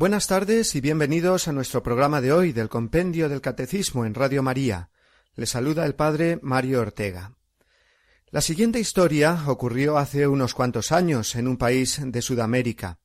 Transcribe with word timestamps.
Buenas 0.00 0.28
tardes 0.28 0.74
y 0.76 0.80
bienvenidos 0.80 1.46
a 1.46 1.52
nuestro 1.52 1.82
programa 1.82 2.22
de 2.22 2.32
hoy 2.32 2.52
del 2.52 2.70
Compendio 2.70 3.28
del 3.28 3.42
Catecismo 3.42 4.06
en 4.06 4.14
Radio 4.14 4.42
María. 4.42 4.88
Les 5.34 5.50
saluda 5.50 5.84
el 5.84 5.94
Padre 5.94 6.38
Mario 6.40 6.80
Ortega. 6.80 7.34
La 8.30 8.40
siguiente 8.40 8.80
historia 8.80 9.44
ocurrió 9.46 9.98
hace 9.98 10.26
unos 10.26 10.54
cuantos 10.54 10.90
años 10.90 11.34
en 11.34 11.46
un 11.46 11.58
país 11.58 12.00
de 12.02 12.22
Sudamérica. 12.22 12.98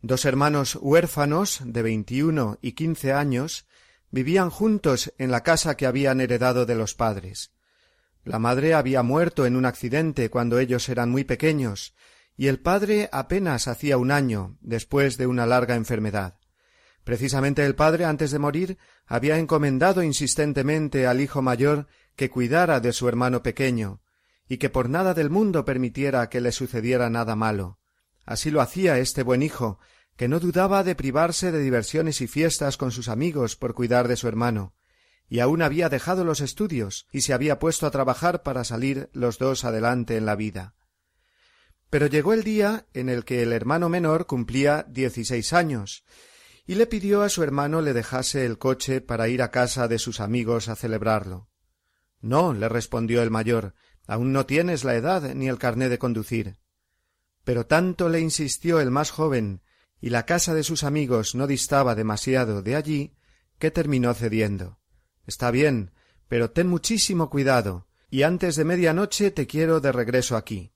Dos 0.00 0.24
hermanos 0.24 0.78
huérfanos 0.80 1.60
de 1.66 1.82
veintiuno 1.82 2.58
y 2.62 2.72
quince 2.72 3.12
años 3.12 3.66
vivían 4.10 4.48
juntos 4.48 5.12
en 5.18 5.30
la 5.30 5.42
casa 5.42 5.76
que 5.76 5.84
habían 5.84 6.22
heredado 6.22 6.64
de 6.64 6.76
los 6.76 6.94
padres. 6.94 7.52
La 8.24 8.38
madre 8.38 8.72
había 8.72 9.02
muerto 9.02 9.44
en 9.44 9.54
un 9.54 9.66
accidente 9.66 10.30
cuando 10.30 10.58
ellos 10.58 10.88
eran 10.88 11.10
muy 11.10 11.24
pequeños, 11.24 11.92
y 12.42 12.48
el 12.48 12.58
padre 12.58 13.08
apenas 13.12 13.68
hacía 13.68 13.98
un 13.98 14.10
año 14.10 14.58
después 14.62 15.16
de 15.16 15.28
una 15.28 15.46
larga 15.46 15.76
enfermedad. 15.76 16.40
Precisamente 17.04 17.64
el 17.64 17.76
padre, 17.76 18.04
antes 18.04 18.32
de 18.32 18.40
morir, 18.40 18.78
había 19.06 19.38
encomendado 19.38 20.02
insistentemente 20.02 21.06
al 21.06 21.20
hijo 21.20 21.40
mayor 21.40 21.86
que 22.16 22.30
cuidara 22.30 22.80
de 22.80 22.92
su 22.92 23.06
hermano 23.06 23.44
pequeño, 23.44 24.02
y 24.48 24.56
que 24.56 24.70
por 24.70 24.88
nada 24.88 25.14
del 25.14 25.30
mundo 25.30 25.64
permitiera 25.64 26.28
que 26.30 26.40
le 26.40 26.50
sucediera 26.50 27.08
nada 27.10 27.36
malo. 27.36 27.78
Así 28.24 28.50
lo 28.50 28.60
hacía 28.60 28.98
este 28.98 29.22
buen 29.22 29.44
hijo, 29.44 29.78
que 30.16 30.26
no 30.26 30.40
dudaba 30.40 30.82
de 30.82 30.96
privarse 30.96 31.52
de 31.52 31.60
diversiones 31.60 32.20
y 32.22 32.26
fiestas 32.26 32.76
con 32.76 32.90
sus 32.90 33.06
amigos 33.06 33.54
por 33.54 33.72
cuidar 33.72 34.08
de 34.08 34.16
su 34.16 34.26
hermano, 34.26 34.74
y 35.28 35.38
aun 35.38 35.62
había 35.62 35.88
dejado 35.88 36.24
los 36.24 36.40
estudios 36.40 37.06
y 37.12 37.20
se 37.20 37.34
había 37.34 37.60
puesto 37.60 37.86
a 37.86 37.92
trabajar 37.92 38.42
para 38.42 38.64
salir 38.64 39.10
los 39.12 39.38
dos 39.38 39.64
adelante 39.64 40.16
en 40.16 40.26
la 40.26 40.34
vida. 40.34 40.74
Pero 41.92 42.06
llegó 42.06 42.32
el 42.32 42.42
día 42.42 42.86
en 42.94 43.10
el 43.10 43.26
que 43.26 43.42
el 43.42 43.52
hermano 43.52 43.90
menor 43.90 44.24
cumplía 44.24 44.86
dieciséis 44.88 45.52
años, 45.52 46.04
y 46.64 46.76
le 46.76 46.86
pidió 46.86 47.20
a 47.20 47.28
su 47.28 47.42
hermano 47.42 47.82
le 47.82 47.92
dejase 47.92 48.46
el 48.46 48.56
coche 48.56 49.02
para 49.02 49.28
ir 49.28 49.42
a 49.42 49.50
casa 49.50 49.88
de 49.88 49.98
sus 49.98 50.18
amigos 50.18 50.70
a 50.70 50.74
celebrarlo. 50.74 51.50
No, 52.22 52.54
le 52.54 52.70
respondió 52.70 53.22
el 53.22 53.30
mayor, 53.30 53.74
aún 54.06 54.32
no 54.32 54.46
tienes 54.46 54.84
la 54.84 54.94
edad 54.94 55.34
ni 55.34 55.50
el 55.50 55.58
carné 55.58 55.90
de 55.90 55.98
conducir. 55.98 56.56
Pero 57.44 57.66
tanto 57.66 58.08
le 58.08 58.20
insistió 58.20 58.80
el 58.80 58.90
más 58.90 59.10
joven, 59.10 59.60
y 60.00 60.08
la 60.08 60.24
casa 60.24 60.54
de 60.54 60.62
sus 60.62 60.84
amigos 60.84 61.34
no 61.34 61.46
distaba 61.46 61.94
demasiado 61.94 62.62
de 62.62 62.74
allí, 62.74 63.16
que 63.58 63.70
terminó 63.70 64.14
cediendo. 64.14 64.78
Está 65.26 65.50
bien, 65.50 65.92
pero 66.26 66.52
ten 66.52 66.68
muchísimo 66.68 67.28
cuidado, 67.28 67.86
y 68.08 68.22
antes 68.22 68.56
de 68.56 68.64
media 68.64 68.94
noche 68.94 69.30
te 69.30 69.46
quiero 69.46 69.80
de 69.80 69.92
regreso 69.92 70.38
aquí. 70.38 70.72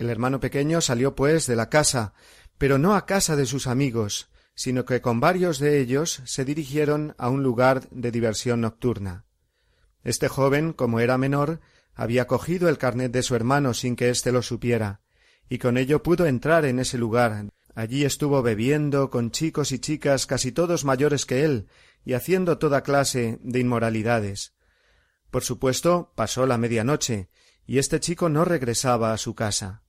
El 0.00 0.08
hermano 0.08 0.40
pequeño 0.40 0.80
salió 0.80 1.14
pues 1.14 1.46
de 1.46 1.56
la 1.56 1.68
casa, 1.68 2.14
pero 2.56 2.78
no 2.78 2.94
a 2.94 3.04
casa 3.04 3.36
de 3.36 3.44
sus 3.44 3.66
amigos, 3.66 4.30
sino 4.54 4.86
que 4.86 5.02
con 5.02 5.20
varios 5.20 5.58
de 5.58 5.78
ellos 5.78 6.22
se 6.24 6.46
dirigieron 6.46 7.14
a 7.18 7.28
un 7.28 7.42
lugar 7.42 7.86
de 7.90 8.10
diversión 8.10 8.62
nocturna. 8.62 9.26
Este 10.02 10.28
joven, 10.28 10.72
como 10.72 11.00
era 11.00 11.18
menor, 11.18 11.60
había 11.94 12.26
cogido 12.26 12.70
el 12.70 12.78
carnet 12.78 13.12
de 13.12 13.22
su 13.22 13.34
hermano 13.34 13.74
sin 13.74 13.94
que 13.94 14.08
éste 14.08 14.32
lo 14.32 14.40
supiera, 14.40 15.02
y 15.50 15.58
con 15.58 15.76
ello 15.76 16.02
pudo 16.02 16.24
entrar 16.24 16.64
en 16.64 16.78
ese 16.78 16.96
lugar. 16.96 17.50
Allí 17.74 18.06
estuvo 18.06 18.40
bebiendo 18.40 19.10
con 19.10 19.30
chicos 19.30 19.70
y 19.70 19.80
chicas 19.80 20.24
casi 20.24 20.50
todos 20.50 20.86
mayores 20.86 21.26
que 21.26 21.44
él, 21.44 21.66
y 22.06 22.14
haciendo 22.14 22.56
toda 22.56 22.82
clase 22.84 23.38
de 23.42 23.58
inmoralidades. 23.58 24.54
Por 25.30 25.44
supuesto, 25.44 26.14
pasó 26.14 26.46
la 26.46 26.56
medianoche, 26.56 27.28
y 27.66 27.76
este 27.76 28.00
chico 28.00 28.30
no 28.30 28.46
regresaba 28.46 29.12
a 29.12 29.18
su 29.18 29.34
casa. 29.34 29.82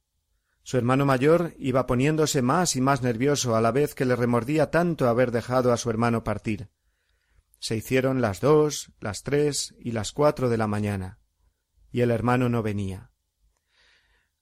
Su 0.64 0.78
hermano 0.78 1.06
mayor 1.06 1.54
iba 1.58 1.88
poniéndose 1.88 2.42
más 2.42 2.76
y 2.76 2.82
más 2.82 3.02
nervioso 3.02 3.56
a 3.56 3.62
la 3.62 3.72
vez 3.72 3.96
que 3.96 4.06
le 4.06 4.16
remordía 4.16 4.70
tanto 4.70 5.08
haber 5.08 5.32
dejado 5.32 5.74
a 5.74 5.78
su 5.78 5.90
hermano 5.90 6.24
partir. 6.24 6.70
Se 7.60 7.76
hicieron 7.76 8.22
las 8.22 8.42
dos, 8.42 8.92
las 9.00 9.24
tres 9.24 9.76
y 9.80 9.92
las 9.92 10.12
cuatro 10.12 10.50
de 10.50 10.58
la 10.58 10.68
mañana, 10.68 11.20
y 11.92 12.02
el 12.02 12.12
hermano 12.12 12.50
no 12.50 12.64
venía. 12.64 13.12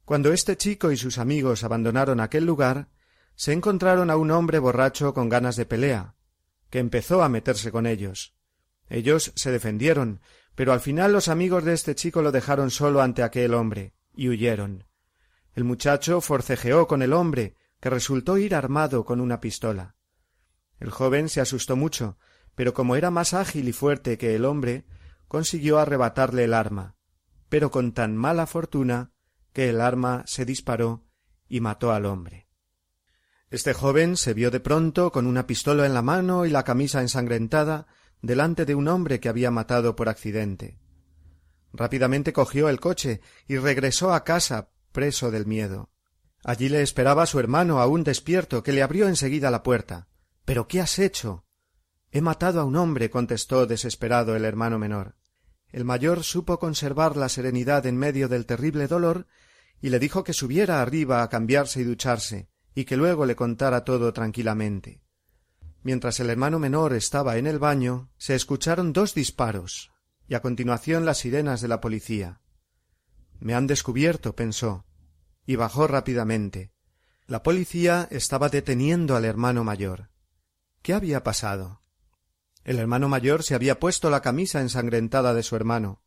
Cuando 0.05 0.33
este 0.33 0.57
chico 0.57 0.91
y 0.91 0.97
sus 0.97 1.17
amigos 1.17 1.63
abandonaron 1.63 2.19
aquel 2.19 2.45
lugar, 2.45 2.89
se 3.35 3.53
encontraron 3.53 4.09
a 4.09 4.17
un 4.17 4.31
hombre 4.31 4.59
borracho 4.59 5.13
con 5.13 5.29
ganas 5.29 5.55
de 5.55 5.65
pelea, 5.65 6.15
que 6.69 6.79
empezó 6.79 7.23
a 7.23 7.29
meterse 7.29 7.71
con 7.71 7.85
ellos. 7.85 8.35
Ellos 8.89 9.31
se 9.35 9.51
defendieron, 9.51 10.21
pero 10.55 10.73
al 10.73 10.81
final 10.81 11.13
los 11.13 11.27
amigos 11.27 11.63
de 11.63 11.73
este 11.73 11.95
chico 11.95 12.21
lo 12.21 12.31
dejaron 12.31 12.71
solo 12.71 13.01
ante 13.01 13.23
aquel 13.23 13.53
hombre, 13.53 13.93
y 14.13 14.27
huyeron. 14.29 14.88
El 15.53 15.63
muchacho 15.63 16.21
forcejeó 16.21 16.87
con 16.87 17.01
el 17.01 17.13
hombre, 17.13 17.55
que 17.79 17.89
resultó 17.89 18.37
ir 18.37 18.55
armado 18.55 19.05
con 19.05 19.19
una 19.21 19.39
pistola. 19.39 19.95
El 20.79 20.91
joven 20.91 21.29
se 21.29 21.41
asustó 21.41 21.75
mucho, 21.75 22.17
pero 22.55 22.73
como 22.73 22.95
era 22.95 23.11
más 23.11 23.33
ágil 23.33 23.67
y 23.67 23.73
fuerte 23.73 24.17
que 24.17 24.35
el 24.35 24.45
hombre, 24.45 24.85
consiguió 25.27 25.79
arrebatarle 25.79 26.43
el 26.43 26.53
arma, 26.53 26.95
pero 27.49 27.71
con 27.71 27.93
tan 27.93 28.17
mala 28.17 28.47
fortuna 28.47 29.11
que 29.53 29.69
el 29.69 29.81
arma 29.81 30.23
se 30.27 30.45
disparó 30.45 31.05
y 31.47 31.61
mató 31.61 31.91
al 31.91 32.05
hombre. 32.05 32.47
Este 33.49 33.73
joven 33.73 34.15
se 34.15 34.33
vio 34.33 34.51
de 34.51 34.59
pronto 34.59 35.11
con 35.11 35.25
una 35.25 35.47
pistola 35.47 35.85
en 35.85 35.93
la 35.93 36.03
mano 36.03 36.45
y 36.45 36.49
la 36.49 36.63
camisa 36.63 37.01
ensangrentada 37.01 37.87
delante 38.21 38.65
de 38.65 38.75
un 38.75 38.87
hombre 38.87 39.19
que 39.19 39.29
había 39.29 39.49
matado 39.49 39.95
por 39.95 40.09
accidente. 40.09 40.77
Rápidamente 41.73 42.33
cogió 42.33 42.69
el 42.69 42.79
coche 42.79 43.21
y 43.47 43.57
regresó 43.57 44.13
a 44.13 44.23
casa 44.23 44.69
preso 44.91 45.31
del 45.31 45.45
miedo. 45.45 45.89
Allí 46.43 46.69
le 46.69 46.81
esperaba 46.81 47.25
su 47.25 47.39
hermano 47.39 47.79
aún 47.79 48.03
despierto, 48.03 48.63
que 48.63 48.71
le 48.71 48.81
abrió 48.81 49.07
enseguida 49.07 49.51
la 49.51 49.63
puerta. 49.63 50.07
¿Pero 50.45 50.67
qué 50.67 50.81
has 50.81 50.99
hecho? 50.99 51.45
He 52.11 52.21
matado 52.21 52.61
a 52.61 52.63
un 52.63 52.75
hombre, 52.75 53.09
contestó 53.09 53.65
desesperado 53.65 54.35
el 54.35 54.45
hermano 54.45 54.79
menor. 54.79 55.15
El 55.71 55.85
mayor 55.85 56.23
supo 56.23 56.57
conservar 56.57 57.15
la 57.15 57.29
serenidad 57.29 57.85
en 57.85 57.97
medio 57.97 58.27
del 58.27 58.45
terrible 58.45 58.87
dolor 58.87 59.27
y 59.81 59.89
le 59.89 59.99
dijo 59.99 60.23
que 60.23 60.33
subiera 60.33 60.81
arriba 60.81 61.23
a 61.23 61.29
cambiarse 61.29 61.81
y 61.81 61.83
ducharse, 61.83 62.49
y 62.73 62.85
que 62.85 62.97
luego 62.97 63.25
le 63.25 63.35
contara 63.35 63.83
todo 63.83 64.11
tranquilamente. 64.13 65.01
Mientras 65.83 66.19
el 66.19 66.29
hermano 66.29 66.59
menor 66.59 66.93
estaba 66.93 67.37
en 67.37 67.47
el 67.47 67.59
baño, 67.59 68.09
se 68.17 68.35
escucharon 68.35 68.91
dos 68.91 69.13
disparos, 69.13 69.91
y 70.27 70.35
a 70.35 70.41
continuación 70.41 71.05
las 71.05 71.19
sirenas 71.19 71.61
de 71.61 71.69
la 71.69 71.79
policía. 71.79 72.41
Me 73.39 73.53
han 73.53 73.67
descubierto, 73.67 74.35
pensó, 74.35 74.85
y 75.45 75.55
bajó 75.55 75.87
rápidamente. 75.87 76.71
La 77.25 77.43
policía 77.43 78.07
estaba 78.11 78.49
deteniendo 78.49 79.15
al 79.15 79.25
hermano 79.25 79.63
mayor. 79.63 80.09
¿Qué 80.81 80.93
había 80.93 81.23
pasado? 81.23 81.81
El 82.63 82.79
hermano 82.79 83.07
mayor 83.07 83.43
se 83.43 83.55
había 83.55 83.79
puesto 83.79 84.09
la 84.09 84.21
camisa 84.21 84.61
ensangrentada 84.61 85.33
de 85.33 85.43
su 85.43 85.55
hermano. 85.55 86.01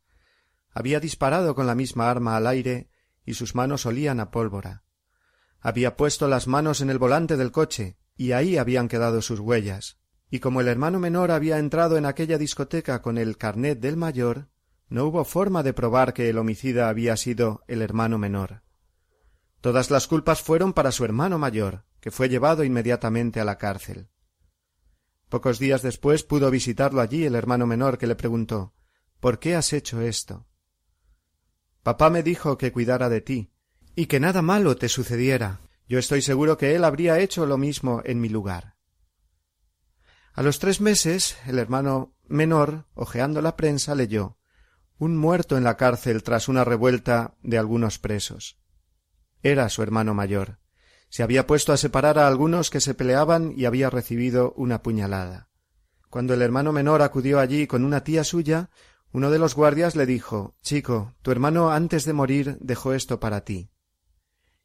Había 0.71 0.99
disparado 0.99 1.55
con 1.55 1.67
la 1.67 1.75
misma 1.75 2.09
arma 2.09 2.35
al 2.35 2.47
aire 2.47 2.89
y 3.25 3.33
sus 3.35 3.55
manos 3.55 3.85
olían 3.85 4.19
a 4.19 4.31
pólvora. 4.31 4.83
Había 5.59 5.95
puesto 5.95 6.27
las 6.27 6.47
manos 6.47 6.81
en 6.81 6.89
el 6.89 6.99
volante 6.99 7.37
del 7.37 7.51
coche 7.51 7.97
y 8.15 8.33
ahí 8.33 8.57
habían 8.57 8.87
quedado 8.87 9.21
sus 9.21 9.39
huellas. 9.39 9.97
Y 10.29 10.39
como 10.39 10.61
el 10.61 10.67
hermano 10.67 10.99
menor 10.99 11.31
había 11.31 11.57
entrado 11.57 11.97
en 11.97 12.05
aquella 12.05 12.37
discoteca 12.37 13.01
con 13.01 13.17
el 13.17 13.37
carnet 13.37 13.79
del 13.79 13.97
mayor, 13.97 14.49
no 14.89 15.05
hubo 15.05 15.25
forma 15.25 15.63
de 15.63 15.73
probar 15.73 16.13
que 16.13 16.29
el 16.29 16.37
homicida 16.37 16.89
había 16.89 17.17
sido 17.17 17.63
el 17.67 17.81
hermano 17.81 18.17
menor. 18.17 18.63
Todas 19.61 19.89
las 19.89 20.07
culpas 20.07 20.41
fueron 20.41 20.73
para 20.73 20.91
su 20.91 21.05
hermano 21.05 21.39
mayor, 21.39 21.85
que 21.99 22.11
fue 22.11 22.29
llevado 22.29 22.63
inmediatamente 22.63 23.39
a 23.39 23.45
la 23.45 23.57
cárcel. 23.57 24.09
Pocos 25.29 25.57
días 25.57 25.81
después 25.81 26.23
pudo 26.23 26.51
visitarlo 26.51 27.01
allí 27.01 27.25
el 27.25 27.35
hermano 27.35 27.65
menor, 27.65 27.97
que 27.97 28.07
le 28.07 28.15
preguntó 28.15 28.73
¿Por 29.19 29.39
qué 29.39 29.55
has 29.55 29.71
hecho 29.71 30.01
esto? 30.01 30.45
Papá 31.81 32.09
me 32.09 32.23
dijo 32.23 32.57
que 32.57 32.71
cuidara 32.71 33.09
de 33.09 33.21
ti, 33.21 33.53
y 33.95 34.07
que 34.07 34.19
nada 34.19 34.41
malo 34.41 34.75
te 34.75 34.89
sucediera. 34.89 35.61
Yo 35.87 35.97
estoy 35.97 36.21
seguro 36.21 36.57
que 36.57 36.75
él 36.75 36.83
habría 36.83 37.19
hecho 37.19 37.45
lo 37.45 37.57
mismo 37.57 38.01
en 38.05 38.19
mi 38.19 38.29
lugar. 38.29 38.75
A 40.33 40.43
los 40.43 40.59
tres 40.59 40.81
meses, 40.81 41.37
el 41.45 41.57
hermano 41.57 42.15
menor, 42.27 42.85
hojeando 42.95 43.41
la 43.41 43.55
prensa, 43.55 43.95
leyó 43.95 44.37
un 45.03 45.17
muerto 45.17 45.57
en 45.57 45.65
la 45.65 45.75
cárcel 45.75 46.23
tras 46.23 46.47
una 46.47 46.63
revuelta 46.63 47.35
de 47.43 47.57
algunos 47.57 47.99
presos. 47.99 48.57
Era 49.41 49.67
su 49.67 49.83
hermano 49.83 50.13
mayor. 50.13 50.59
Se 51.09 51.23
había 51.23 51.45
puesto 51.45 51.73
a 51.73 51.77
separar 51.77 52.17
a 52.17 52.25
algunos 52.25 52.69
que 52.69 52.79
se 52.79 52.93
peleaban 52.93 53.53
y 53.53 53.65
había 53.65 53.89
recibido 53.89 54.53
una 54.55 54.81
puñalada. 54.81 55.49
Cuando 56.09 56.33
el 56.33 56.41
hermano 56.41 56.71
menor 56.71 57.01
acudió 57.01 57.39
allí 57.39 57.67
con 57.67 57.83
una 57.83 58.05
tía 58.05 58.23
suya, 58.23 58.69
uno 59.11 59.29
de 59.29 59.39
los 59.39 59.55
guardias 59.55 59.97
le 59.97 60.05
dijo 60.05 60.55
Chico, 60.61 61.13
tu 61.21 61.31
hermano 61.31 61.71
antes 61.71 62.05
de 62.05 62.13
morir 62.13 62.57
dejó 62.61 62.93
esto 62.93 63.19
para 63.19 63.43
ti. 63.43 63.71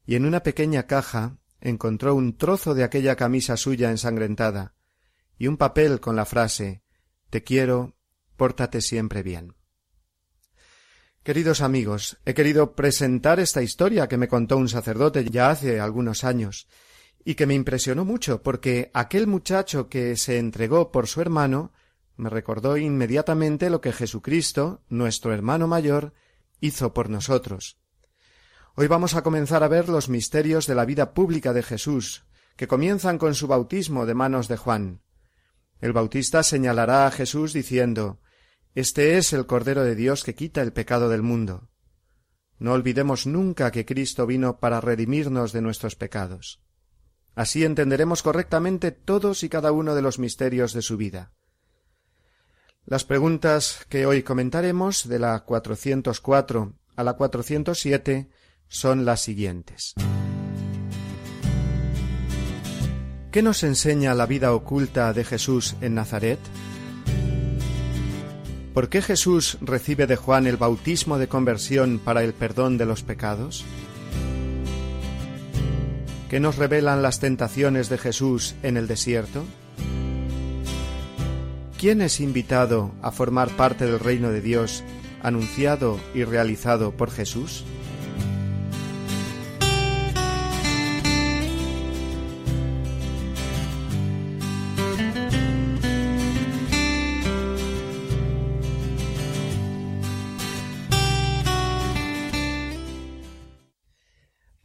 Y 0.06 0.14
en 0.14 0.24
una 0.24 0.44
pequeña 0.44 0.84
caja 0.84 1.38
encontró 1.60 2.14
un 2.14 2.36
trozo 2.36 2.74
de 2.74 2.84
aquella 2.84 3.16
camisa 3.16 3.56
suya 3.56 3.90
ensangrentada 3.90 4.76
y 5.36 5.48
un 5.48 5.56
papel 5.56 5.98
con 5.98 6.14
la 6.14 6.24
frase 6.24 6.84
Te 7.28 7.42
quiero, 7.42 7.96
pórtate 8.36 8.80
siempre 8.80 9.24
bien. 9.24 9.57
Queridos 11.28 11.60
amigos, 11.60 12.16
he 12.24 12.32
querido 12.32 12.74
presentar 12.74 13.38
esta 13.38 13.60
historia 13.60 14.08
que 14.08 14.16
me 14.16 14.28
contó 14.28 14.56
un 14.56 14.70
sacerdote 14.70 15.28
ya 15.28 15.50
hace 15.50 15.78
algunos 15.78 16.24
años, 16.24 16.68
y 17.22 17.34
que 17.34 17.44
me 17.44 17.52
impresionó 17.52 18.06
mucho 18.06 18.42
porque 18.42 18.90
aquel 18.94 19.26
muchacho 19.26 19.90
que 19.90 20.16
se 20.16 20.38
entregó 20.38 20.90
por 20.90 21.06
su 21.06 21.20
hermano 21.20 21.74
me 22.16 22.30
recordó 22.30 22.78
inmediatamente 22.78 23.68
lo 23.68 23.82
que 23.82 23.92
Jesucristo, 23.92 24.80
nuestro 24.88 25.34
hermano 25.34 25.68
mayor, 25.68 26.14
hizo 26.60 26.94
por 26.94 27.10
nosotros. 27.10 27.76
Hoy 28.74 28.86
vamos 28.86 29.14
a 29.14 29.22
comenzar 29.22 29.62
a 29.62 29.68
ver 29.68 29.90
los 29.90 30.08
misterios 30.08 30.66
de 30.66 30.76
la 30.76 30.86
vida 30.86 31.12
pública 31.12 31.52
de 31.52 31.62
Jesús, 31.62 32.24
que 32.56 32.68
comienzan 32.68 33.18
con 33.18 33.34
su 33.34 33.48
bautismo 33.48 34.06
de 34.06 34.14
manos 34.14 34.48
de 34.48 34.56
Juan. 34.56 35.02
El 35.82 35.92
bautista 35.92 36.42
señalará 36.42 37.06
a 37.06 37.10
Jesús 37.10 37.52
diciendo 37.52 38.18
Este 38.78 39.18
es 39.18 39.32
el 39.32 39.44
Cordero 39.44 39.82
de 39.82 39.96
Dios 39.96 40.22
que 40.22 40.36
quita 40.36 40.62
el 40.62 40.72
pecado 40.72 41.08
del 41.08 41.20
mundo. 41.20 41.68
No 42.60 42.74
olvidemos 42.74 43.26
nunca 43.26 43.72
que 43.72 43.84
Cristo 43.84 44.24
vino 44.24 44.60
para 44.60 44.80
redimirnos 44.80 45.52
de 45.52 45.62
nuestros 45.62 45.96
pecados. 45.96 46.62
Así 47.34 47.64
entenderemos 47.64 48.22
correctamente 48.22 48.92
todos 48.92 49.42
y 49.42 49.48
cada 49.48 49.72
uno 49.72 49.96
de 49.96 50.02
los 50.02 50.20
misterios 50.20 50.74
de 50.74 50.82
su 50.82 50.96
vida. 50.96 51.32
Las 52.84 53.02
preguntas 53.02 53.84
que 53.88 54.06
hoy 54.06 54.22
comentaremos 54.22 55.08
de 55.08 55.18
la 55.18 55.40
404 55.40 56.74
a 56.94 57.02
la 57.02 57.14
407 57.14 58.30
son 58.68 59.04
las 59.04 59.20
siguientes. 59.20 59.94
¿Qué 63.32 63.42
nos 63.42 63.64
enseña 63.64 64.14
la 64.14 64.26
vida 64.26 64.54
oculta 64.54 65.12
de 65.12 65.24
Jesús 65.24 65.74
en 65.80 65.96
Nazaret? 65.96 66.38
¿Por 68.78 68.90
qué 68.90 69.02
Jesús 69.02 69.58
recibe 69.60 70.06
de 70.06 70.14
Juan 70.14 70.46
el 70.46 70.56
bautismo 70.56 71.18
de 71.18 71.26
conversión 71.26 71.98
para 71.98 72.22
el 72.22 72.32
perdón 72.32 72.78
de 72.78 72.86
los 72.86 73.02
pecados? 73.02 73.64
¿Qué 76.30 76.38
nos 76.38 76.58
revelan 76.58 77.02
las 77.02 77.18
tentaciones 77.18 77.88
de 77.88 77.98
Jesús 77.98 78.54
en 78.62 78.76
el 78.76 78.86
desierto? 78.86 79.42
¿Quién 81.76 82.00
es 82.02 82.20
invitado 82.20 82.92
a 83.02 83.10
formar 83.10 83.48
parte 83.56 83.84
del 83.84 83.98
reino 83.98 84.30
de 84.30 84.42
Dios 84.42 84.84
anunciado 85.24 85.98
y 86.14 86.22
realizado 86.22 86.92
por 86.92 87.10
Jesús? 87.10 87.64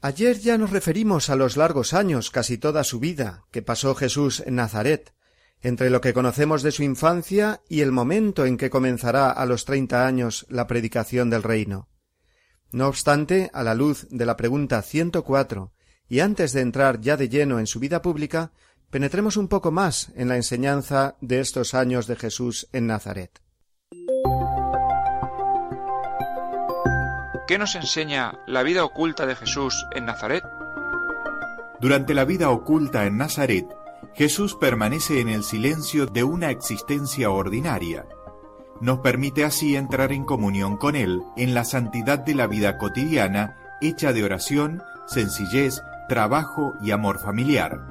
Ayer 0.05 0.37
ya 0.37 0.57
nos 0.57 0.71
referimos 0.71 1.29
a 1.29 1.37
los 1.37 1.55
largos 1.55 1.93
años, 1.93 2.29
casi 2.29 2.57
toda 2.57 2.83
su 2.83 2.99
vida, 2.99 3.45
que 3.51 3.61
pasó 3.61 3.95
Jesús 3.95 4.43
en 4.45 4.55
Nazaret, 4.55 5.13
entre 5.61 5.89
lo 5.89 6.01
que 6.01 6.13
conocemos 6.13 6.61
de 6.61 6.73
su 6.73 6.83
infancia 6.83 7.61
y 7.69 7.79
el 7.79 7.93
momento 7.93 8.45
en 8.45 8.57
que 8.57 8.69
comenzará 8.69 9.31
a 9.31 9.45
los 9.45 9.63
treinta 9.63 10.05
años 10.05 10.45
la 10.49 10.67
predicación 10.67 11.29
del 11.29 11.41
reino. 11.41 11.87
No 12.69 12.89
obstante, 12.89 13.49
a 13.53 13.63
la 13.63 13.75
luz 13.75 14.05
de 14.09 14.25
la 14.25 14.35
pregunta 14.35 14.81
ciento 14.81 15.23
cuatro, 15.23 15.71
y 16.09 16.19
antes 16.19 16.51
de 16.51 16.59
entrar 16.59 16.99
ya 16.99 17.15
de 17.15 17.29
lleno 17.29 17.57
en 17.57 17.65
su 17.65 17.79
vida 17.79 18.01
pública, 18.01 18.51
penetremos 18.89 19.37
un 19.37 19.47
poco 19.47 19.71
más 19.71 20.11
en 20.17 20.27
la 20.27 20.35
enseñanza 20.35 21.15
de 21.21 21.39
estos 21.39 21.73
años 21.73 22.07
de 22.07 22.17
Jesús 22.17 22.67
en 22.73 22.87
Nazaret. 22.87 23.41
¿Qué 27.45 27.57
nos 27.57 27.75
enseña 27.75 28.39
la 28.47 28.63
vida 28.63 28.85
oculta 28.85 29.25
de 29.25 29.35
Jesús 29.35 29.85
en 29.91 30.05
Nazaret? 30.05 30.45
Durante 31.81 32.13
la 32.13 32.23
vida 32.23 32.49
oculta 32.49 33.05
en 33.05 33.17
Nazaret, 33.17 33.67
Jesús 34.13 34.55
permanece 34.55 35.19
en 35.19 35.27
el 35.27 35.43
silencio 35.43 36.05
de 36.05 36.23
una 36.23 36.51
existencia 36.51 37.31
ordinaria. 37.31 38.05
Nos 38.79 38.99
permite 38.99 39.43
así 39.43 39.75
entrar 39.75 40.13
en 40.13 40.23
comunión 40.23 40.77
con 40.77 40.95
Él 40.95 41.21
en 41.35 41.53
la 41.53 41.65
santidad 41.65 42.19
de 42.19 42.33
la 42.33 42.47
vida 42.47 42.77
cotidiana, 42.77 43.57
hecha 43.81 44.13
de 44.13 44.23
oración, 44.23 44.81
sencillez, 45.05 45.81
trabajo 46.07 46.73
y 46.81 46.91
amor 46.91 47.19
familiar. 47.19 47.81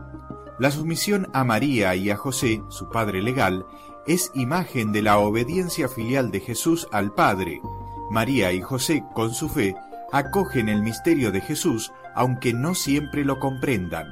La 0.58 0.70
sumisión 0.70 1.28
a 1.34 1.44
María 1.44 1.94
y 1.94 2.08
a 2.08 2.16
José, 2.16 2.62
su 2.70 2.88
padre 2.88 3.20
legal, 3.20 3.66
es 4.06 4.31
imagen 4.34 4.93
de 4.93 5.02
la 5.02 5.19
obediencia 5.19 5.88
filial 5.88 6.31
de 6.31 6.40
Jesús 6.40 6.88
al 6.90 7.12
Padre. 7.12 7.60
María 8.12 8.52
y 8.52 8.60
José, 8.60 9.02
con 9.14 9.32
su 9.32 9.48
fe, 9.48 9.74
acogen 10.12 10.68
el 10.68 10.82
misterio 10.82 11.32
de 11.32 11.40
Jesús, 11.40 11.92
aunque 12.14 12.52
no 12.52 12.74
siempre 12.74 13.24
lo 13.24 13.38
comprendan. 13.40 14.06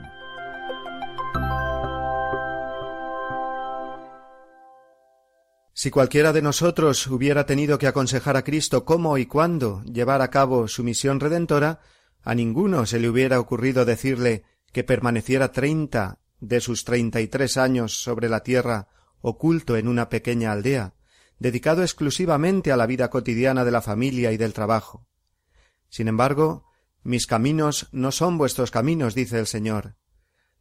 Si 5.74 5.90
cualquiera 5.90 6.32
de 6.32 6.40
nosotros 6.40 7.06
hubiera 7.08 7.44
tenido 7.44 7.78
que 7.78 7.88
aconsejar 7.88 8.38
a 8.38 8.42
Cristo 8.42 8.86
cómo 8.86 9.18
y 9.18 9.26
cuándo 9.26 9.82
llevar 9.84 10.22
a 10.22 10.30
cabo 10.30 10.66
su 10.66 10.82
misión 10.82 11.20
redentora, 11.20 11.80
a 12.22 12.34
ninguno 12.34 12.86
se 12.86 13.00
le 13.00 13.10
hubiera 13.10 13.38
ocurrido 13.38 13.84
decirle 13.84 14.44
que 14.72 14.82
permaneciera 14.82 15.52
treinta 15.52 16.20
de 16.40 16.62
sus 16.62 16.84
treinta 16.84 17.20
y 17.20 17.28
tres 17.28 17.58
años 17.58 18.00
sobre 18.00 18.30
la 18.30 18.40
tierra 18.40 18.88
oculto 19.20 19.76
en 19.76 19.88
una 19.88 20.08
pequeña 20.08 20.52
aldea, 20.52 20.94
dedicado 21.40 21.82
exclusivamente 21.82 22.70
a 22.70 22.76
la 22.76 22.86
vida 22.86 23.10
cotidiana 23.10 23.64
de 23.64 23.72
la 23.72 23.82
familia 23.82 24.30
y 24.30 24.36
del 24.36 24.52
trabajo. 24.52 25.08
Sin 25.88 26.06
embargo, 26.06 26.66
mis 27.02 27.26
caminos 27.26 27.88
no 27.90 28.12
son 28.12 28.38
vuestros 28.38 28.70
caminos, 28.70 29.14
dice 29.14 29.38
el 29.38 29.46
Señor. 29.46 29.96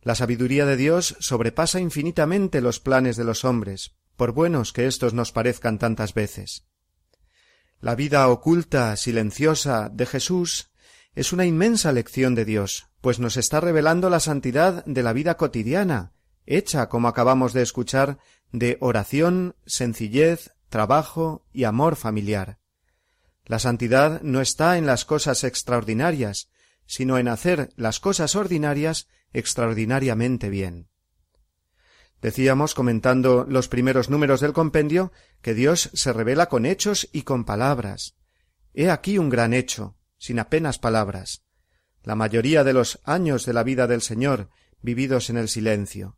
La 0.02 0.16
sabiduría 0.16 0.66
de 0.66 0.78
Dios 0.78 1.18
sobrepasa 1.20 1.82
infinitamente 1.82 2.62
los 2.62 2.80
planes 2.80 3.18
de 3.18 3.26
los 3.26 3.44
hombres, 3.44 3.98
por 4.16 4.32
buenos 4.32 4.72
que 4.72 4.88
éstos 4.88 5.14
nos 5.14 5.34
parezcan 5.34 5.78
tantas 5.78 6.14
veces. 6.14 6.66
La 7.82 7.96
vida 7.96 8.28
oculta, 8.30 8.96
silenciosa 8.96 9.90
de 9.90 10.06
Jesús 10.06 10.72
es 11.14 11.34
una 11.34 11.46
inmensa 11.46 11.92
lección 11.92 12.36
de 12.36 12.46
Dios, 12.46 12.88
pues 13.02 13.20
nos 13.20 13.36
está 13.36 13.60
revelando 13.60 14.10
la 14.10 14.22
santidad 14.22 14.86
de 14.86 15.04
la 15.04 15.12
vida 15.12 15.36
cotidiana, 15.36 16.14
hecha, 16.46 16.88
como 16.88 17.10
acabamos 17.10 17.52
de 17.52 17.64
escuchar, 17.64 18.18
de 18.54 18.78
oración, 18.80 19.56
sencillez, 19.66 20.52
trabajo 20.70 21.46
y 21.52 21.66
amor 21.66 21.96
familiar. 21.96 22.60
La 23.46 23.60
santidad 23.60 24.22
no 24.22 24.42
está 24.42 24.78
en 24.78 24.86
las 24.86 25.06
cosas 25.06 25.44
extraordinarias, 25.44 26.50
sino 26.86 27.18
en 27.18 27.28
hacer 27.28 27.72
las 27.76 28.00
cosas 28.00 28.36
ordinarias 28.36 29.08
extraordinariamente 29.34 30.50
bien. 30.50 30.88
Decíamos, 32.22 32.76
comentando 32.76 33.46
los 33.48 33.68
primeros 33.68 34.10
números 34.10 34.42
del 34.42 34.54
compendio, 34.54 35.12
que 35.42 35.54
Dios 35.54 35.90
se 35.94 36.12
revela 36.12 36.50
con 36.50 36.66
hechos 36.66 37.08
y 37.14 37.22
con 37.22 37.46
palabras. 37.46 38.16
He 38.74 38.90
aquí 38.90 39.18
un 39.18 39.30
gran 39.30 39.54
hecho, 39.54 39.96
sin 40.18 40.40
apenas 40.40 40.80
palabras. 40.80 41.44
La 42.04 42.16
mayoría 42.16 42.64
de 42.64 42.74
los 42.74 43.00
años 43.04 43.46
de 43.46 43.54
la 43.54 43.64
vida 43.64 43.88
del 43.88 44.02
Señor 44.02 44.50
vividos 44.82 45.30
en 45.30 45.38
el 45.38 45.50
silencio. 45.50 46.18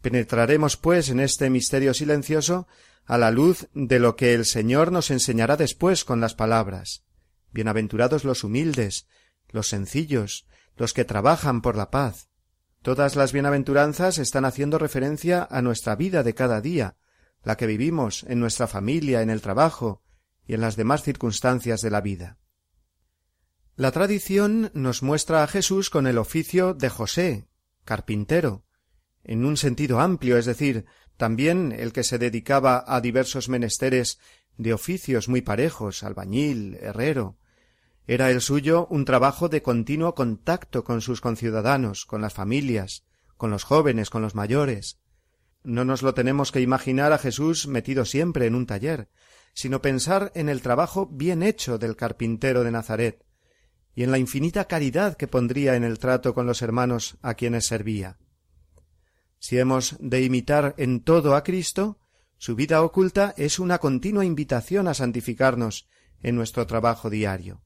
Penetraremos, 0.00 0.76
pues, 0.76 1.08
en 1.10 1.20
este 1.20 1.50
misterio 1.50 1.94
silencioso 1.94 2.66
a 3.04 3.18
la 3.18 3.30
luz 3.30 3.68
de 3.74 3.98
lo 3.98 4.16
que 4.16 4.34
el 4.34 4.44
Señor 4.44 4.92
nos 4.92 5.10
enseñará 5.10 5.56
después 5.56 6.04
con 6.04 6.20
las 6.20 6.34
palabras. 6.34 7.04
Bienaventurados 7.52 8.24
los 8.24 8.44
humildes, 8.44 9.06
los 9.48 9.68
sencillos, 9.68 10.46
los 10.76 10.92
que 10.92 11.04
trabajan 11.04 11.60
por 11.60 11.76
la 11.76 11.90
paz, 11.90 12.30
Todas 12.82 13.14
las 13.14 13.32
bienaventuranzas 13.32 14.18
están 14.18 14.44
haciendo 14.44 14.76
referencia 14.76 15.46
a 15.48 15.62
nuestra 15.62 15.94
vida 15.94 16.24
de 16.24 16.34
cada 16.34 16.60
día, 16.60 16.96
la 17.44 17.56
que 17.56 17.66
vivimos 17.66 18.24
en 18.24 18.40
nuestra 18.40 18.66
familia, 18.66 19.22
en 19.22 19.30
el 19.30 19.40
trabajo 19.40 20.02
y 20.46 20.54
en 20.54 20.60
las 20.60 20.74
demás 20.74 21.02
circunstancias 21.02 21.80
de 21.80 21.90
la 21.90 22.00
vida. 22.00 22.38
La 23.76 23.92
tradición 23.92 24.72
nos 24.74 25.04
muestra 25.04 25.44
a 25.44 25.46
Jesús 25.46 25.90
con 25.90 26.08
el 26.08 26.18
oficio 26.18 26.74
de 26.74 26.88
José, 26.88 27.46
carpintero, 27.84 28.64
en 29.22 29.44
un 29.44 29.56
sentido 29.56 30.00
amplio, 30.00 30.36
es 30.36 30.44
decir, 30.44 30.84
también 31.22 31.70
el 31.70 31.92
que 31.92 32.02
se 32.02 32.18
dedicaba 32.18 32.84
a 32.84 33.00
diversos 33.00 33.48
menesteres 33.48 34.18
de 34.56 34.74
oficios 34.74 35.28
muy 35.28 35.40
parejos, 35.40 36.02
albañil, 36.02 36.74
herrero, 36.80 37.38
era 38.08 38.28
el 38.32 38.40
suyo 38.40 38.88
un 38.90 39.04
trabajo 39.04 39.48
de 39.48 39.62
continuo 39.62 40.16
contacto 40.16 40.82
con 40.82 41.00
sus 41.00 41.20
conciudadanos, 41.20 42.06
con 42.06 42.22
las 42.22 42.34
familias, 42.34 43.04
con 43.36 43.52
los 43.52 43.62
jóvenes, 43.62 44.10
con 44.10 44.20
los 44.20 44.34
mayores. 44.34 44.98
No 45.62 45.84
nos 45.84 46.02
lo 46.02 46.12
tenemos 46.12 46.50
que 46.50 46.60
imaginar 46.60 47.12
a 47.12 47.18
Jesús 47.18 47.68
metido 47.68 48.04
siempre 48.04 48.46
en 48.46 48.56
un 48.56 48.66
taller, 48.66 49.08
sino 49.54 49.80
pensar 49.80 50.32
en 50.34 50.48
el 50.48 50.60
trabajo 50.60 51.06
bien 51.06 51.44
hecho 51.44 51.78
del 51.78 51.94
carpintero 51.94 52.64
de 52.64 52.72
Nazaret, 52.72 53.24
y 53.94 54.02
en 54.02 54.10
la 54.10 54.18
infinita 54.18 54.64
caridad 54.64 55.16
que 55.16 55.28
pondría 55.28 55.76
en 55.76 55.84
el 55.84 56.00
trato 56.00 56.34
con 56.34 56.48
los 56.48 56.62
hermanos 56.62 57.16
a 57.22 57.34
quienes 57.34 57.66
servía. 57.66 58.18
Si 59.42 59.58
hemos 59.58 59.96
de 59.98 60.22
imitar 60.22 60.72
en 60.78 61.02
todo 61.02 61.34
a 61.34 61.42
Cristo, 61.42 61.98
su 62.38 62.54
vida 62.54 62.80
oculta 62.80 63.34
es 63.36 63.58
una 63.58 63.78
continua 63.78 64.24
invitación 64.24 64.86
a 64.86 64.94
santificarnos 64.94 65.88
en 66.22 66.36
nuestro 66.36 66.64
trabajo 66.68 67.10
diario. 67.10 67.60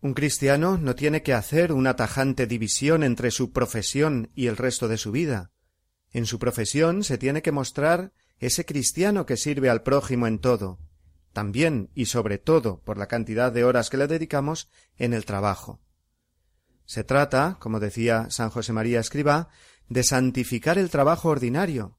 Un 0.00 0.14
cristiano 0.14 0.78
no 0.78 0.94
tiene 0.94 1.24
que 1.24 1.34
hacer 1.34 1.72
una 1.72 1.96
tajante 1.96 2.46
división 2.46 3.02
entre 3.02 3.32
su 3.32 3.50
profesión 3.50 4.30
y 4.36 4.46
el 4.46 4.56
resto 4.56 4.86
de 4.86 4.96
su 4.96 5.10
vida. 5.10 5.50
En 6.12 6.26
su 6.26 6.38
profesión 6.38 7.02
se 7.02 7.18
tiene 7.18 7.42
que 7.42 7.50
mostrar 7.50 8.12
ese 8.38 8.64
cristiano 8.64 9.26
que 9.26 9.36
sirve 9.36 9.70
al 9.70 9.82
prójimo 9.82 10.28
en 10.28 10.38
todo, 10.38 10.78
también 11.32 11.90
y 11.96 12.06
sobre 12.06 12.38
todo 12.38 12.82
por 12.84 12.98
la 12.98 13.08
cantidad 13.08 13.50
de 13.50 13.64
horas 13.64 13.90
que 13.90 13.96
le 13.96 14.06
dedicamos 14.06 14.70
en 14.96 15.12
el 15.12 15.24
trabajo. 15.24 15.80
Se 16.86 17.02
trata, 17.02 17.56
como 17.58 17.80
decía 17.80 18.28
San 18.30 18.50
José 18.50 18.72
María 18.72 19.00
Escribá, 19.00 19.48
de 19.88 20.02
santificar 20.02 20.78
el 20.78 20.90
trabajo 20.90 21.28
ordinario, 21.28 21.98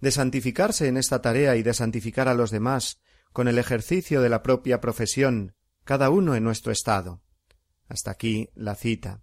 de 0.00 0.10
santificarse 0.10 0.88
en 0.88 0.96
esta 0.96 1.22
tarea 1.22 1.56
y 1.56 1.62
de 1.62 1.74
santificar 1.74 2.28
a 2.28 2.34
los 2.34 2.50
demás 2.50 3.00
con 3.32 3.48
el 3.48 3.58
ejercicio 3.58 4.20
de 4.22 4.28
la 4.28 4.42
propia 4.42 4.80
profesión, 4.80 5.54
cada 5.84 6.10
uno 6.10 6.34
en 6.34 6.44
nuestro 6.44 6.72
estado. 6.72 7.22
Hasta 7.88 8.10
aquí 8.10 8.48
la 8.54 8.74
cita. 8.74 9.22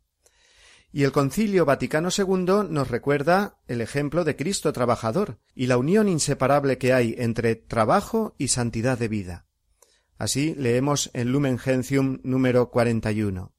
Y 0.94 1.04
el 1.04 1.14
Concilio 1.14 1.64
Vaticano 1.64 2.10
II 2.16 2.68
nos 2.70 2.90
recuerda 2.90 3.60
el 3.68 3.80
ejemplo 3.80 4.26
de 4.26 4.36
Cristo 4.36 4.74
trabajador 4.74 5.40
y 5.56 5.68
la 5.68 5.78
unión 5.78 6.10
inseparable 6.10 6.78
que 6.78 6.92
hay 6.92 7.16
entre 7.18 7.56
trabajo 7.56 8.36
y 8.38 8.50
santidad 8.50 8.98
de 8.98 9.08
vida. 9.08 9.46
Así 10.18 10.54
leemos 10.56 11.10
en 11.14 11.32
Lumen 11.32 11.58
Gentium 11.58 12.20
número 12.24 12.70
41. 12.70 13.56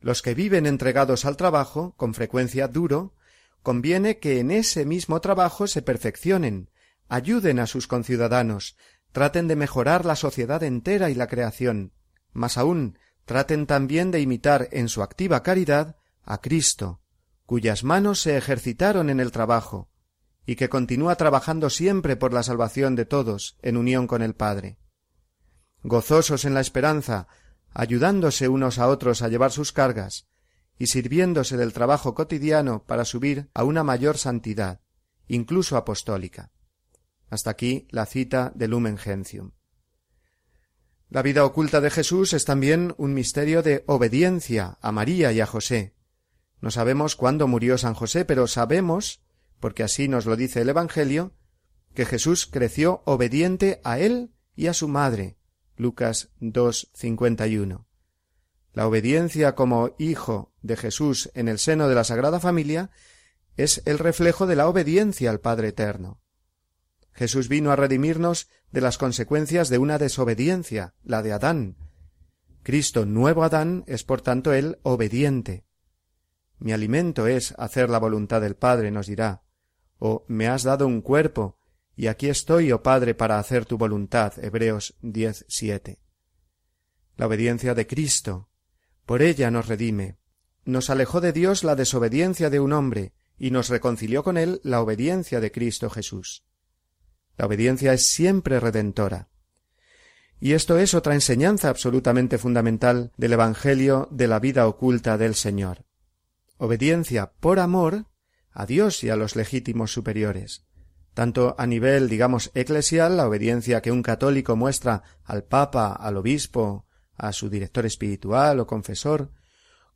Los 0.00 0.20
que 0.20 0.34
viven 0.34 0.66
entregados 0.66 1.24
al 1.24 1.36
trabajo, 1.36 1.94
con 1.96 2.12
frecuencia 2.12 2.66
duro, 2.66 3.14
conviene 3.62 4.18
que 4.18 4.40
en 4.40 4.50
ese 4.50 4.84
mismo 4.84 5.20
trabajo 5.20 5.66
se 5.66 5.82
perfeccionen, 5.82 6.70
ayuden 7.08 7.58
a 7.58 7.66
sus 7.66 7.86
conciudadanos, 7.86 8.76
traten 9.12 9.48
de 9.48 9.56
mejorar 9.56 10.04
la 10.04 10.16
sociedad 10.16 10.62
entera 10.62 11.10
y 11.10 11.14
la 11.14 11.26
creación, 11.26 11.92
mas 12.32 12.58
aún 12.58 12.98
traten 13.24 13.66
también 13.66 14.10
de 14.10 14.20
imitar 14.20 14.68
en 14.72 14.88
su 14.88 15.02
activa 15.02 15.42
caridad 15.42 15.96
a 16.24 16.40
Cristo, 16.40 17.00
cuyas 17.46 17.84
manos 17.84 18.20
se 18.20 18.36
ejercitaron 18.36 19.10
en 19.10 19.20
el 19.20 19.30
trabajo, 19.30 19.88
y 20.46 20.56
que 20.56 20.68
continúa 20.68 21.16
trabajando 21.16 21.70
siempre 21.70 22.16
por 22.16 22.32
la 22.32 22.42
salvación 22.42 22.96
de 22.96 23.04
todos 23.04 23.58
en 23.62 23.76
unión 23.76 24.06
con 24.06 24.22
el 24.22 24.34
Padre. 24.34 24.78
Gozosos 25.82 26.44
en 26.44 26.54
la 26.54 26.60
esperanza, 26.60 27.28
ayudándose 27.72 28.48
unos 28.48 28.78
a 28.78 28.88
otros 28.88 29.22
a 29.22 29.28
llevar 29.28 29.52
sus 29.52 29.72
cargas, 29.72 30.26
y 30.82 30.88
sirviéndose 30.88 31.56
del 31.56 31.72
trabajo 31.72 32.12
cotidiano 32.12 32.82
para 32.82 33.04
subir 33.04 33.48
a 33.54 33.62
una 33.62 33.84
mayor 33.84 34.18
santidad, 34.18 34.80
incluso 35.28 35.76
apostólica. 35.76 36.50
Hasta 37.30 37.50
aquí 37.50 37.86
la 37.90 38.04
cita 38.04 38.50
de 38.56 38.66
Lumen 38.66 38.98
Gentium. 38.98 39.52
La 41.08 41.22
vida 41.22 41.44
oculta 41.44 41.80
de 41.80 41.88
Jesús 41.88 42.32
es 42.32 42.44
también 42.44 42.96
un 42.98 43.14
misterio 43.14 43.62
de 43.62 43.84
obediencia 43.86 44.76
a 44.80 44.90
María 44.90 45.30
y 45.30 45.40
a 45.40 45.46
José. 45.46 45.94
No 46.60 46.72
sabemos 46.72 47.14
cuándo 47.14 47.46
murió 47.46 47.78
San 47.78 47.94
José, 47.94 48.24
pero 48.24 48.48
sabemos, 48.48 49.22
porque 49.60 49.84
así 49.84 50.08
nos 50.08 50.26
lo 50.26 50.34
dice 50.34 50.62
el 50.62 50.68
Evangelio, 50.68 51.32
que 51.94 52.06
Jesús 52.06 52.48
creció 52.48 53.04
obediente 53.04 53.80
a 53.84 54.00
él 54.00 54.32
y 54.56 54.66
a 54.66 54.74
su 54.74 54.88
madre, 54.88 55.36
Lucas 55.76 56.30
2.51. 56.40 57.86
La 58.72 58.86
obediencia 58.86 59.54
como 59.54 59.94
hijo 59.98 60.52
de 60.62 60.76
Jesús 60.76 61.30
en 61.34 61.48
el 61.48 61.58
seno 61.58 61.88
de 61.88 61.94
la 61.94 62.04
Sagrada 62.04 62.40
Familia 62.40 62.90
es 63.56 63.82
el 63.84 63.98
reflejo 63.98 64.46
de 64.46 64.56
la 64.56 64.68
obediencia 64.68 65.30
al 65.30 65.40
Padre 65.40 65.68
Eterno. 65.68 66.20
Jesús 67.12 67.48
vino 67.48 67.70
a 67.70 67.76
redimirnos 67.76 68.48
de 68.70 68.80
las 68.80 68.96
consecuencias 68.96 69.68
de 69.68 69.76
una 69.76 69.98
desobediencia, 69.98 70.94
la 71.04 71.22
de 71.22 71.32
Adán. 71.32 71.76
Cristo, 72.62 73.04
nuevo 73.04 73.44
Adán, 73.44 73.84
es 73.86 74.04
por 74.04 74.22
tanto 74.22 74.54
él 74.54 74.78
obediente. 74.82 75.64
Mi 76.58 76.72
alimento 76.72 77.26
es 77.26 77.54
hacer 77.58 77.90
la 77.90 77.98
voluntad 77.98 78.40
del 78.40 78.56
Padre, 78.56 78.90
nos 78.90 79.06
dirá, 79.06 79.42
o 79.98 80.24
me 80.28 80.48
has 80.48 80.62
dado 80.62 80.86
un 80.86 81.02
cuerpo 81.02 81.58
y 81.94 82.06
aquí 82.06 82.28
estoy, 82.28 82.72
oh 82.72 82.82
Padre, 82.82 83.14
para 83.14 83.38
hacer 83.38 83.66
tu 83.66 83.76
voluntad. 83.76 84.32
Hebreos 84.42 84.96
10, 85.02 85.46
La 87.16 87.26
obediencia 87.26 87.74
de 87.74 87.86
Cristo. 87.86 88.48
Por 89.06 89.22
ella 89.22 89.50
nos 89.50 89.66
redime. 89.68 90.16
Nos 90.64 90.90
alejó 90.90 91.20
de 91.20 91.32
Dios 91.32 91.64
la 91.64 91.74
desobediencia 91.74 92.50
de 92.50 92.60
un 92.60 92.72
hombre, 92.72 93.12
y 93.38 93.50
nos 93.50 93.68
reconcilió 93.68 94.22
con 94.22 94.36
él 94.36 94.60
la 94.62 94.80
obediencia 94.80 95.40
de 95.40 95.50
Cristo 95.50 95.90
Jesús. 95.90 96.44
La 97.36 97.46
obediencia 97.46 97.92
es 97.92 98.06
siempre 98.06 98.60
redentora. 98.60 99.28
Y 100.38 100.52
esto 100.52 100.78
es 100.78 100.94
otra 100.94 101.14
enseñanza 101.14 101.68
absolutamente 101.68 102.38
fundamental 102.38 103.12
del 103.16 103.32
Evangelio 103.32 104.08
de 104.10 104.28
la 104.28 104.38
vida 104.38 104.66
oculta 104.66 105.18
del 105.18 105.34
Señor. 105.34 105.84
Obediencia 106.58 107.32
por 107.40 107.58
amor 107.58 108.06
a 108.52 108.66
Dios 108.66 109.02
y 109.02 109.10
a 109.10 109.16
los 109.16 109.34
legítimos 109.34 109.92
superiores 109.92 110.64
tanto 111.14 111.54
a 111.58 111.66
nivel, 111.66 112.08
digamos, 112.08 112.50
eclesial, 112.54 113.16
la 113.16 113.26
obediencia 113.26 113.82
que 113.82 113.92
un 113.92 114.02
católico 114.02 114.56
muestra 114.56 115.02
al 115.24 115.44
Papa, 115.44 115.92
al 115.92 116.16
obispo, 116.16 116.86
a 117.22 117.32
su 117.32 117.48
director 117.48 117.86
espiritual 117.86 118.60
o 118.60 118.66
confesor, 118.66 119.30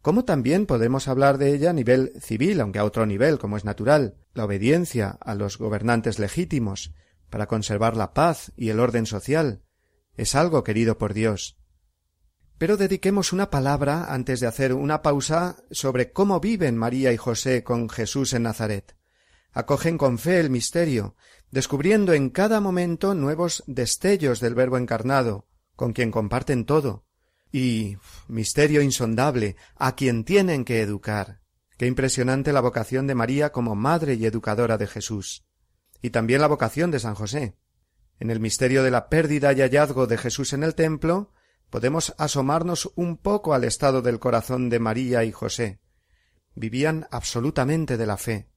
como 0.00 0.24
también 0.24 0.66
podemos 0.66 1.08
hablar 1.08 1.36
de 1.36 1.54
ella 1.54 1.70
a 1.70 1.72
nivel 1.72 2.12
civil, 2.20 2.60
aunque 2.60 2.78
a 2.78 2.84
otro 2.84 3.04
nivel, 3.04 3.38
como 3.38 3.56
es 3.56 3.64
natural, 3.64 4.16
la 4.34 4.44
obediencia 4.44 5.18
a 5.20 5.34
los 5.34 5.58
gobernantes 5.58 6.18
legítimos, 6.18 6.94
para 7.28 7.46
conservar 7.46 7.96
la 7.96 8.14
paz 8.14 8.52
y 8.56 8.68
el 8.68 8.80
orden 8.80 9.04
social, 9.04 9.62
es 10.16 10.34
algo 10.34 10.62
querido 10.62 10.96
por 10.96 11.12
Dios. 11.12 11.58
Pero 12.56 12.76
dediquemos 12.76 13.32
una 13.32 13.50
palabra 13.50 14.14
antes 14.14 14.40
de 14.40 14.46
hacer 14.46 14.72
una 14.72 15.02
pausa 15.02 15.56
sobre 15.70 16.12
cómo 16.12 16.40
viven 16.40 16.76
María 16.76 17.12
y 17.12 17.16
José 17.16 17.64
con 17.64 17.88
Jesús 17.88 18.32
en 18.32 18.44
Nazaret 18.44 18.96
acogen 19.56 19.96
con 19.96 20.18
fe 20.18 20.38
el 20.38 20.50
misterio, 20.50 21.16
descubriendo 21.50 22.12
en 22.12 22.28
cada 22.28 22.60
momento 22.60 23.14
nuevos 23.14 23.64
destellos 23.66 24.38
del 24.38 24.54
Verbo 24.54 24.76
encarnado, 24.76 25.46
con 25.76 25.94
quien 25.94 26.10
comparten 26.10 26.66
todo, 26.66 27.05
y 27.56 27.96
misterio 28.28 28.82
insondable, 28.82 29.56
a 29.76 29.96
quien 29.96 30.24
tienen 30.24 30.62
que 30.62 30.82
educar. 30.82 31.40
Qué 31.78 31.86
impresionante 31.86 32.52
la 32.52 32.60
vocación 32.60 33.06
de 33.06 33.14
María 33.14 33.50
como 33.50 33.74
madre 33.74 34.12
y 34.12 34.26
educadora 34.26 34.76
de 34.76 34.86
Jesús, 34.86 35.46
y 36.02 36.10
también 36.10 36.42
la 36.42 36.48
vocación 36.48 36.90
de 36.90 37.00
San 37.00 37.14
José. 37.14 37.56
En 38.20 38.30
el 38.30 38.40
misterio 38.40 38.82
de 38.82 38.90
la 38.90 39.08
pérdida 39.08 39.54
y 39.54 39.62
hallazgo 39.62 40.06
de 40.06 40.18
Jesús 40.18 40.52
en 40.52 40.64
el 40.64 40.74
templo, 40.74 41.32
podemos 41.70 42.14
asomarnos 42.18 42.92
un 42.94 43.16
poco 43.16 43.54
al 43.54 43.64
estado 43.64 44.02
del 44.02 44.18
corazón 44.18 44.68
de 44.68 44.78
María 44.78 45.24
y 45.24 45.32
José. 45.32 45.80
Vivían 46.54 47.08
absolutamente 47.10 47.96
de 47.96 48.06
la 48.06 48.18
fe, 48.18 48.50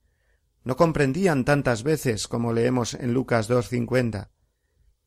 no 0.65 0.75
comprendían 0.75 1.45
tantas 1.45 1.83
veces 1.83 2.27
como 2.27 2.51
leemos 2.51 2.95
en 2.95 3.13
Lucas 3.13 3.49
2.50. 3.49 4.27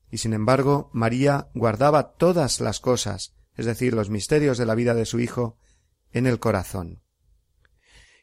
Y 0.09 0.17
sin 0.17 0.33
embargo, 0.33 0.89
María 0.93 1.49
guardaba 1.53 2.13
todas 2.13 2.59
las 2.59 2.79
cosas, 2.79 3.35
es 3.55 3.65
decir, 3.65 3.93
los 3.93 4.09
misterios 4.09 4.57
de 4.57 4.65
la 4.65 4.75
vida 4.75 4.93
de 4.93 5.05
su 5.05 5.19
Hijo, 5.19 5.57
en 6.11 6.27
el 6.27 6.39
corazón. 6.39 7.03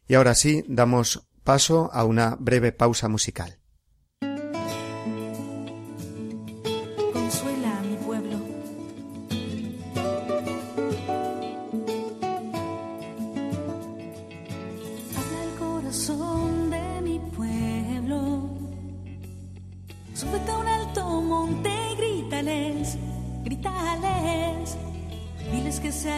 Y 0.06 0.14
ahora 0.14 0.34
sí, 0.34 0.64
damos 0.68 1.28
paso 1.44 1.90
a 1.92 2.04
una 2.04 2.36
breve 2.38 2.72
pausa 2.72 3.08
musical. 3.08 3.59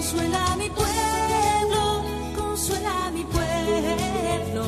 Consuela 0.00 0.56
mi 0.56 0.70
pueblo, 0.70 2.02
consuela 2.34 3.10
mi 3.12 3.22
pueblo. 3.24 4.64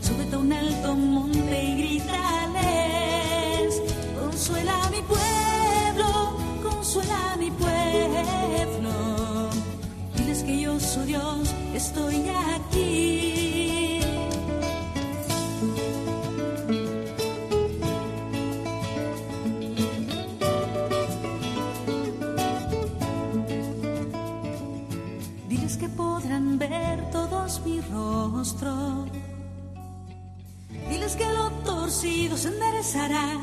Súbete 0.00 0.34
a 0.34 0.38
un 0.38 0.52
alto 0.52 0.94
monte 0.96 1.62
y 1.62 1.76
grítales. 1.76 2.20
Consuela 4.20 4.90
mi 4.90 5.02
pueblo, 5.02 6.36
consuela 6.64 7.36
mi 7.38 7.52
pueblo. 7.52 8.90
Diles 10.16 10.42
que 10.42 10.62
yo 10.62 10.80
soy 10.80 11.06
Dios, 11.06 11.54
estoy 11.72 12.28
aquí. 12.56 12.87
Que 25.76 25.88
podrán 25.90 26.58
ver 26.58 27.10
todos 27.12 27.60
mi 27.64 27.80
rostro. 27.82 29.04
Diles 30.88 31.14
que 31.14 31.26
lo 31.26 31.50
torcido 31.62 32.36
se 32.38 32.48
enderezará. 32.48 33.38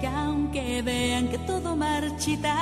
Que 0.00 0.06
aunque 0.06 0.82
vean 0.82 1.28
que 1.28 1.38
todo 1.38 1.74
marchita, 1.74 2.54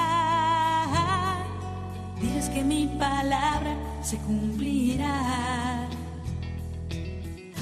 diles 2.20 2.48
que 2.48 2.64
mi 2.64 2.86
palabra 2.98 3.76
se 4.02 4.16
cumplirá. 4.16 5.86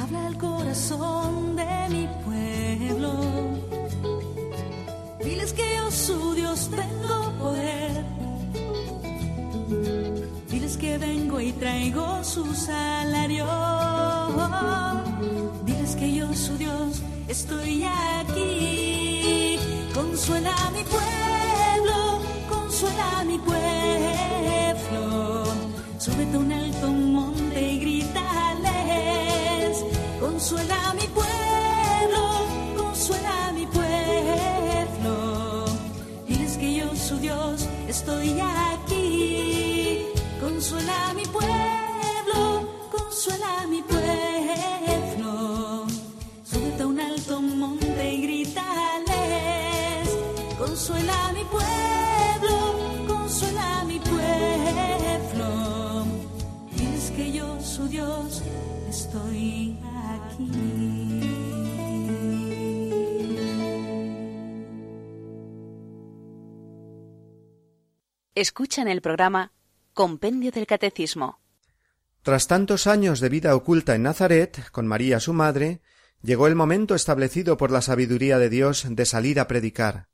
Habla 0.00 0.26
al 0.28 0.38
corazón 0.38 1.56
de 1.56 1.88
mi 1.90 2.06
pueblo. 2.24 2.39
Traigo 11.60 12.24
su 12.24 12.54
salario. 12.54 13.46
Diles 15.64 15.94
que 15.94 16.14
yo 16.14 16.32
su 16.34 16.56
Dios 16.56 17.02
estoy 17.28 17.84
aquí. 17.84 19.58
Consuela 19.94 20.52
a 20.66 20.70
mi 20.70 20.82
pueblo, 20.84 22.20
consuela 22.48 23.20
a 23.20 23.24
mi 23.24 23.38
pueblo. 23.38 23.60
Súbete 25.98 26.36
a 26.36 26.40
un 26.40 26.52
alto 26.52 26.88
monte 26.88 27.60
y 27.60 27.78
grítales. 27.78 28.24
Consuela 30.18 30.90
a 30.90 30.94
mi 30.94 31.06
pueblo, 31.18 32.22
consuela 32.76 33.48
a 33.48 33.52
mi 33.52 33.66
pueblo. 33.66 35.14
Diles 36.26 36.56
que 36.56 36.74
yo 36.74 36.96
su 36.96 37.18
Dios 37.18 37.68
estoy 37.86 38.40
aquí. 38.40 40.06
Consuela 40.40 41.10
a 41.10 41.14
mi 41.14 41.26
consuela 43.20 43.60
a 43.60 43.66
mi 43.66 43.82
pueblo. 43.82 45.32
Súbete 46.42 46.82
a 46.82 46.86
un 46.86 46.98
alto 47.00 47.42
monte 47.42 48.14
y 48.14 48.22
grítales. 48.22 50.08
Consuela 50.58 51.28
a 51.28 51.32
mi 51.32 51.44
pueblo, 51.44 52.56
consuela 53.06 53.80
a 53.80 53.84
mi 53.84 54.00
pueblo. 54.00 55.48
Diles 56.72 57.10
que 57.10 57.32
yo 57.32 57.60
su 57.60 57.86
Dios 57.88 58.42
estoy 58.88 59.76
aquí. 60.14 60.50
Escuchan 68.34 68.88
el 68.88 69.02
programa 69.02 69.52
Compendio 69.92 70.52
del 70.52 70.66
Catecismo. 70.66 71.39
Tras 72.22 72.46
tantos 72.46 72.86
años 72.86 73.20
de 73.20 73.30
vida 73.30 73.56
oculta 73.56 73.94
en 73.94 74.02
Nazaret, 74.02 74.70
con 74.72 74.86
María 74.86 75.20
su 75.20 75.32
madre, 75.32 75.80
llegó 76.22 76.48
el 76.48 76.54
momento 76.54 76.94
establecido 76.94 77.56
por 77.56 77.70
la 77.70 77.80
sabiduría 77.80 78.38
de 78.38 78.50
Dios 78.50 78.86
de 78.90 79.06
salir 79.06 79.40
a 79.40 79.48
predicar. 79.48 80.08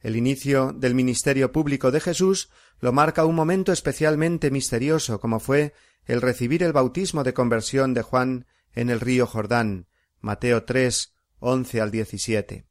El 0.00 0.16
inicio 0.16 0.74
del 0.76 0.94
ministerio 0.94 1.50
público 1.50 1.90
de 1.90 2.00
Jesús 2.00 2.50
lo 2.80 2.92
marca 2.92 3.24
un 3.24 3.34
momento 3.34 3.72
especialmente 3.72 4.50
misterioso, 4.50 5.20
como 5.20 5.40
fue 5.40 5.72
el 6.04 6.20
recibir 6.20 6.62
el 6.62 6.74
bautismo 6.74 7.24
de 7.24 7.32
conversión 7.32 7.94
de 7.94 8.02
Juan 8.02 8.46
en 8.74 8.90
el 8.90 9.00
río 9.00 9.26
Jordán, 9.26 9.88
Mateo 10.20 10.64
3, 10.64 11.14
11 11.38 11.80
al 11.80 11.90
17. 11.90 12.66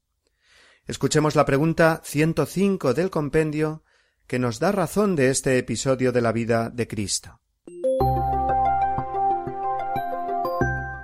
Escuchemos 0.85 1.35
la 1.35 1.45
pregunta 1.45 2.01
105 2.05 2.93
del 2.93 3.09
compendio 3.09 3.83
que 4.27 4.37
nos 4.37 4.59
da 4.59 4.71
razón 4.71 5.15
de 5.15 5.31
este 5.31 5.57
episodio 5.57 6.11
de 6.11 6.21
la 6.21 6.31
vida 6.31 6.69
de 6.69 6.87
Cristo. 6.87 7.41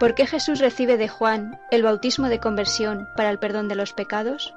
¿Por 0.03 0.15
qué 0.15 0.27
Jesús 0.27 0.59
recibe 0.59 0.97
de 0.97 1.07
Juan 1.07 1.61
el 1.71 1.81
bautismo 1.81 2.27
de 2.27 2.41
conversión 2.41 3.07
para 3.15 3.29
el 3.29 3.39
perdón 3.39 3.69
de 3.69 3.75
los 3.75 3.93
pecados? 3.93 4.53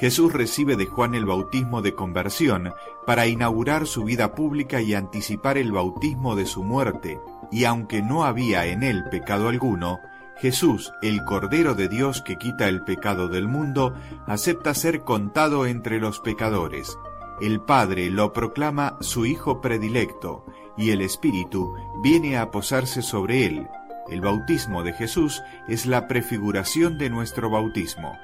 Jesús 0.00 0.32
recibe 0.32 0.74
de 0.74 0.86
Juan 0.86 1.14
el 1.14 1.24
bautismo 1.24 1.80
de 1.80 1.94
conversión 1.94 2.74
para 3.06 3.28
inaugurar 3.28 3.86
su 3.86 4.02
vida 4.02 4.34
pública 4.34 4.80
y 4.80 4.94
anticipar 4.94 5.56
el 5.56 5.70
bautismo 5.70 6.34
de 6.34 6.46
su 6.46 6.64
muerte, 6.64 7.20
y 7.52 7.62
aunque 7.62 8.02
no 8.02 8.24
había 8.24 8.66
en 8.66 8.82
él 8.82 9.04
pecado 9.08 9.46
alguno, 9.46 10.00
Jesús, 10.38 10.92
el 11.00 11.24
Cordero 11.24 11.76
de 11.76 11.88
Dios 11.88 12.22
que 12.22 12.38
quita 12.38 12.66
el 12.66 12.82
pecado 12.82 13.28
del 13.28 13.46
mundo, 13.46 13.94
acepta 14.26 14.74
ser 14.74 15.02
contado 15.02 15.64
entre 15.66 16.00
los 16.00 16.18
pecadores. 16.18 16.98
El 17.40 17.60
Padre 17.60 18.10
lo 18.10 18.32
proclama 18.32 18.96
su 19.00 19.26
Hijo 19.26 19.60
predilecto, 19.60 20.44
y 20.78 20.92
el 20.92 21.02
Espíritu 21.02 21.74
viene 22.02 22.38
a 22.38 22.50
posarse 22.50 23.02
sobre 23.02 23.44
él. 23.44 23.66
El 24.08 24.20
bautismo 24.20 24.84
de 24.84 24.92
Jesús 24.92 25.42
es 25.66 25.84
la 25.84 26.06
prefiguración 26.06 26.96
de 26.96 27.10
nuestro 27.10 27.50
bautismo. 27.50 28.16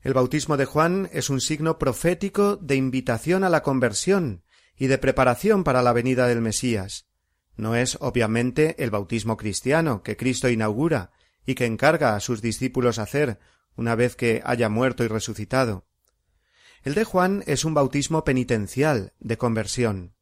El 0.00 0.14
bautismo 0.14 0.56
de 0.56 0.64
Juan 0.64 1.08
es 1.12 1.28
un 1.28 1.40
signo 1.40 1.78
profético 1.78 2.56
de 2.56 2.76
invitación 2.76 3.44
a 3.44 3.50
la 3.50 3.62
conversión 3.62 4.42
y 4.76 4.86
de 4.86 4.98
preparación 4.98 5.64
para 5.64 5.82
la 5.82 5.92
venida 5.92 6.26
del 6.26 6.40
Mesías. 6.40 7.06
No 7.56 7.76
es 7.76 7.98
obviamente 8.00 8.82
el 8.82 8.90
bautismo 8.90 9.36
cristiano 9.36 10.02
que 10.02 10.16
Cristo 10.16 10.48
inaugura 10.48 11.10
y 11.44 11.54
que 11.54 11.66
encarga 11.66 12.16
a 12.16 12.20
sus 12.20 12.40
discípulos 12.42 12.98
hacer 12.98 13.38
una 13.76 13.94
vez 13.94 14.16
que 14.16 14.40
haya 14.44 14.68
muerto 14.68 15.04
y 15.04 15.08
resucitado. 15.08 15.86
El 16.82 16.94
de 16.94 17.04
Juan 17.04 17.44
es 17.46 17.64
un 17.64 17.74
bautismo 17.74 18.24
penitencial, 18.24 19.12
de 19.20 19.38
conversión. 19.38 20.14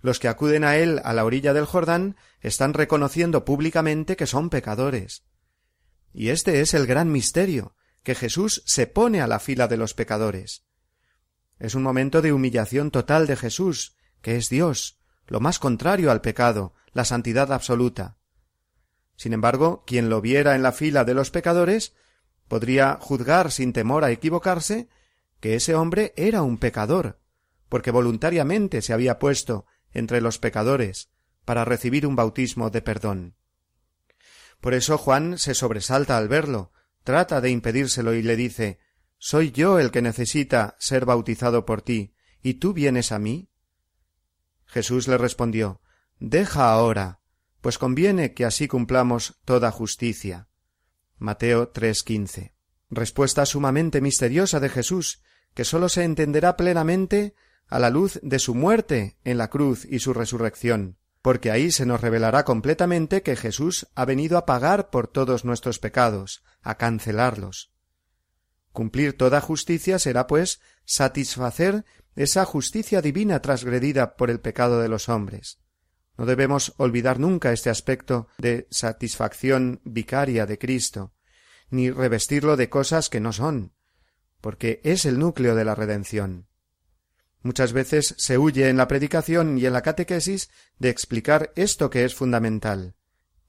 Los 0.00 0.18
que 0.18 0.28
acuden 0.28 0.64
a 0.64 0.76
él 0.76 1.00
a 1.04 1.12
la 1.12 1.24
orilla 1.24 1.52
del 1.52 1.64
Jordán 1.64 2.16
están 2.40 2.74
reconociendo 2.74 3.44
públicamente 3.44 4.16
que 4.16 4.26
son 4.26 4.50
pecadores. 4.50 5.24
Y 6.12 6.30
este 6.30 6.60
es 6.60 6.74
el 6.74 6.86
gran 6.86 7.10
misterio, 7.12 7.76
que 8.02 8.14
Jesús 8.14 8.62
se 8.66 8.86
pone 8.86 9.20
a 9.20 9.26
la 9.26 9.38
fila 9.38 9.68
de 9.68 9.76
los 9.76 9.94
pecadores. 9.94 10.64
Es 11.58 11.74
un 11.74 11.82
momento 11.82 12.20
de 12.20 12.32
humillación 12.32 12.90
total 12.90 13.26
de 13.26 13.36
Jesús, 13.36 13.96
que 14.22 14.36
es 14.36 14.48
Dios, 14.48 14.98
lo 15.26 15.40
más 15.40 15.58
contrario 15.58 16.10
al 16.10 16.20
pecado, 16.20 16.74
la 16.92 17.04
santidad 17.04 17.52
absoluta. 17.52 18.16
Sin 19.16 19.32
embargo, 19.32 19.84
quien 19.86 20.10
lo 20.10 20.20
viera 20.20 20.54
en 20.54 20.62
la 20.62 20.72
fila 20.72 21.04
de 21.04 21.14
los 21.14 21.30
pecadores 21.30 21.94
podría 22.48 22.98
juzgar 23.00 23.50
sin 23.50 23.72
temor 23.72 24.04
a 24.04 24.10
equivocarse 24.10 24.88
que 25.46 25.54
ese 25.54 25.76
hombre 25.76 26.12
era 26.16 26.42
un 26.42 26.58
pecador, 26.58 27.20
porque 27.68 27.92
voluntariamente 27.92 28.82
se 28.82 28.92
había 28.92 29.20
puesto 29.20 29.64
entre 29.92 30.20
los 30.20 30.40
pecadores 30.40 31.12
para 31.44 31.64
recibir 31.64 32.04
un 32.04 32.16
bautismo 32.16 32.68
de 32.70 32.82
perdón. 32.82 33.36
Por 34.60 34.74
eso 34.74 34.98
Juan 34.98 35.38
se 35.38 35.54
sobresalta 35.54 36.18
al 36.18 36.26
verlo, 36.26 36.72
trata 37.04 37.40
de 37.40 37.50
impedírselo 37.50 38.14
y 38.14 38.22
le 38.22 38.34
dice 38.34 38.80
¿Soy 39.18 39.52
yo 39.52 39.78
el 39.78 39.92
que 39.92 40.02
necesita 40.02 40.74
ser 40.80 41.04
bautizado 41.04 41.64
por 41.64 41.80
ti, 41.80 42.16
y 42.42 42.54
tú 42.54 42.72
vienes 42.72 43.12
a 43.12 43.20
mí? 43.20 43.48
Jesús 44.64 45.06
le 45.06 45.16
respondió 45.16 45.80
Deja 46.18 46.72
ahora, 46.72 47.20
pues 47.60 47.78
conviene 47.78 48.34
que 48.34 48.44
así 48.44 48.66
cumplamos 48.66 49.38
toda 49.44 49.70
justicia. 49.70 50.48
Mateo 51.18 51.70
3:15. 51.72 52.52
Respuesta 52.90 53.46
sumamente 53.46 54.00
misteriosa 54.00 54.58
de 54.58 54.70
Jesús, 54.70 55.22
que 55.56 55.64
sólo 55.64 55.88
se 55.88 56.04
entenderá 56.04 56.54
plenamente 56.58 57.34
a 57.66 57.78
la 57.78 57.88
luz 57.88 58.20
de 58.22 58.38
su 58.38 58.54
muerte 58.54 59.16
en 59.24 59.38
la 59.38 59.48
cruz 59.48 59.86
y 59.90 60.00
su 60.00 60.12
resurrección, 60.12 60.98
porque 61.22 61.50
ahí 61.50 61.72
se 61.72 61.86
nos 61.86 62.02
revelará 62.02 62.44
completamente 62.44 63.22
que 63.22 63.36
Jesús 63.36 63.88
ha 63.94 64.04
venido 64.04 64.36
a 64.36 64.44
pagar 64.44 64.90
por 64.90 65.08
todos 65.08 65.46
nuestros 65.46 65.78
pecados, 65.78 66.44
a 66.60 66.76
cancelarlos. 66.76 67.72
Cumplir 68.72 69.16
toda 69.16 69.40
justicia 69.40 69.98
será, 69.98 70.26
pues, 70.26 70.60
satisfacer 70.84 71.86
esa 72.16 72.44
justicia 72.44 73.00
divina 73.00 73.40
transgredida 73.40 74.14
por 74.16 74.28
el 74.28 74.40
pecado 74.40 74.82
de 74.82 74.88
los 74.88 75.08
hombres. 75.08 75.58
No 76.18 76.26
debemos 76.26 76.74
olvidar 76.76 77.18
nunca 77.18 77.52
este 77.52 77.70
aspecto 77.70 78.28
de 78.36 78.68
satisfacción 78.70 79.80
vicaria 79.84 80.44
de 80.44 80.58
Cristo, 80.58 81.14
ni 81.70 81.90
revestirlo 81.90 82.58
de 82.58 82.68
cosas 82.68 83.08
que 83.08 83.20
no 83.20 83.32
son, 83.32 83.72
porque 84.46 84.80
es 84.84 85.06
el 85.06 85.18
núcleo 85.18 85.56
de 85.56 85.64
la 85.64 85.74
redención. 85.74 86.46
Muchas 87.42 87.72
veces 87.72 88.14
se 88.16 88.38
huye 88.38 88.68
en 88.68 88.76
la 88.76 88.86
predicación 88.86 89.58
y 89.58 89.66
en 89.66 89.72
la 89.72 89.82
catequesis 89.82 90.50
de 90.78 90.88
explicar 90.88 91.52
esto 91.56 91.90
que 91.90 92.04
es 92.04 92.14
fundamental. 92.14 92.94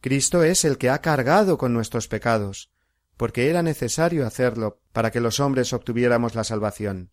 Cristo 0.02 0.42
es 0.42 0.66
el 0.66 0.80
que 0.80 0.90
ha 0.90 1.00
cargado 1.02 1.60
con 1.60 1.72
nuestros 1.72 2.08
pecados, 2.08 2.72
porque 3.16 3.52
era 3.52 3.62
necesario 3.62 4.26
hacerlo 4.26 4.82
para 4.92 5.12
que 5.12 5.22
los 5.22 5.40
hombres 5.40 5.72
obtuviéramos 5.72 6.34
la 6.34 6.44
salvación. 6.44 7.12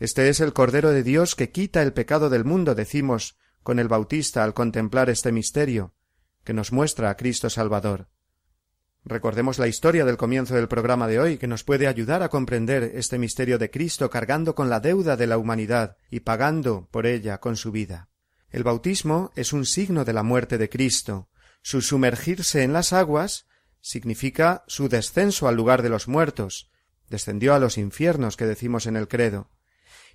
Este 0.00 0.30
es 0.30 0.40
el 0.40 0.54
Cordero 0.54 0.90
de 0.90 1.02
Dios 1.02 1.34
que 1.34 1.50
quita 1.50 1.82
el 1.82 1.92
pecado 1.92 2.30
del 2.30 2.46
mundo, 2.46 2.74
decimos 2.74 3.36
con 3.62 3.78
el 3.78 3.88
Bautista 3.88 4.42
al 4.42 4.54
contemplar 4.54 5.10
este 5.10 5.32
misterio, 5.32 5.92
que 6.44 6.54
nos 6.54 6.72
muestra 6.72 7.10
a 7.10 7.16
Cristo 7.18 7.50
Salvador. 7.50 8.08
Recordemos 9.08 9.58
la 9.58 9.68
historia 9.68 10.04
del 10.04 10.18
comienzo 10.18 10.54
del 10.54 10.68
programa 10.68 11.06
de 11.06 11.18
hoy, 11.18 11.38
que 11.38 11.46
nos 11.46 11.64
puede 11.64 11.86
ayudar 11.86 12.22
a 12.22 12.28
comprender 12.28 12.92
este 12.94 13.16
misterio 13.16 13.58
de 13.58 13.70
Cristo 13.70 14.10
cargando 14.10 14.54
con 14.54 14.68
la 14.68 14.80
deuda 14.80 15.16
de 15.16 15.26
la 15.26 15.38
humanidad 15.38 15.96
y 16.10 16.20
pagando 16.20 16.88
por 16.90 17.06
ella 17.06 17.38
con 17.38 17.56
su 17.56 17.72
vida. 17.72 18.10
El 18.50 18.64
bautismo 18.64 19.32
es 19.34 19.54
un 19.54 19.64
signo 19.64 20.04
de 20.04 20.12
la 20.12 20.22
muerte 20.22 20.58
de 20.58 20.68
Cristo. 20.68 21.30
Su 21.62 21.80
sumergirse 21.80 22.62
en 22.64 22.74
las 22.74 22.92
aguas 22.92 23.46
significa 23.80 24.62
su 24.66 24.90
descenso 24.90 25.48
al 25.48 25.56
lugar 25.56 25.80
de 25.80 25.88
los 25.88 26.06
muertos, 26.06 26.70
descendió 27.08 27.54
a 27.54 27.58
los 27.58 27.78
infiernos 27.78 28.36
que 28.36 28.44
decimos 28.44 28.86
en 28.86 28.96
el 28.96 29.08
credo, 29.08 29.50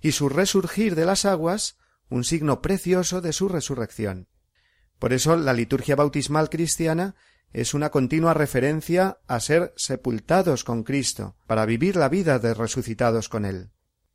y 0.02 0.12
su 0.12 0.28
resurgir 0.28 0.94
de 0.94 1.04
las 1.04 1.24
aguas 1.24 1.78
un 2.10 2.22
signo 2.22 2.62
precioso 2.62 3.20
de 3.20 3.32
su 3.32 3.48
resurrección. 3.48 4.28
Por 5.00 5.12
eso 5.12 5.36
la 5.36 5.52
liturgia 5.52 5.96
bautismal 5.96 6.48
cristiana 6.48 7.16
es 7.54 7.72
una 7.72 7.90
continua 7.90 8.34
referencia 8.34 9.20
a 9.28 9.38
ser 9.38 9.72
sepultados 9.76 10.64
con 10.64 10.82
Cristo, 10.82 11.36
para 11.46 11.64
vivir 11.64 11.94
la 11.94 12.08
vida 12.08 12.40
de 12.40 12.52
resucitados 12.52 13.28
con 13.28 13.44
Él. 13.44 13.70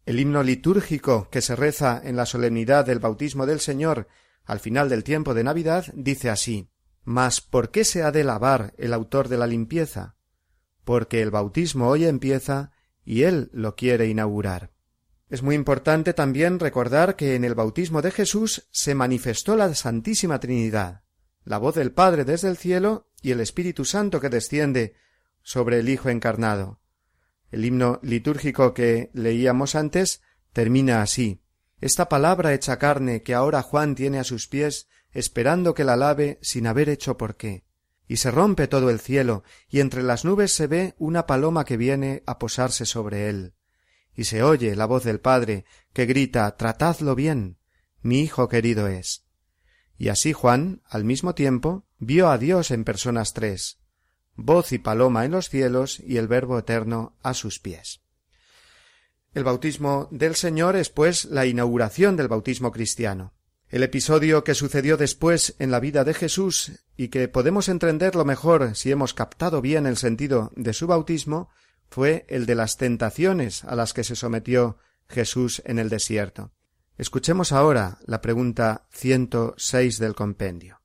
El 0.06 0.20
himno 0.20 0.44
litúrgico 0.44 1.30
que 1.32 1.42
se 1.42 1.56
reza 1.56 2.02
en 2.04 2.18
la 2.18 2.26
solemnidad 2.26 2.86
del 2.86 3.00
bautismo 3.00 3.46
del 3.46 3.62
Señor 3.62 4.08
al 4.44 4.60
final 4.60 4.90
del 4.90 5.06
tiempo 5.06 5.34
de 5.34 5.46
Navidad 5.46 5.86
dice 5.94 6.30
así 6.30 6.70
Mas 7.06 7.40
¿por 7.40 7.72
qué 7.72 7.86
se 7.86 8.04
ha 8.04 8.12
de 8.12 8.26
lavar 8.26 8.74
el 8.78 8.94
autor 8.94 9.30
de 9.30 9.38
la 9.38 9.48
limpieza? 9.48 10.16
Porque 10.84 11.22
el 11.22 11.32
bautismo 11.32 11.88
hoy 11.88 12.06
empieza 12.06 12.72
y 13.06 13.24
Él 13.24 13.50
lo 13.54 13.76
quiere 13.76 14.08
inaugurar. 14.08 14.72
Es 15.30 15.44
muy 15.44 15.56
importante 15.56 16.14
también 16.14 16.60
recordar 16.60 17.16
que 17.16 17.36
en 17.36 17.46
el 17.46 17.56
bautismo 17.56 18.02
de 18.02 18.12
Jesús 18.12 18.68
se 18.72 18.96
manifestó 18.96 19.56
la 19.56 19.74
Santísima 19.76 20.40
Trinidad 20.40 21.04
la 21.50 21.58
voz 21.58 21.74
del 21.74 21.92
Padre 21.92 22.26
desde 22.26 22.48
el 22.48 22.58
cielo 22.58 23.08
y 23.22 23.32
el 23.32 23.40
Espíritu 23.40 23.86
Santo 23.86 24.20
que 24.20 24.30
desciende 24.30 24.96
sobre 25.42 25.80
el 25.80 25.90
Hijo 25.90 26.10
encarnado. 26.10 26.80
El 27.52 27.66
himno 27.66 28.00
litúrgico 28.04 28.74
que 28.74 29.10
leíamos 29.14 29.76
antes 29.76 30.22
termina 30.54 31.02
así. 31.02 31.42
Esta 31.82 32.10
palabra 32.10 32.54
hecha 32.54 32.78
carne 32.78 33.24
que 33.24 33.34
ahora 33.34 33.62
Juan 33.62 33.96
tiene 33.96 34.20
a 34.20 34.24
sus 34.24 34.48
pies, 34.48 34.90
esperando 35.12 35.74
que 35.74 35.84
la 35.84 35.96
lave 35.96 36.40
sin 36.42 36.68
haber 36.68 36.90
hecho 36.90 37.18
por 37.18 37.38
qué. 37.38 37.64
Y 38.08 38.18
se 38.18 38.32
rompe 38.32 38.68
todo 38.68 38.90
el 38.90 39.00
cielo, 39.00 39.44
y 39.70 39.80
entre 39.80 40.04
las 40.04 40.26
nubes 40.26 40.52
se 40.54 40.68
ve 40.68 40.96
una 40.98 41.26
paloma 41.26 41.64
que 41.64 41.78
viene 41.78 42.24
a 42.26 42.40
posarse 42.40 42.86
sobre 42.86 43.30
él. 43.30 43.54
Y 44.16 44.26
se 44.26 44.44
oye 44.44 44.76
la 44.76 44.86
voz 44.86 45.04
del 45.04 45.20
Padre, 45.20 45.66
que 45.94 46.06
grita 46.06 46.56
Tratadlo 46.58 47.16
bien. 47.16 47.58
Mi 48.02 48.22
Hijo 48.22 48.50
querido 48.50 48.88
es. 48.88 49.29
Y 50.00 50.08
así 50.08 50.32
Juan, 50.32 50.82
al 50.90 51.04
mismo 51.04 51.36
tiempo, 51.36 51.84
vio 52.00 52.32
a 52.32 52.38
Dios 52.38 52.72
en 52.72 52.86
personas 52.86 53.34
tres, 53.34 53.80
voz 54.38 54.72
y 54.72 54.80
paloma 54.80 55.26
en 55.26 55.32
los 55.32 55.50
cielos 55.50 56.00
y 56.00 56.16
el 56.16 56.30
Verbo 56.30 56.58
eterno 56.58 57.18
a 57.22 57.34
sus 57.34 57.60
pies. 57.60 58.00
El 59.34 59.44
bautismo 59.44 60.08
del 60.10 60.36
Señor 60.36 60.78
es, 60.78 60.90
pues, 60.90 61.26
la 61.26 61.46
inauguración 61.46 62.16
del 62.16 62.30
bautismo 62.30 62.72
cristiano. 62.72 63.34
El 63.68 63.84
episodio 63.84 64.46
que 64.46 64.56
sucedió 64.56 64.96
después 64.96 65.56
en 65.60 65.70
la 65.70 65.82
vida 65.82 66.06
de 66.06 66.14
Jesús 66.14 66.72
y 66.96 67.10
que 67.10 67.28
podemos 67.28 67.68
entenderlo 67.68 68.24
mejor 68.24 68.76
si 68.76 68.92
hemos 68.92 69.14
captado 69.14 69.62
bien 69.62 69.86
el 69.86 69.98
sentido 69.98 70.52
de 70.56 70.74
su 70.74 70.88
bautismo 70.88 71.50
fue 71.90 72.26
el 72.30 72.46
de 72.46 72.56
las 72.56 72.78
tentaciones 72.78 73.66
a 73.66 73.76
las 73.76 73.94
que 73.94 74.06
se 74.06 74.16
sometió 74.16 74.78
Jesús 75.10 75.62
en 75.66 75.78
el 75.78 75.90
desierto. 75.90 76.52
Escuchemos 77.00 77.54
ahora 77.54 77.98
la 78.08 78.20
pregunta 78.20 78.84
106 78.90 80.00
del 80.00 80.16
compendio. 80.16 80.82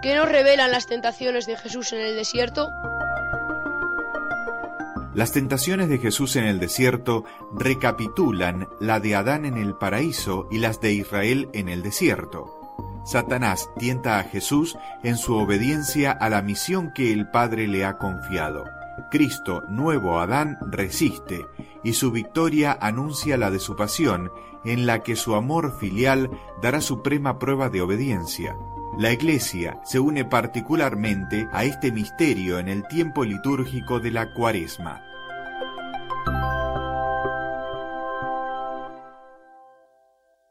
¿Qué 0.00 0.16
nos 0.16 0.26
revelan 0.26 0.72
las 0.72 0.86
tentaciones 0.86 1.44
de 1.44 1.58
Jesús 1.58 1.92
en 1.92 2.00
el 2.00 2.16
desierto? 2.16 2.66
Las 5.14 5.32
tentaciones 5.32 5.90
de 5.90 5.98
Jesús 5.98 6.36
en 6.36 6.44
el 6.44 6.58
desierto 6.60 7.26
recapitulan 7.52 8.68
la 8.80 9.00
de 9.00 9.16
Adán 9.16 9.44
en 9.44 9.58
el 9.58 9.74
paraíso 9.74 10.48
y 10.50 10.56
las 10.56 10.80
de 10.80 10.94
Israel 10.94 11.50
en 11.52 11.68
el 11.68 11.82
desierto. 11.82 12.46
Satanás 13.04 13.68
tienta 13.78 14.18
a 14.18 14.24
Jesús 14.24 14.78
en 15.02 15.18
su 15.18 15.34
obediencia 15.34 16.12
a 16.12 16.30
la 16.30 16.40
misión 16.40 16.90
que 16.94 17.12
el 17.12 17.28
Padre 17.28 17.68
le 17.68 17.84
ha 17.84 17.98
confiado. 17.98 18.77
Cristo, 19.10 19.62
nuevo 19.68 20.20
Adán, 20.20 20.58
resiste, 20.70 21.46
y 21.84 21.92
su 21.92 22.10
victoria 22.10 22.76
anuncia 22.80 23.36
la 23.36 23.50
de 23.50 23.58
su 23.58 23.76
pasión, 23.76 24.30
en 24.64 24.86
la 24.86 25.02
que 25.02 25.16
su 25.16 25.34
amor 25.34 25.78
filial 25.78 26.30
dará 26.62 26.80
suprema 26.80 27.38
prueba 27.38 27.68
de 27.68 27.80
obediencia. 27.80 28.56
La 28.98 29.12
Iglesia 29.12 29.80
se 29.84 30.00
une 30.00 30.24
particularmente 30.24 31.46
a 31.52 31.64
este 31.64 31.92
misterio 31.92 32.58
en 32.58 32.68
el 32.68 32.86
tiempo 32.88 33.24
litúrgico 33.24 34.00
de 34.00 34.10
la 34.10 34.34
Cuaresma. 34.34 35.02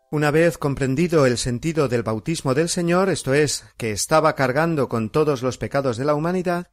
Una 0.10 0.31
vez 0.31 0.57
comprendido 0.57 1.25
el 1.25 1.38
sentido 1.38 1.89
del 1.89 2.01
bautismo 2.01 2.53
del 2.53 2.69
Señor, 2.69 3.10
esto 3.10 3.33
es, 3.33 3.65
que 3.75 3.91
estaba 3.91 4.36
cargando 4.36 4.88
con 4.88 5.10
todos 5.10 5.43
los 5.43 5.57
pecados 5.57 5.97
de 5.97 6.05
la 6.05 6.15
humanidad, 6.15 6.67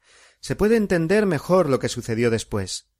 se 0.45 0.57
puede 0.57 0.77
entender 0.77 1.25
mejor 1.25 1.71
lo 1.71 1.79
que 1.79 1.89
sucedió 1.89 2.29
después. 2.29 2.91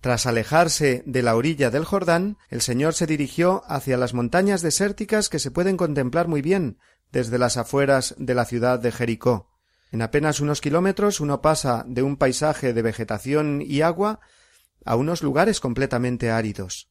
Tras 0.00 0.24
alejarse 0.24 1.02
de 1.04 1.22
la 1.22 1.36
orilla 1.36 1.70
del 1.70 1.84
Jordán, 1.84 2.38
el 2.48 2.62
Señor 2.62 2.94
se 2.94 3.06
dirigió 3.06 3.64
hacia 3.68 3.98
las 3.98 4.14
montañas 4.14 4.62
desérticas 4.62 5.28
que 5.28 5.38
se 5.38 5.50
pueden 5.50 5.76
contemplar 5.76 6.26
muy 6.26 6.40
bien 6.40 6.78
desde 7.12 7.36
las 7.36 7.58
afueras 7.58 8.14
de 8.16 8.34
la 8.34 8.46
ciudad 8.46 8.78
de 8.78 8.92
Jericó. 8.92 9.50
En 9.92 10.00
apenas 10.00 10.40
unos 10.40 10.62
kilómetros 10.62 11.20
uno 11.20 11.42
pasa 11.42 11.84
de 11.86 12.02
un 12.02 12.16
paisaje 12.16 12.72
de 12.72 12.80
vegetación 12.80 13.60
y 13.60 13.82
agua 13.82 14.20
a 14.86 14.96
unos 14.96 15.22
lugares 15.22 15.60
completamente 15.60 16.30
áridos. 16.30 16.90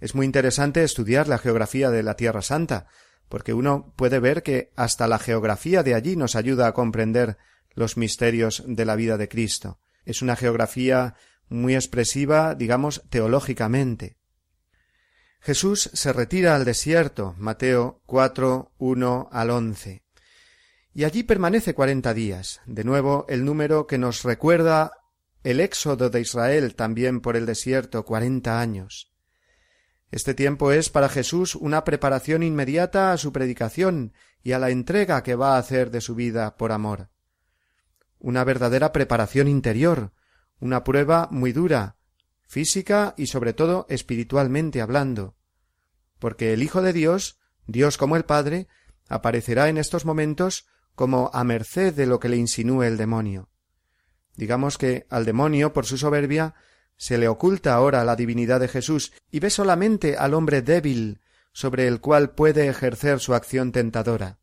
Es 0.00 0.14
muy 0.14 0.24
interesante 0.24 0.84
estudiar 0.84 1.28
la 1.28 1.36
geografía 1.36 1.90
de 1.90 2.02
la 2.02 2.16
Tierra 2.16 2.40
Santa, 2.40 2.86
porque 3.28 3.52
uno 3.52 3.92
puede 3.94 4.20
ver 4.20 4.42
que 4.42 4.72
hasta 4.74 5.06
la 5.06 5.18
geografía 5.18 5.82
de 5.82 5.94
allí 5.94 6.16
nos 6.16 6.34
ayuda 6.34 6.66
a 6.66 6.72
comprender 6.72 7.36
los 7.74 7.96
misterios 7.96 8.62
de 8.66 8.84
la 8.84 8.96
vida 8.96 9.16
de 9.16 9.28
Cristo. 9.28 9.78
Es 10.04 10.22
una 10.22 10.36
geografía 10.36 11.14
muy 11.48 11.74
expresiva, 11.74 12.54
digamos, 12.54 13.02
teológicamente. 13.08 14.16
Jesús 15.40 15.90
se 15.92 16.12
retira 16.12 16.54
al 16.54 16.64
desierto, 16.64 17.34
Mateo 17.38 18.02
4, 18.06 18.72
1 18.78 19.28
al 19.32 19.50
11. 19.50 20.02
Y 20.94 21.04
allí 21.04 21.22
permanece 21.22 21.74
cuarenta 21.74 22.14
días, 22.14 22.60
de 22.66 22.84
nuevo 22.84 23.26
el 23.28 23.44
número 23.44 23.86
que 23.86 23.98
nos 23.98 24.22
recuerda 24.22 24.92
el 25.42 25.58
éxodo 25.60 26.10
de 26.10 26.20
Israel 26.20 26.76
también 26.76 27.20
por 27.20 27.36
el 27.36 27.46
desierto, 27.46 28.04
cuarenta 28.04 28.60
años. 28.60 29.12
Este 30.10 30.34
tiempo 30.34 30.70
es 30.70 30.90
para 30.90 31.08
Jesús 31.08 31.54
una 31.54 31.84
preparación 31.84 32.42
inmediata 32.42 33.12
a 33.12 33.16
su 33.16 33.32
predicación 33.32 34.12
y 34.42 34.52
a 34.52 34.58
la 34.58 34.70
entrega 34.70 35.22
que 35.22 35.34
va 35.34 35.56
a 35.56 35.58
hacer 35.58 35.90
de 35.90 36.02
su 36.02 36.14
vida 36.14 36.56
por 36.56 36.70
amor 36.70 37.11
una 38.22 38.44
verdadera 38.44 38.92
preparación 38.92 39.48
interior, 39.48 40.12
una 40.60 40.84
prueba 40.84 41.28
muy 41.32 41.52
dura, 41.52 41.96
física 42.46 43.14
y 43.18 43.26
sobre 43.26 43.52
todo 43.52 43.84
espiritualmente 43.88 44.80
hablando, 44.80 45.34
porque 46.20 46.52
el 46.52 46.62
Hijo 46.62 46.82
de 46.82 46.92
Dios, 46.92 47.40
Dios 47.66 47.98
como 47.98 48.16
el 48.16 48.24
Padre, 48.24 48.68
aparecerá 49.08 49.68
en 49.68 49.76
estos 49.76 50.04
momentos 50.04 50.66
como 50.94 51.30
a 51.34 51.42
merced 51.42 51.94
de 51.94 52.06
lo 52.06 52.20
que 52.20 52.28
le 52.28 52.36
insinúe 52.36 52.84
el 52.84 52.96
demonio. 52.96 53.50
Digamos 54.36 54.78
que 54.78 55.04
al 55.10 55.24
demonio, 55.24 55.72
por 55.72 55.84
su 55.84 55.98
soberbia, 55.98 56.54
se 56.96 57.18
le 57.18 57.26
oculta 57.26 57.74
ahora 57.74 58.04
la 58.04 58.14
divinidad 58.14 58.60
de 58.60 58.68
Jesús 58.68 59.12
y 59.32 59.40
ve 59.40 59.50
solamente 59.50 60.16
al 60.16 60.34
hombre 60.34 60.62
débil 60.62 61.20
sobre 61.52 61.88
el 61.88 62.00
cual 62.00 62.30
puede 62.30 62.68
ejercer 62.68 63.18
su 63.18 63.34
acción 63.34 63.72
tentadora 63.72 64.41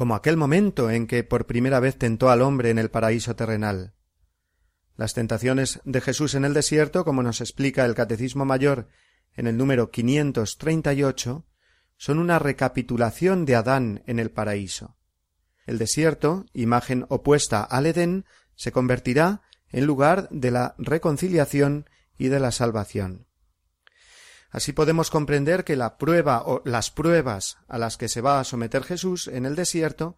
como 0.00 0.14
aquel 0.14 0.38
momento 0.38 0.90
en 0.90 1.06
que 1.06 1.24
por 1.24 1.44
primera 1.44 1.78
vez 1.78 1.98
tentó 1.98 2.30
al 2.30 2.40
hombre 2.40 2.70
en 2.70 2.78
el 2.78 2.90
paraíso 2.90 3.36
terrenal. 3.36 3.92
Las 4.96 5.12
tentaciones 5.12 5.82
de 5.84 6.00
Jesús 6.00 6.34
en 6.34 6.46
el 6.46 6.54
desierto, 6.54 7.04
como 7.04 7.22
nos 7.22 7.42
explica 7.42 7.84
el 7.84 7.94
Catecismo 7.94 8.46
Mayor 8.46 8.88
en 9.34 9.46
el 9.46 9.58
número 9.58 9.90
538, 9.90 11.44
son 11.98 12.18
una 12.18 12.38
recapitulación 12.38 13.44
de 13.44 13.56
Adán 13.56 14.02
en 14.06 14.18
el 14.18 14.30
paraíso. 14.30 14.96
El 15.66 15.76
desierto, 15.76 16.46
imagen 16.54 17.04
opuesta 17.10 17.62
al 17.62 17.84
Edén, 17.84 18.24
se 18.54 18.72
convertirá 18.72 19.42
en 19.68 19.84
lugar 19.84 20.30
de 20.30 20.50
la 20.50 20.76
reconciliación 20.78 21.90
y 22.16 22.28
de 22.28 22.40
la 22.40 22.52
salvación. 22.52 23.26
Así 24.50 24.72
podemos 24.72 25.10
comprender 25.10 25.64
que 25.64 25.76
la 25.76 25.96
prueba 25.96 26.42
o 26.44 26.62
las 26.64 26.90
pruebas 26.90 27.58
a 27.68 27.78
las 27.78 27.96
que 27.96 28.08
se 28.08 28.20
va 28.20 28.40
a 28.40 28.44
someter 28.44 28.82
Jesús 28.82 29.28
en 29.28 29.46
el 29.46 29.54
desierto 29.54 30.16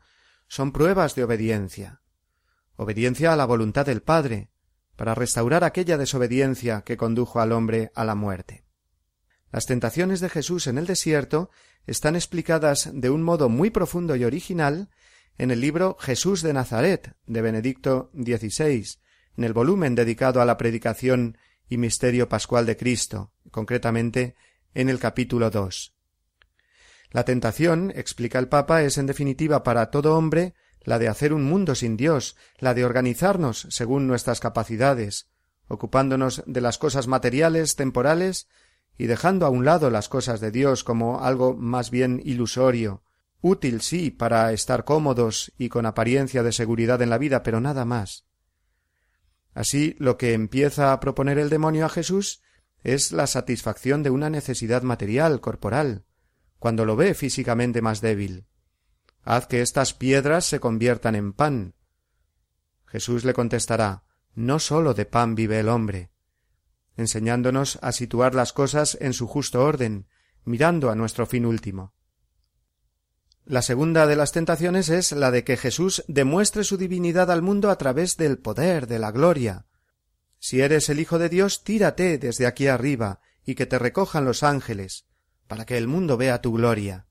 son 0.49 0.73
pruebas 0.73 1.14
de 1.14 1.25
obediencia. 1.25 2.01
Obediencia 2.77 3.33
a 3.33 3.37
la 3.37 3.45
voluntad 3.45 3.87
del 3.87 4.03
Padre, 4.03 4.51
para 4.97 5.14
restaurar 5.14 5.64
aquella 5.64 5.99
desobediencia 5.99 6.83
que 6.83 6.97
condujo 6.97 7.40
al 7.40 7.53
hombre 7.53 7.90
a 7.95 8.05
la 8.05 8.14
muerte. 8.14 8.64
Las 9.51 9.66
tentaciones 9.66 10.21
de 10.21 10.31
Jesús 10.31 10.66
en 10.66 10.79
el 10.79 10.87
desierto 10.87 11.51
están 11.87 12.14
explicadas 12.16 12.90
de 12.92 13.11
un 13.11 13.23
modo 13.23 13.49
muy 13.49 13.71
profundo 13.71 14.16
y 14.16 14.25
original 14.25 14.90
en 15.38 15.51
el 15.51 15.61
libro 15.61 15.97
Jesús 16.01 16.42
de 16.42 16.53
Nazaret 16.53 17.16
de 17.27 17.42
Benedicto 17.42 18.11
XVI, 18.14 18.87
en 19.37 19.45
el 19.45 19.53
volumen 19.53 19.95
dedicado 19.95 20.40
a 20.40 20.45
la 20.45 20.57
predicación 20.57 21.37
y 21.72 21.78
misterio 21.78 22.28
pascual 22.28 22.66
de 22.66 22.76
Cristo, 22.76 23.32
concretamente 23.50 24.35
en 24.74 24.90
el 24.90 24.98
capítulo 24.98 25.50
2. 25.50 25.94
La 27.11 27.24
tentación, 27.24 27.90
explica 27.96 28.38
el 28.38 28.48
Papa, 28.48 28.82
es 28.82 28.98
en 28.98 29.06
definitiva 29.06 29.62
para 29.62 29.90
todo 29.90 30.14
hombre 30.14 30.52
la 30.82 30.98
de 30.98 31.08
hacer 31.08 31.32
un 31.32 31.44
mundo 31.44 31.74
sin 31.74 31.96
Dios, 31.96 32.37
la 32.58 32.74
de 32.74 32.85
organizarnos 32.85 33.66
según 33.70 34.06
nuestras 34.06 34.38
capacidades, 34.38 35.30
ocupándonos 35.66 36.42
de 36.44 36.61
las 36.61 36.76
cosas 36.76 37.06
materiales, 37.06 37.74
temporales, 37.74 38.48
y 38.98 39.06
dejando 39.06 39.46
a 39.46 39.48
un 39.48 39.64
lado 39.64 39.88
las 39.88 40.11
cosas 40.11 40.40
de 40.40 40.50
Dios 40.50 40.85
como 40.85 41.24
algo 41.24 41.54
más 41.56 41.90
bien 41.90 42.20
ilusorio, 42.22 43.02
útil 43.40 43.80
sí 43.80 44.11
para 44.11 44.52
estar 44.52 44.85
cómodos 44.85 45.52
y 45.56 45.70
con 45.70 45.87
apariencia 45.87 46.42
de 46.42 46.52
seguridad 46.52 47.00
en 47.00 47.08
la 47.08 47.16
vida, 47.16 47.42
pero 47.42 47.62
nada 47.62 47.87
más. 47.87 48.26
Así, 49.55 49.97
lo 49.99 50.17
que 50.17 50.33
empieza 50.33 50.93
a 50.93 51.01
proponer 51.01 51.38
el 51.38 51.51
demonio 51.51 51.87
a 51.87 51.88
Jesús 51.88 52.43
es 52.83 53.12
la 53.12 53.27
satisfacción 53.27 54.03
de 54.03 54.11
una 54.11 54.31
necesidad 54.31 54.83
material, 54.83 55.41
corporal, 55.41 56.05
cuando 56.59 56.85
lo 56.85 56.97
ve 56.97 57.15
físicamente 57.15 57.83
más 57.83 58.01
débil. 58.01 58.47
Haz 59.23 59.47
que 59.47 59.62
estas 59.62 59.95
piedras 59.95 60.47
se 60.47 60.59
conviertan 60.59 61.15
en 61.15 61.33
pan. 61.33 61.75
Jesús 62.87 63.25
le 63.25 63.35
contestará 63.35 64.05
No 64.35 64.59
sólo 64.59 64.95
de 64.95 65.05
pan 65.05 65.35
vive 65.35 65.61
el 65.61 65.69
hombre, 65.69 66.11
enseñándonos 66.97 67.79
a 67.83 67.93
situar 67.93 68.35
las 68.35 68.53
cosas 68.53 68.99
en 69.01 69.12
su 69.12 69.27
justo 69.27 69.62
orden, 69.65 70.09
mirando 70.45 70.91
a 70.91 70.95
nuestro 70.95 71.27
fin 71.27 71.47
último. 71.47 71.95
La 73.44 73.61
segunda 73.61 74.07
de 74.07 74.14
las 74.14 74.31
tentaciones 74.31 74.88
es 74.88 75.11
la 75.11 75.33
de 75.33 75.42
que 75.42 75.57
Jesús 75.57 76.05
demuestre 76.07 76.62
su 76.62 76.76
divinidad 76.76 77.28
al 77.28 77.42
mundo 77.42 77.70
a 77.70 77.76
través 77.76 78.16
del 78.16 78.38
poder, 78.38 78.87
de 78.87 79.00
la 79.00 79.11
gloria. 79.11 79.66
Si 80.38 80.61
eres 80.61 80.88
el 80.88 81.00
Hijo 81.00 81.18
de 81.18 81.28
Dios, 81.28 81.64
tírate 81.64 82.18
desde 82.18 82.46
aquí 82.46 82.68
arriba 82.68 83.20
y 83.44 83.57
que 83.57 83.66
te 83.66 83.81
recojan 83.81 84.24
los 84.24 84.44
ángeles, 84.44 85.07
para 85.48 85.66
que 85.66 85.76
el 85.76 85.88
mundo 85.88 86.16
vea 86.16 86.40
tu 86.40 86.52
gloria. 86.52 87.07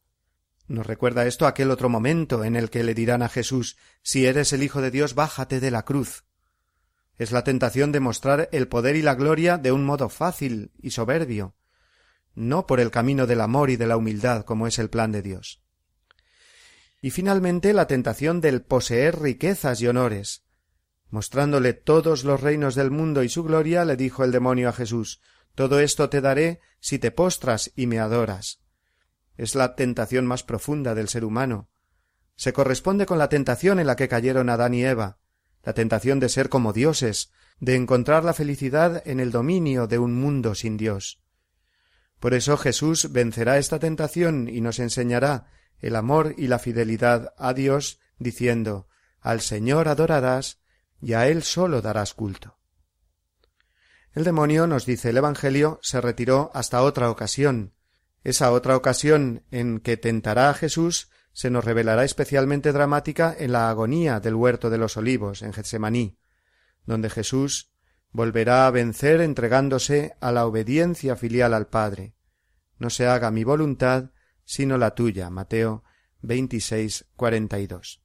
Nos 0.69 0.85
recuerda 0.85 1.25
esto 1.25 1.47
aquel 1.47 1.69
otro 1.69 1.89
momento 1.89 2.45
en 2.45 2.55
el 2.55 2.69
que 2.69 2.85
le 2.85 2.93
dirán 2.93 3.23
a 3.23 3.29
Jesús 3.29 3.75
Si 4.01 4.25
eres 4.25 4.53
el 4.53 4.63
Hijo 4.63 4.81
de 4.81 4.89
Dios, 4.89 5.15
bájate 5.15 5.59
de 5.59 5.69
la 5.69 5.83
cruz. 5.83 6.23
Es 7.17 7.33
la 7.33 7.43
tentación 7.43 7.91
de 7.91 7.99
mostrar 7.99 8.47
el 8.53 8.69
poder 8.69 8.95
y 8.95 9.01
la 9.01 9.15
gloria 9.15 9.57
de 9.57 9.73
un 9.73 9.83
modo 9.83 10.07
fácil 10.07 10.71
y 10.81 10.91
soberbio, 10.91 11.55
no 12.35 12.65
por 12.67 12.79
el 12.79 12.89
camino 12.89 13.27
del 13.27 13.41
amor 13.41 13.69
y 13.69 13.75
de 13.75 13.87
la 13.87 13.97
humildad 13.97 14.45
como 14.45 14.65
es 14.65 14.79
el 14.79 14.89
plan 14.89 15.11
de 15.11 15.21
Dios 15.21 15.61
y 17.01 17.09
finalmente 17.09 17.73
la 17.73 17.87
tentación 17.87 18.41
del 18.41 18.61
poseer 18.61 19.19
riquezas 19.19 19.81
y 19.81 19.87
honores. 19.87 20.43
Mostrándole 21.09 21.73
todos 21.73 22.23
los 22.23 22.39
reinos 22.39 22.75
del 22.75 22.91
mundo 22.91 23.23
y 23.23 23.29
su 23.29 23.43
gloria, 23.43 23.83
le 23.83 23.97
dijo 23.97 24.23
el 24.23 24.31
demonio 24.31 24.69
a 24.69 24.73
Jesús 24.73 25.19
Todo 25.55 25.79
esto 25.79 26.09
te 26.09 26.21
daré 26.21 26.61
si 26.79 26.99
te 26.99 27.11
postras 27.11 27.71
y 27.75 27.87
me 27.87 27.99
adoras. 27.99 28.61
Es 29.35 29.55
la 29.55 29.75
tentación 29.75 30.25
más 30.25 30.43
profunda 30.43 30.93
del 30.93 31.09
ser 31.09 31.25
humano. 31.25 31.69
Se 32.35 32.53
corresponde 32.53 33.05
con 33.05 33.17
la 33.17 33.29
tentación 33.29 33.79
en 33.79 33.87
la 33.87 33.95
que 33.95 34.07
cayeron 34.07 34.49
Adán 34.49 34.73
y 34.73 34.83
Eva, 34.85 35.17
la 35.63 35.73
tentación 35.73 36.19
de 36.19 36.29
ser 36.29 36.49
como 36.49 36.71
dioses, 36.71 37.31
de 37.59 37.75
encontrar 37.75 38.23
la 38.23 38.33
felicidad 38.33 39.03
en 39.05 39.19
el 39.19 39.31
dominio 39.31 39.87
de 39.87 39.99
un 39.99 40.13
mundo 40.13 40.55
sin 40.55 40.77
Dios. 40.77 41.21
Por 42.19 42.33
eso 42.33 42.57
Jesús 42.57 43.11
vencerá 43.11 43.57
esta 43.57 43.79
tentación 43.79 44.47
y 44.47 44.61
nos 44.61 44.79
enseñará 44.79 45.47
el 45.81 45.95
amor 45.95 46.35
y 46.37 46.47
la 46.47 46.59
fidelidad 46.59 47.33
a 47.37 47.53
Dios, 47.53 47.99
diciendo 48.17 48.87
Al 49.19 49.41
Señor 49.41 49.87
adorarás 49.87 50.61
y 51.01 51.13
a 51.13 51.27
Él 51.27 51.43
solo 51.43 51.81
darás 51.81 52.13
culto. 52.13 52.57
El 54.13 54.23
demonio, 54.23 54.67
nos 54.67 54.85
dice 54.85 55.09
el 55.09 55.17
Evangelio, 55.17 55.79
se 55.81 56.01
retiró 56.01 56.51
hasta 56.53 56.81
otra 56.83 57.09
ocasión. 57.09 57.73
Esa 58.23 58.51
otra 58.51 58.75
ocasión 58.75 59.43
en 59.51 59.79
que 59.79 59.97
tentará 59.97 60.49
a 60.49 60.53
Jesús 60.53 61.09
se 61.33 61.49
nos 61.49 61.63
revelará 61.63 62.03
especialmente 62.03 62.73
dramática 62.73 63.33
en 63.37 63.53
la 63.53 63.69
agonía 63.69 64.19
del 64.19 64.35
huerto 64.35 64.69
de 64.69 64.77
los 64.77 64.97
olivos, 64.97 65.41
en 65.41 65.53
Getsemaní, 65.53 66.17
donde 66.85 67.09
Jesús 67.09 67.71
volverá 68.11 68.67
a 68.67 68.71
vencer 68.71 69.21
entregándose 69.21 70.15
a 70.19 70.31
la 70.31 70.45
obediencia 70.45 71.15
filial 71.15 71.53
al 71.53 71.67
Padre. 71.67 72.13
No 72.77 72.89
se 72.89 73.07
haga 73.07 73.31
mi 73.31 73.43
voluntad, 73.43 74.11
sino 74.51 74.77
la 74.77 74.95
tuya. 74.95 75.29
Mateo 75.29 75.85
26, 76.23 77.05
42. 77.15 78.01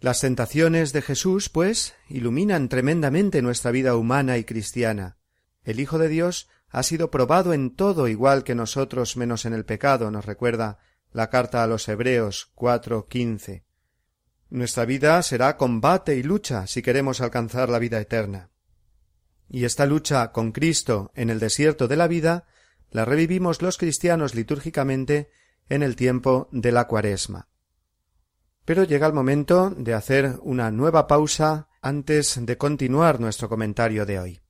Las 0.00 0.20
tentaciones 0.20 0.94
de 0.94 1.02
Jesús, 1.02 1.50
pues, 1.50 1.92
iluminan 2.08 2.70
tremendamente 2.70 3.42
nuestra 3.42 3.72
vida 3.72 3.94
humana 3.94 4.38
y 4.38 4.44
cristiana. 4.44 5.18
El 5.64 5.80
Hijo 5.80 5.98
de 5.98 6.08
Dios 6.08 6.48
ha 6.70 6.82
sido 6.82 7.10
probado 7.10 7.52
en 7.52 7.76
todo 7.76 8.08
igual 8.08 8.42
que 8.42 8.54
nosotros 8.54 9.18
menos 9.18 9.44
en 9.44 9.52
el 9.52 9.66
pecado, 9.66 10.10
nos 10.10 10.24
recuerda 10.24 10.78
la 11.12 11.28
carta 11.28 11.62
a 11.62 11.66
los 11.66 11.86
Hebreos 11.88 12.50
4, 12.54 13.06
15. 13.06 13.66
Nuestra 14.48 14.86
vida 14.86 15.22
será 15.22 15.58
combate 15.58 16.16
y 16.16 16.22
lucha 16.22 16.66
si 16.66 16.80
queremos 16.80 17.20
alcanzar 17.20 17.68
la 17.68 17.78
vida 17.78 18.00
eterna. 18.00 18.48
Y 19.50 19.66
esta 19.66 19.84
lucha 19.84 20.32
con 20.32 20.52
Cristo 20.52 21.12
en 21.14 21.28
el 21.28 21.38
desierto 21.38 21.86
de 21.86 21.96
la 21.96 22.08
vida 22.08 22.46
la 22.92 23.04
revivimos 23.04 23.62
los 23.62 23.78
cristianos 23.78 24.34
litúrgicamente 24.34 25.30
en 25.68 25.82
el 25.82 25.96
tiempo 25.96 26.48
de 26.52 26.72
la 26.72 26.86
cuaresma. 26.86 27.48
Pero 28.64 28.84
llega 28.84 29.06
el 29.06 29.12
momento 29.12 29.70
de 29.70 29.94
hacer 29.94 30.38
una 30.42 30.70
nueva 30.70 31.06
pausa 31.06 31.68
antes 31.80 32.38
de 32.40 32.56
continuar 32.56 33.18
nuestro 33.18 33.48
comentario 33.48 34.06
de 34.06 34.20
hoy. 34.20 34.41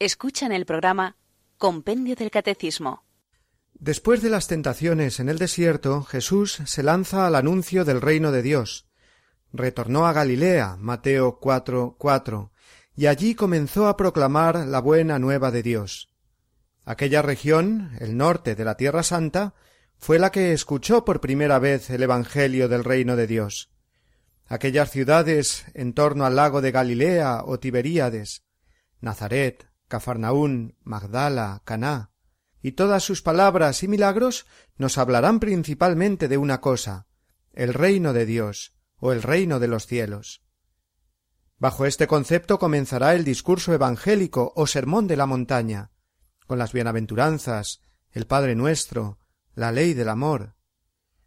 Escuchan 0.00 0.50
el 0.50 0.64
programa 0.64 1.18
Compendio 1.58 2.16
del 2.16 2.30
Catecismo. 2.30 3.04
Después 3.74 4.22
de 4.22 4.30
las 4.30 4.46
tentaciones 4.46 5.20
en 5.20 5.28
el 5.28 5.36
desierto, 5.36 6.04
Jesús 6.04 6.62
se 6.64 6.82
lanza 6.82 7.26
al 7.26 7.34
anuncio 7.34 7.84
del 7.84 8.00
reino 8.00 8.32
de 8.32 8.40
Dios. 8.40 8.88
Retornó 9.52 10.06
a 10.06 10.14
Galilea, 10.14 10.76
Mateo 10.78 11.38
4, 11.38 11.96
4, 11.98 12.50
y 12.96 13.08
allí 13.08 13.34
comenzó 13.34 13.88
a 13.88 13.98
proclamar 13.98 14.66
la 14.66 14.80
buena 14.80 15.18
nueva 15.18 15.50
de 15.50 15.62
Dios. 15.62 16.08
Aquella 16.86 17.20
región, 17.20 17.90
el 18.00 18.16
norte 18.16 18.54
de 18.54 18.64
la 18.64 18.78
Tierra 18.78 19.02
Santa, 19.02 19.52
fue 19.98 20.18
la 20.18 20.32
que 20.32 20.54
escuchó 20.54 21.04
por 21.04 21.20
primera 21.20 21.58
vez 21.58 21.90
el 21.90 22.02
Evangelio 22.02 22.70
del 22.70 22.84
reino 22.84 23.16
de 23.16 23.26
Dios. 23.26 23.70
Aquellas 24.46 24.90
ciudades 24.90 25.66
en 25.74 25.92
torno 25.92 26.24
al 26.24 26.36
lago 26.36 26.62
de 26.62 26.70
Galilea 26.70 27.42
o 27.44 27.60
Tiberíades, 27.60 28.44
Nazaret, 29.02 29.69
Cafarnaún, 29.90 30.76
Magdala, 30.84 31.62
Caná, 31.64 32.12
y 32.62 32.72
todas 32.72 33.02
sus 33.02 33.22
palabras 33.22 33.82
y 33.82 33.88
milagros 33.88 34.46
nos 34.78 34.96
hablarán 34.96 35.40
principalmente 35.40 36.28
de 36.28 36.38
una 36.38 36.60
cosa, 36.60 37.08
el 37.52 37.74
reino 37.74 38.12
de 38.12 38.24
Dios, 38.24 38.72
o 38.98 39.12
el 39.12 39.22
reino 39.22 39.58
de 39.58 39.66
los 39.66 39.86
cielos. 39.86 40.42
Bajo 41.58 41.86
este 41.86 42.06
concepto 42.06 42.58
comenzará 42.58 43.14
el 43.14 43.24
discurso 43.24 43.74
evangélico 43.74 44.52
o 44.54 44.66
sermón 44.66 45.08
de 45.08 45.16
la 45.16 45.26
montaña, 45.26 45.90
con 46.46 46.58
las 46.58 46.72
bienaventuranzas, 46.72 47.82
el 48.12 48.26
Padre 48.26 48.54
nuestro, 48.54 49.18
la 49.54 49.72
ley 49.72 49.92
del 49.92 50.08
amor. 50.08 50.54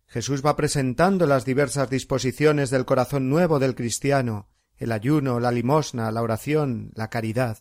Jesús 0.08 0.44
va 0.44 0.56
presentando 0.56 1.28
las 1.28 1.44
diversas 1.44 1.90
disposiciones 1.90 2.70
del 2.70 2.86
corazón 2.86 3.30
nuevo 3.30 3.60
del 3.60 3.76
cristiano, 3.76 4.48
el 4.78 4.94
ayuno, 4.94 5.42
la 5.42 5.52
limosna, 5.52 6.10
la 6.12 6.22
oración, 6.22 6.92
la 6.96 7.10
caridad. 7.10 7.60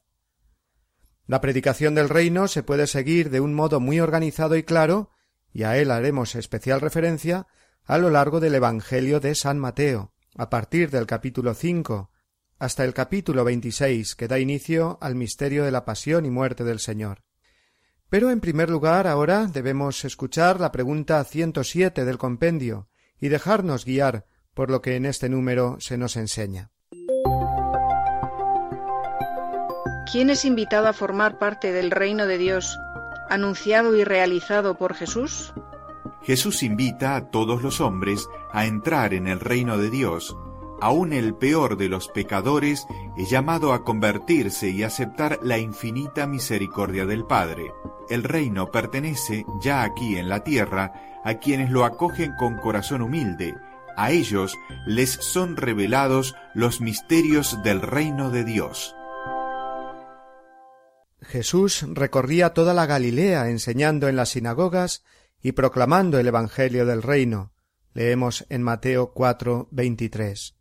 La 1.26 1.40
predicación 1.40 1.94
del 1.94 2.08
reino 2.08 2.48
se 2.48 2.62
puede 2.62 2.86
seguir 2.86 3.30
de 3.30 3.40
un 3.40 3.54
modo 3.54 3.80
muy 3.80 4.00
organizado 4.00 4.56
y 4.56 4.62
claro, 4.62 5.10
y 5.52 5.62
a 5.62 5.76
él 5.78 5.90
haremos 5.90 6.34
especial 6.34 6.80
referencia, 6.80 7.46
a 7.84 7.98
lo 7.98 8.10
largo 8.10 8.40
del 8.40 8.54
Evangelio 8.54 9.20
de 9.20 9.34
San 9.34 9.58
Mateo, 9.58 10.12
a 10.36 10.50
partir 10.50 10.90
del 10.90 11.06
capítulo 11.06 11.54
cinco 11.54 12.10
hasta 12.58 12.84
el 12.84 12.94
capítulo 12.94 13.42
veintiséis 13.42 14.14
que 14.14 14.28
da 14.28 14.38
inicio 14.38 14.96
al 15.00 15.16
misterio 15.16 15.64
de 15.64 15.72
la 15.72 15.84
pasión 15.84 16.24
y 16.26 16.30
muerte 16.30 16.62
del 16.62 16.78
Señor. 16.78 17.24
Pero 18.08 18.30
en 18.30 18.40
primer 18.40 18.70
lugar 18.70 19.08
ahora 19.08 19.46
debemos 19.46 20.04
escuchar 20.04 20.60
la 20.60 20.70
pregunta 20.70 21.24
ciento 21.24 21.64
siete 21.64 22.04
del 22.04 22.18
compendio 22.18 22.88
y 23.18 23.30
dejarnos 23.30 23.84
guiar 23.84 24.26
por 24.54 24.70
lo 24.70 24.80
que 24.80 24.96
en 24.96 25.06
este 25.06 25.28
número 25.28 25.78
se 25.80 25.98
nos 25.98 26.16
enseña. 26.16 26.71
¿Quién 30.10 30.30
es 30.30 30.44
invitado 30.44 30.88
a 30.88 30.92
formar 30.92 31.38
parte 31.38 31.72
del 31.72 31.90
reino 31.90 32.26
de 32.26 32.36
Dios, 32.36 32.78
anunciado 33.30 33.96
y 33.96 34.04
realizado 34.04 34.74
por 34.74 34.94
Jesús? 34.94 35.52
Jesús 36.22 36.62
invita 36.62 37.16
a 37.16 37.30
todos 37.30 37.62
los 37.62 37.80
hombres 37.80 38.28
a 38.52 38.66
entrar 38.66 39.14
en 39.14 39.26
el 39.26 39.40
reino 39.40 39.78
de 39.78 39.90
Dios. 39.90 40.36
Aún 40.80 41.12
el 41.12 41.34
peor 41.34 41.76
de 41.76 41.88
los 41.88 42.08
pecadores 42.08 42.86
es 43.16 43.30
llamado 43.30 43.72
a 43.72 43.84
convertirse 43.84 44.70
y 44.70 44.82
aceptar 44.82 45.38
la 45.42 45.58
infinita 45.58 46.26
misericordia 46.26 47.06
del 47.06 47.24
Padre. 47.24 47.72
El 48.10 48.24
reino 48.24 48.70
pertenece, 48.70 49.46
ya 49.60 49.82
aquí 49.82 50.16
en 50.16 50.28
la 50.28 50.42
tierra, 50.42 51.20
a 51.24 51.34
quienes 51.34 51.70
lo 51.70 51.84
acogen 51.84 52.32
con 52.38 52.58
corazón 52.58 53.02
humilde. 53.02 53.54
A 53.96 54.10
ellos 54.10 54.56
les 54.86 55.10
son 55.12 55.56
revelados 55.56 56.34
los 56.54 56.80
misterios 56.80 57.62
del 57.62 57.80
reino 57.80 58.30
de 58.30 58.44
Dios. 58.44 58.96
Jesús 61.22 61.84
recorría 61.88 62.52
toda 62.52 62.74
la 62.74 62.86
Galilea 62.86 63.48
enseñando 63.48 64.08
en 64.08 64.16
las 64.16 64.30
sinagogas 64.30 65.04
y 65.40 65.52
proclamando 65.52 66.18
el 66.18 66.26
Evangelio 66.26 66.84
del 66.84 67.02
reino. 67.02 67.52
Leemos 67.94 68.44
en 68.48 68.62
Mateo 68.62 69.12
4, 69.12 69.68
23. 69.70 70.56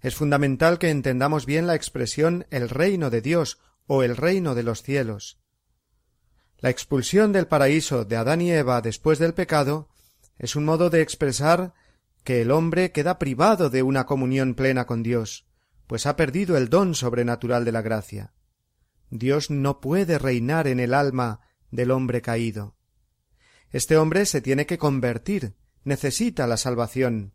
Es 0.00 0.14
fundamental 0.14 0.78
que 0.78 0.90
entendamos 0.90 1.46
bien 1.46 1.66
la 1.66 1.74
expresión 1.74 2.46
el 2.50 2.68
reino 2.68 3.10
de 3.10 3.20
Dios 3.20 3.58
o 3.86 4.02
el 4.02 4.16
reino 4.16 4.54
de 4.54 4.62
los 4.62 4.82
cielos. 4.82 5.38
La 6.58 6.70
expulsión 6.70 7.32
del 7.32 7.46
paraíso 7.46 8.04
de 8.04 8.16
Adán 8.16 8.40
y 8.40 8.50
Eva 8.52 8.80
después 8.80 9.18
del 9.18 9.34
pecado 9.34 9.88
es 10.38 10.56
un 10.56 10.64
modo 10.64 10.90
de 10.90 11.02
expresar 11.02 11.74
que 12.24 12.40
el 12.40 12.50
hombre 12.50 12.92
queda 12.92 13.18
privado 13.18 13.68
de 13.68 13.82
una 13.82 14.06
comunión 14.06 14.54
plena 14.54 14.86
con 14.86 15.02
Dios, 15.02 15.46
pues 15.86 16.06
ha 16.06 16.16
perdido 16.16 16.56
el 16.56 16.68
don 16.68 16.94
sobrenatural 16.94 17.64
de 17.64 17.72
la 17.72 17.82
gracia. 17.82 18.32
Dios 19.14 19.50
no 19.50 19.78
puede 19.78 20.18
reinar 20.18 20.66
en 20.66 20.80
el 20.80 20.94
alma 20.94 21.40
del 21.70 21.90
hombre 21.90 22.22
caído. 22.22 22.76
Este 23.70 23.98
hombre 23.98 24.24
se 24.24 24.40
tiene 24.40 24.64
que 24.64 24.78
convertir, 24.78 25.54
necesita 25.84 26.46
la 26.46 26.56
salvación, 26.56 27.34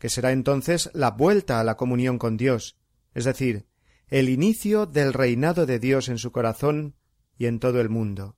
que 0.00 0.08
será 0.08 0.32
entonces 0.32 0.90
la 0.94 1.12
vuelta 1.12 1.60
a 1.60 1.64
la 1.64 1.76
comunión 1.76 2.18
con 2.18 2.36
Dios, 2.36 2.76
es 3.14 3.24
decir, 3.24 3.66
el 4.08 4.28
inicio 4.28 4.86
del 4.86 5.12
reinado 5.12 5.64
de 5.64 5.78
Dios 5.78 6.08
en 6.08 6.18
su 6.18 6.32
corazón 6.32 6.96
y 7.38 7.46
en 7.46 7.60
todo 7.60 7.80
el 7.80 7.88
mundo. 7.88 8.36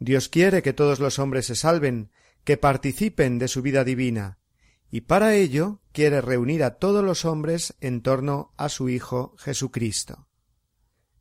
Dios 0.00 0.28
quiere 0.28 0.62
que 0.62 0.72
todos 0.72 0.98
los 0.98 1.20
hombres 1.20 1.46
se 1.46 1.54
salven, 1.54 2.10
que 2.42 2.56
participen 2.56 3.38
de 3.38 3.46
su 3.46 3.62
vida 3.62 3.84
divina, 3.84 4.40
y 4.90 5.02
para 5.02 5.36
ello 5.36 5.80
quiere 5.92 6.22
reunir 6.22 6.64
a 6.64 6.78
todos 6.78 7.04
los 7.04 7.24
hombres 7.24 7.76
en 7.80 8.02
torno 8.02 8.52
a 8.56 8.68
su 8.68 8.88
Hijo 8.88 9.36
Jesucristo. 9.38 10.27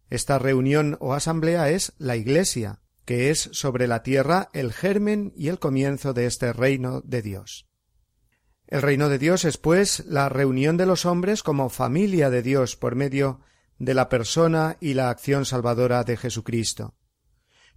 Esta 0.10 0.40
reunión 0.40 0.98
o 1.00 1.14
asamblea 1.14 1.70
es 1.70 1.94
la 1.98 2.16
Iglesia, 2.16 2.82
que 3.06 3.30
es 3.30 3.50
sobre 3.52 3.88
la 3.88 4.04
tierra 4.04 4.50
el 4.54 4.74
germen 4.74 5.34
y 5.36 5.50
el 5.50 5.60
comienzo 5.60 6.14
de 6.14 6.26
este 6.26 6.54
reino 6.54 7.02
de 7.02 7.22
Dios. 7.22 7.68
El 8.68 8.82
reino 8.82 9.08
de 9.08 9.18
Dios 9.18 9.46
es, 9.46 9.58
pues, 9.58 10.06
la 10.06 10.28
reunión 10.28 10.76
de 10.76 10.86
los 10.86 11.06
hombres 11.06 11.42
como 11.42 11.70
familia 11.70 12.30
de 12.30 12.42
Dios 12.42 12.76
por 12.76 12.96
medio 12.96 13.40
de 13.80 13.94
la 13.94 14.10
persona 14.10 14.78
y 14.82 14.94
la 14.94 15.10
acción 15.10 15.46
salvadora 15.46 16.04
de 16.04 16.18
Jesucristo. 16.18 16.96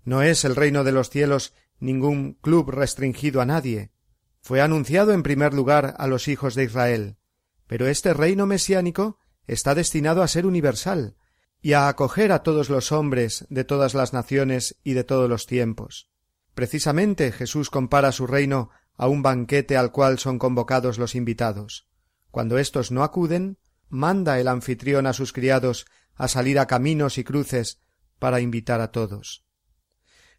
No 0.04 0.22
es 0.22 0.44
el 0.44 0.56
reino 0.56 0.82
de 0.82 0.92
los 0.92 1.10
cielos 1.10 1.54
ningún 1.78 2.34
club 2.34 2.70
restringido 2.70 3.40
a 3.40 3.46
nadie. 3.46 3.92
Fue 4.40 4.60
anunciado 4.60 5.12
en 5.12 5.22
primer 5.22 5.54
lugar 5.54 5.94
a 5.98 6.06
los 6.06 6.26
hijos 6.26 6.54
de 6.54 6.64
Israel, 6.64 7.18
pero 7.66 7.86
este 7.86 8.14
reino 8.14 8.46
mesiánico 8.46 9.18
está 9.46 9.74
destinado 9.74 10.22
a 10.22 10.28
ser 10.28 10.46
universal, 10.46 11.16
y 11.62 11.74
a 11.74 11.88
acoger 11.88 12.32
a 12.32 12.42
todos 12.42 12.70
los 12.70 12.92
hombres 12.92 13.46
de 13.50 13.64
todas 13.64 13.94
las 13.94 14.12
naciones 14.12 14.76
y 14.82 14.94
de 14.94 15.04
todos 15.04 15.28
los 15.28 15.46
tiempos. 15.46 16.08
Precisamente 16.54 17.32
Jesús 17.32 17.70
compara 17.70 18.12
su 18.12 18.26
reino 18.26 18.70
a 18.96 19.08
un 19.08 19.22
banquete 19.22 19.76
al 19.76 19.92
cual 19.92 20.18
son 20.18 20.38
convocados 20.38 20.98
los 20.98 21.14
invitados. 21.14 21.88
Cuando 22.30 22.58
éstos 22.58 22.90
no 22.90 23.02
acuden, 23.02 23.58
manda 23.88 24.38
el 24.38 24.48
anfitrión 24.48 25.06
a 25.06 25.12
sus 25.12 25.32
criados 25.32 25.86
a 26.14 26.28
salir 26.28 26.58
a 26.58 26.66
caminos 26.66 27.18
y 27.18 27.24
cruces 27.24 27.80
para 28.18 28.40
invitar 28.40 28.80
a 28.80 28.90
todos. 28.90 29.44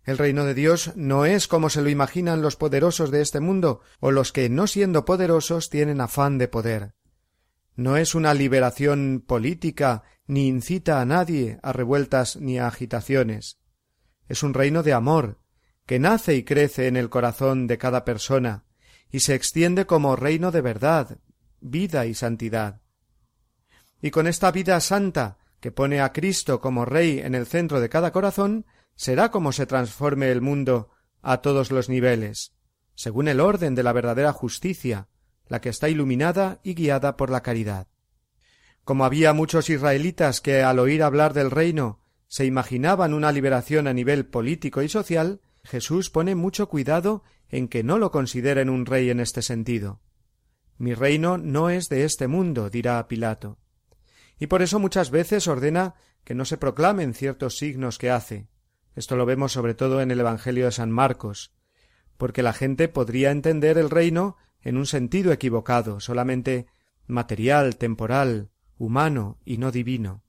El 0.04 0.18
reino 0.18 0.46
de 0.46 0.54
Dios 0.54 0.94
no 0.96 1.26
es 1.26 1.48
como 1.48 1.70
se 1.70 1.82
lo 1.82 1.90
imaginan 1.90 2.42
los 2.42 2.56
poderosos 2.56 3.12
de 3.12 3.22
este 3.22 3.40
mundo 3.40 3.82
o 4.00 4.12
los 4.12 4.32
que, 4.32 4.50
no 4.50 4.66
siendo 4.66 5.06
poderosos, 5.06 5.70
tienen 5.70 6.02
afán 6.02 6.38
de 6.38 6.48
poder. 6.48 6.94
No 7.76 7.98
es 7.98 8.16
una 8.16 8.34
liberación 8.34 9.24
política 9.26 10.04
ni 10.32 10.48
incita 10.48 11.02
a 11.02 11.06
nadie 11.06 11.60
a 11.62 11.74
revueltas 11.74 12.38
ni 12.38 12.58
a 12.58 12.66
agitaciones. 12.66 13.60
Es 14.30 14.44
un 14.44 14.54
reino 14.54 14.82
de 14.82 14.94
amor, 14.94 15.40
que 15.86 16.00
nace 16.00 16.36
y 16.36 16.44
crece 16.44 16.88
en 16.88 16.96
el 16.96 17.10
corazón 17.10 17.68
de 17.68 17.78
cada 17.78 18.06
persona, 18.06 18.64
y 19.12 19.20
se 19.20 19.36
extiende 19.36 19.86
como 19.86 20.16
reino 20.16 20.52
de 20.52 20.62
verdad, 20.62 21.18
vida 21.60 22.06
y 22.06 22.14
santidad. 22.14 22.80
Y 24.02 24.12
con 24.12 24.26
esta 24.26 24.54
vida 24.54 24.80
santa, 24.80 25.38
que 25.60 25.74
pone 25.74 26.00
a 26.00 26.14
Cristo 26.14 26.62
como 26.62 26.86
Rey 26.86 27.20
en 27.20 27.36
el 27.36 27.46
centro 27.46 27.82
de 27.82 27.90
cada 27.90 28.14
corazón, 28.14 28.66
será 28.96 29.32
como 29.32 29.52
se 29.52 29.66
transforme 29.66 30.32
el 30.32 30.40
mundo 30.40 30.92
a 31.22 31.42
todos 31.42 31.72
los 31.72 31.90
niveles, 31.90 32.54
según 32.96 33.28
el 33.28 33.42
orden 33.42 33.76
de 33.76 33.84
la 33.84 33.92
verdadera 33.92 34.32
justicia, 34.32 35.10
la 35.50 35.60
que 35.60 35.68
está 35.68 35.90
iluminada 35.90 36.62
y 36.64 36.74
guiada 36.74 37.18
por 37.18 37.30
la 37.30 37.44
caridad. 37.44 37.91
Como 38.84 39.06
había 39.06 39.34
muchos 39.34 39.70
israelitas 39.70 40.42
que 40.42 40.64
al 40.64 40.80
oír 40.80 41.04
hablar 41.04 41.34
del 41.34 41.52
reino 41.52 42.00
se 42.28 42.46
imaginaban 42.46 43.14
una 43.14 43.32
liberación 43.32 43.88
a 43.88 43.94
nivel 43.94 44.26
político 44.26 44.82
y 44.82 44.90
social, 44.90 45.42
Jesús 45.64 46.10
pone 46.10 46.36
mucho 46.36 46.70
cuidado 46.70 47.24
en 47.50 47.68
que 47.68 47.84
no 47.84 47.98
lo 47.98 48.12
consideren 48.12 48.70
un 48.70 48.86
rey 48.86 49.10
en 49.10 49.20
este 49.20 49.42
sentido. 49.42 50.02
Mi 50.78 50.94
reino 50.94 51.38
no 51.38 51.70
es 51.70 51.90
de 51.90 52.06
este 52.06 52.28
mundo, 52.28 52.70
dirá 52.70 53.08
Pilato. 53.08 53.60
Y 54.40 54.48
por 54.48 54.62
eso 54.62 54.80
muchas 54.80 55.12
veces 55.12 55.48
ordena 55.48 55.96
que 56.24 56.34
no 56.34 56.46
se 56.46 56.58
proclamen 56.58 57.14
ciertos 57.14 57.58
signos 57.58 57.98
que 57.98 58.10
hace. 58.10 58.48
Esto 58.96 59.16
lo 59.16 59.26
vemos 59.26 59.52
sobre 59.52 59.74
todo 59.74 60.02
en 60.02 60.12
el 60.12 60.20
Evangelio 60.20 60.66
de 60.66 60.72
San 60.72 60.92
Marcos, 60.92 61.54
porque 62.18 62.44
la 62.44 62.54
gente 62.54 62.88
podría 62.88 63.32
entender 63.32 63.78
el 63.78 63.90
reino 63.90 64.38
en 64.62 64.78
un 64.78 64.86
sentido 64.86 65.32
equivocado, 65.32 66.00
solamente 66.00 66.68
material, 67.08 67.78
temporal, 67.78 68.51
humano 68.82 69.38
y 69.46 69.60
no 69.60 69.72
divino. 69.72 70.24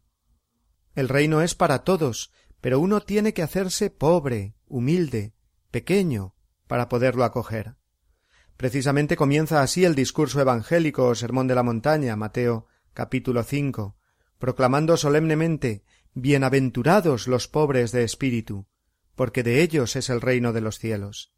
El 0.95 1.09
reino 1.09 1.41
es 1.41 1.55
para 1.55 1.85
todos, 1.85 2.33
pero 2.61 2.81
uno 2.81 3.01
tiene 3.01 3.33
que 3.33 3.43
hacerse 3.43 3.89
pobre, 3.89 4.55
humilde, 4.67 5.33
pequeño, 5.71 6.35
para 6.67 6.91
poderlo 6.91 7.25
acoger. 7.25 7.77
Precisamente 8.59 9.17
comienza 9.17 9.63
así 9.63 9.87
el 9.87 9.95
discurso 9.95 10.39
evangélico 10.39 11.07
o 11.07 11.15
sermón 11.15 11.47
de 11.47 11.55
la 11.55 11.63
montaña, 11.63 12.15
Mateo 12.15 12.67
capítulo 12.93 13.43
5, 13.43 13.97
proclamando 14.39 14.99
solemnemente 14.99 15.83
Bienaventurados 16.13 17.29
los 17.29 17.49
pobres 17.49 17.91
de 17.91 18.05
espíritu, 18.05 18.67
porque 19.15 19.43
de 19.43 19.63
ellos 19.63 19.97
es 19.97 20.11
el 20.11 20.21
reino 20.21 20.53
de 20.53 20.61
los 20.61 20.79
cielos. 20.79 21.33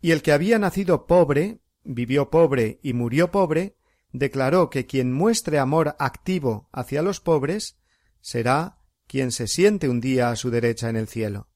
Y 0.00 0.12
el 0.12 0.22
que 0.22 0.30
había 0.30 0.60
nacido 0.60 1.08
pobre, 1.08 1.58
vivió 1.82 2.30
pobre 2.30 2.78
y 2.84 2.92
murió 2.92 3.32
pobre, 3.32 3.74
declaró 4.14 4.70
que 4.70 4.86
quien 4.86 5.12
muestre 5.12 5.58
amor 5.58 5.96
activo 5.98 6.68
hacia 6.72 7.02
los 7.02 7.20
pobres 7.20 7.76
será 8.20 8.78
quien 9.08 9.32
se 9.32 9.48
siente 9.48 9.88
un 9.88 10.00
día 10.00 10.30
a 10.30 10.36
su 10.36 10.50
derecha 10.50 10.88
en 10.88 10.96
el 10.96 11.08
cielo. 11.08 11.48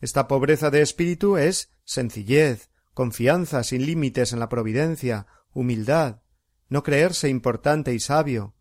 Esta 0.00 0.26
pobreza 0.26 0.70
de 0.70 0.80
espíritu 0.80 1.36
es 1.36 1.70
sencillez, 1.84 2.70
confianza 2.94 3.62
sin 3.64 3.84
límites 3.84 4.32
en 4.32 4.40
la 4.40 4.48
providencia, 4.48 5.26
humildad, 5.52 6.22
no 6.70 6.82
creerse 6.82 7.28
importante 7.28 7.92
y 7.92 8.00
sabio, 8.00 8.54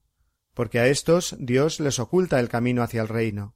porque 0.54 0.80
a 0.80 0.88
éstos 0.88 1.38
Dios 1.40 1.80
les 1.80 1.98
oculta 1.98 2.42
el 2.42 2.50
camino 2.50 2.84
hacia 2.84 3.02
el 3.02 3.08
reino. 3.08 3.56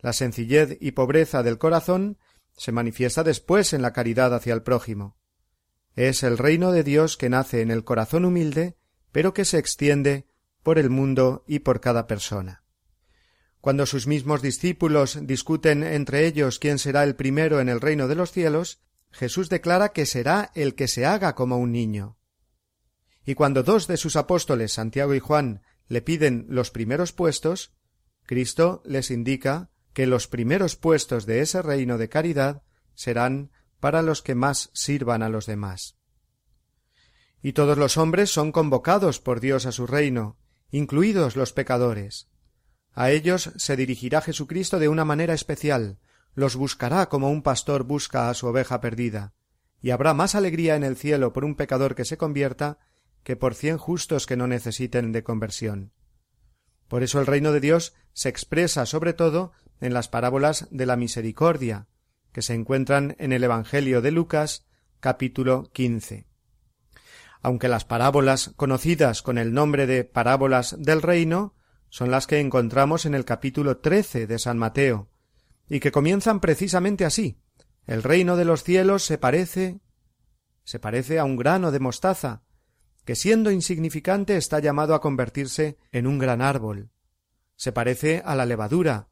La 0.00 0.12
sencillez 0.12 0.76
y 0.80 0.92
pobreza 0.92 1.42
del 1.42 1.56
corazón 1.56 2.18
se 2.58 2.72
manifiesta 2.72 3.24
después 3.24 3.72
en 3.72 3.80
la 3.80 3.94
caridad 3.94 4.34
hacia 4.34 4.52
el 4.52 4.62
prójimo. 4.62 5.16
Es 6.00 6.22
el 6.22 6.38
reino 6.38 6.72
de 6.72 6.82
Dios 6.82 7.18
que 7.18 7.28
nace 7.28 7.60
en 7.60 7.70
el 7.70 7.84
corazón 7.84 8.24
humilde, 8.24 8.74
pero 9.12 9.34
que 9.34 9.44
se 9.44 9.58
extiende 9.58 10.26
por 10.62 10.78
el 10.78 10.88
mundo 10.88 11.44
y 11.46 11.58
por 11.58 11.82
cada 11.82 12.06
persona. 12.06 12.64
Cuando 13.60 13.84
sus 13.84 14.06
mismos 14.06 14.40
discípulos 14.40 15.18
discuten 15.26 15.82
entre 15.82 16.26
ellos 16.26 16.58
quién 16.58 16.78
será 16.78 17.04
el 17.04 17.16
primero 17.16 17.60
en 17.60 17.68
el 17.68 17.82
reino 17.82 18.08
de 18.08 18.14
los 18.14 18.32
cielos, 18.32 18.80
Jesús 19.10 19.50
declara 19.50 19.90
que 19.90 20.06
será 20.06 20.52
el 20.54 20.74
que 20.74 20.88
se 20.88 21.04
haga 21.04 21.34
como 21.34 21.58
un 21.58 21.70
niño. 21.70 22.16
Y 23.26 23.34
cuando 23.34 23.62
dos 23.62 23.86
de 23.86 23.98
sus 23.98 24.16
apóstoles, 24.16 24.72
Santiago 24.72 25.14
y 25.14 25.18
Juan, 25.20 25.60
le 25.86 26.00
piden 26.00 26.46
los 26.48 26.70
primeros 26.70 27.12
puestos, 27.12 27.74
Cristo 28.24 28.82
les 28.86 29.10
indica 29.10 29.68
que 29.92 30.06
los 30.06 30.28
primeros 30.28 30.76
puestos 30.76 31.26
de 31.26 31.42
ese 31.42 31.60
reino 31.60 31.98
de 31.98 32.08
caridad 32.08 32.62
serán 32.94 33.50
para 33.80 34.02
los 34.02 34.22
que 34.22 34.34
más 34.34 34.70
sirvan 34.72 35.22
a 35.22 35.28
los 35.28 35.46
demás. 35.46 35.96
Y 37.42 37.52
todos 37.52 37.78
los 37.78 37.96
hombres 37.96 38.30
son 38.30 38.52
convocados 38.52 39.18
por 39.18 39.40
Dios 39.40 39.66
a 39.66 39.72
su 39.72 39.86
reino, 39.86 40.38
incluidos 40.70 41.36
los 41.36 41.52
pecadores. 41.52 42.28
A 42.92 43.10
ellos 43.10 43.52
se 43.56 43.76
dirigirá 43.76 44.20
Jesucristo 44.20 44.78
de 44.78 44.88
una 44.88 45.04
manera 45.04 45.32
especial, 45.32 45.98
los 46.34 46.56
buscará 46.56 47.08
como 47.08 47.30
un 47.30 47.42
pastor 47.42 47.84
busca 47.84 48.28
a 48.28 48.34
su 48.34 48.46
oveja 48.46 48.80
perdida, 48.80 49.32
y 49.80 49.90
habrá 49.90 50.14
más 50.14 50.34
alegría 50.34 50.76
en 50.76 50.84
el 50.84 50.96
cielo 50.96 51.32
por 51.32 51.44
un 51.44 51.54
pecador 51.54 51.94
que 51.94 52.04
se 52.04 52.18
convierta 52.18 52.78
que 53.22 53.36
por 53.36 53.54
cien 53.54 53.78
justos 53.78 54.26
que 54.26 54.36
no 54.36 54.46
necesiten 54.46 55.12
de 55.12 55.22
conversión. 55.22 55.92
Por 56.88 57.02
eso 57.02 57.20
el 57.20 57.26
reino 57.26 57.52
de 57.52 57.60
Dios 57.60 57.94
se 58.12 58.28
expresa 58.28 58.84
sobre 58.86 59.12
todo 59.12 59.52
en 59.80 59.94
las 59.94 60.08
parábolas 60.08 60.68
de 60.70 60.86
la 60.86 60.96
misericordia, 60.96 61.86
que 62.32 62.42
se 62.42 62.54
encuentran 62.54 63.16
en 63.18 63.32
el 63.32 63.44
Evangelio 63.44 64.02
de 64.02 64.10
Lucas, 64.10 64.66
capítulo 65.00 65.70
quince. 65.72 66.26
Aunque 67.42 67.68
las 67.68 67.84
parábolas 67.84 68.52
conocidas 68.56 69.22
con 69.22 69.38
el 69.38 69.52
nombre 69.52 69.86
de 69.86 70.04
parábolas 70.04 70.76
del 70.78 71.02
reino 71.02 71.54
son 71.88 72.10
las 72.10 72.26
que 72.26 72.38
encontramos 72.38 73.06
en 73.06 73.14
el 73.14 73.24
capítulo 73.24 73.78
trece 73.78 74.26
de 74.26 74.38
San 74.38 74.58
Mateo, 74.58 75.10
y 75.68 75.80
que 75.80 75.92
comienzan 75.92 76.40
precisamente 76.40 77.04
así. 77.04 77.40
El 77.86 78.02
reino 78.02 78.36
de 78.36 78.44
los 78.44 78.62
cielos 78.62 79.04
se 79.04 79.18
parece 79.18 79.80
se 80.64 80.78
parece 80.78 81.18
a 81.18 81.24
un 81.24 81.36
grano 81.36 81.72
de 81.72 81.80
mostaza, 81.80 82.44
que 83.04 83.16
siendo 83.16 83.50
insignificante 83.50 84.36
está 84.36 84.60
llamado 84.60 84.94
a 84.94 85.00
convertirse 85.00 85.78
en 85.90 86.06
un 86.06 86.18
gran 86.18 86.42
árbol. 86.42 86.90
Se 87.56 87.72
parece 87.72 88.22
a 88.24 88.36
la 88.36 88.46
levadura, 88.46 89.08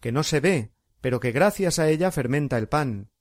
que 0.00 0.10
no 0.10 0.22
se 0.24 0.40
ve, 0.40 0.72
pero 1.06 1.20
que 1.20 1.30
gracias 1.30 1.78
a 1.78 1.88
ella 1.88 2.10
fermenta 2.10 2.58
el 2.58 2.66
pan. 2.66 3.12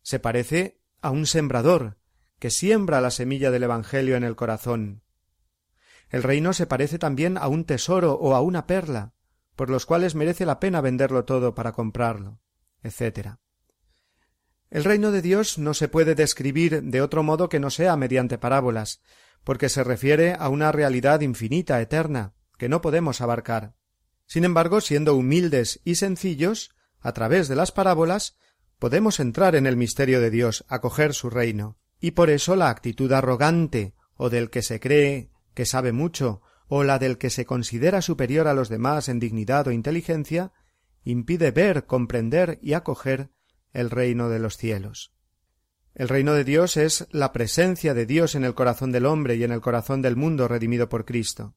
Se 0.00 0.18
parece 0.18 0.80
a 1.02 1.10
un 1.10 1.26
sembrador, 1.26 1.98
que 2.38 2.48
siembra 2.48 3.02
la 3.02 3.10
semilla 3.10 3.50
del 3.50 3.64
Evangelio 3.64 4.16
en 4.16 4.24
el 4.24 4.34
corazón. 4.34 5.02
El 6.08 6.22
reino 6.22 6.54
se 6.54 6.66
parece 6.66 6.98
también 6.98 7.36
a 7.36 7.48
un 7.48 7.66
tesoro 7.66 8.14
o 8.14 8.34
a 8.34 8.40
una 8.40 8.66
perla, 8.66 9.12
por 9.56 9.68
los 9.68 9.84
cuales 9.84 10.14
merece 10.14 10.46
la 10.46 10.58
pena 10.58 10.80
venderlo 10.80 11.26
todo 11.26 11.54
para 11.54 11.72
comprarlo, 11.72 12.40
etc. 12.82 13.34
El 14.70 14.84
reino 14.84 15.12
de 15.12 15.20
Dios 15.20 15.58
no 15.58 15.74
se 15.74 15.88
puede 15.88 16.14
describir 16.14 16.82
de 16.82 17.02
otro 17.02 17.22
modo 17.22 17.50
que 17.50 17.60
no 17.60 17.68
sea 17.68 17.94
mediante 17.98 18.38
parábolas, 18.38 19.02
porque 19.44 19.68
se 19.68 19.84
refiere 19.84 20.32
a 20.32 20.48
una 20.48 20.72
realidad 20.72 21.20
infinita, 21.20 21.78
eterna, 21.82 22.32
que 22.56 22.70
no 22.70 22.80
podemos 22.80 23.20
abarcar. 23.20 23.74
Sin 24.24 24.46
embargo, 24.46 24.80
siendo 24.80 25.14
humildes 25.14 25.82
y 25.84 25.96
sencillos, 25.96 26.70
a 27.00 27.12
través 27.12 27.48
de 27.48 27.56
las 27.56 27.72
parábolas, 27.72 28.36
podemos 28.78 29.20
entrar 29.20 29.56
en 29.56 29.66
el 29.66 29.76
misterio 29.76 30.20
de 30.20 30.30
Dios, 30.30 30.64
acoger 30.68 31.14
su 31.14 31.30
reino, 31.30 31.78
y 32.00 32.12
por 32.12 32.30
eso 32.30 32.56
la 32.56 32.70
actitud 32.70 33.12
arrogante, 33.12 33.94
o 34.16 34.30
del 34.30 34.50
que 34.50 34.62
se 34.62 34.80
cree 34.80 35.30
que 35.54 35.66
sabe 35.66 35.92
mucho, 35.92 36.42
o 36.68 36.84
la 36.84 36.98
del 36.98 37.18
que 37.18 37.30
se 37.30 37.46
considera 37.46 38.02
superior 38.02 38.46
a 38.46 38.54
los 38.54 38.68
demás 38.68 39.08
en 39.08 39.18
dignidad 39.18 39.66
o 39.66 39.72
inteligencia, 39.72 40.52
impide 41.02 41.50
ver, 41.50 41.86
comprender 41.86 42.58
y 42.62 42.74
acoger 42.74 43.30
el 43.72 43.90
reino 43.90 44.28
de 44.28 44.38
los 44.38 44.56
cielos. 44.56 45.12
El 45.94 46.08
reino 46.08 46.34
de 46.34 46.44
Dios 46.44 46.76
es 46.76 47.08
la 47.10 47.32
presencia 47.32 47.94
de 47.94 48.06
Dios 48.06 48.34
en 48.34 48.44
el 48.44 48.54
corazón 48.54 48.92
del 48.92 49.06
hombre 49.06 49.34
y 49.36 49.44
en 49.44 49.50
el 49.50 49.60
corazón 49.60 50.02
del 50.02 50.14
mundo 50.14 50.46
redimido 50.46 50.88
por 50.88 51.04
Cristo. 51.04 51.56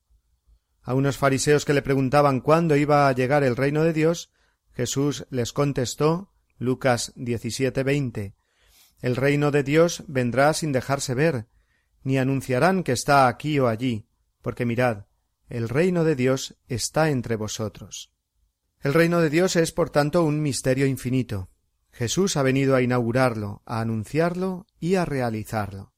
A 0.82 0.96
unos 0.96 1.18
fariseos 1.18 1.64
que 1.64 1.74
le 1.74 1.84
preguntaban 1.84 2.42
cuándo 2.42 2.76
iba 2.76 3.08
a 3.08 3.12
llegar 3.12 3.44
el 3.44 3.56
reino 3.56 3.84
de 3.84 3.94
Dios, 3.94 4.32
Jesús 4.74 5.26
les 5.30 5.54
contestó 5.54 6.32
Lucas 6.58 7.14
17:20 7.16 8.36
El 9.02 9.16
reino 9.16 9.52
de 9.52 9.64
Dios 9.64 10.04
vendrá 10.08 10.54
sin 10.54 10.72
dejarse 10.72 11.14
ver, 11.14 11.48
ni 12.04 12.18
anunciarán 12.18 12.84
que 12.84 12.92
está 12.92 13.28
aquí 13.28 13.60
o 13.60 13.68
allí, 13.68 14.08
porque 14.42 14.66
mirad, 14.66 15.06
el 15.50 15.70
reino 15.70 16.04
de 16.04 16.16
Dios 16.16 16.56
está 16.68 17.10
entre 17.10 17.36
vosotros. 17.36 18.14
El 18.80 18.94
reino 18.94 19.20
de 19.20 19.30
Dios 19.30 19.56
es, 19.56 19.72
por 19.72 19.90
tanto, 19.90 20.24
un 20.24 20.42
misterio 20.42 20.88
infinito. 20.88 21.50
Jesús 21.92 22.38
ha 22.38 22.42
venido 22.42 22.76
a 22.76 22.82
inaugurarlo, 22.82 23.62
a 23.66 23.82
anunciarlo 23.82 24.66
y 24.80 24.96
a 24.96 25.06
realizarlo. 25.06 25.94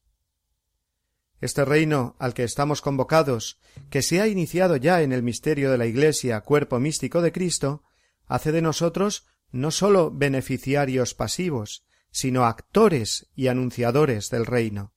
Este 1.40 1.66
reino 1.66 2.16
al 2.20 2.34
que 2.34 2.44
estamos 2.44 2.82
convocados, 2.82 3.60
que 3.90 4.02
se 4.02 4.22
ha 4.22 4.28
iniciado 4.28 4.76
ya 4.78 5.02
en 5.02 5.12
el 5.12 5.24
misterio 5.24 5.72
de 5.72 5.78
la 5.78 5.86
Iglesia, 5.86 6.42
cuerpo 6.42 6.80
místico 6.80 7.22
de 7.22 7.32
Cristo, 7.32 7.84
hace 8.28 8.52
de 8.52 8.62
nosotros 8.62 9.26
no 9.52 9.72
sólo 9.72 10.12
beneficiarios 10.12 11.14
pasivos, 11.14 11.86
sino 12.12 12.46
actores 12.46 13.30
y 13.36 13.48
anunciadores 13.48 14.30
del 14.30 14.46
reino. 14.46 14.94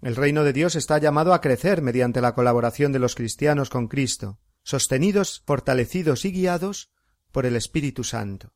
El 0.00 0.16
reino 0.16 0.44
de 0.44 0.52
Dios 0.52 0.76
está 0.76 0.98
llamado 0.98 1.34
a 1.34 1.40
crecer 1.40 1.82
mediante 1.82 2.20
la 2.20 2.34
colaboración 2.34 2.92
de 2.92 2.98
los 2.98 3.14
cristianos 3.14 3.68
con 3.68 3.88
Cristo, 3.88 4.38
sostenidos, 4.62 5.42
fortalecidos 5.46 6.24
y 6.24 6.32
guiados 6.32 6.90
por 7.32 7.46
el 7.46 7.56
Espíritu 7.56 8.04
Santo. 8.04 8.52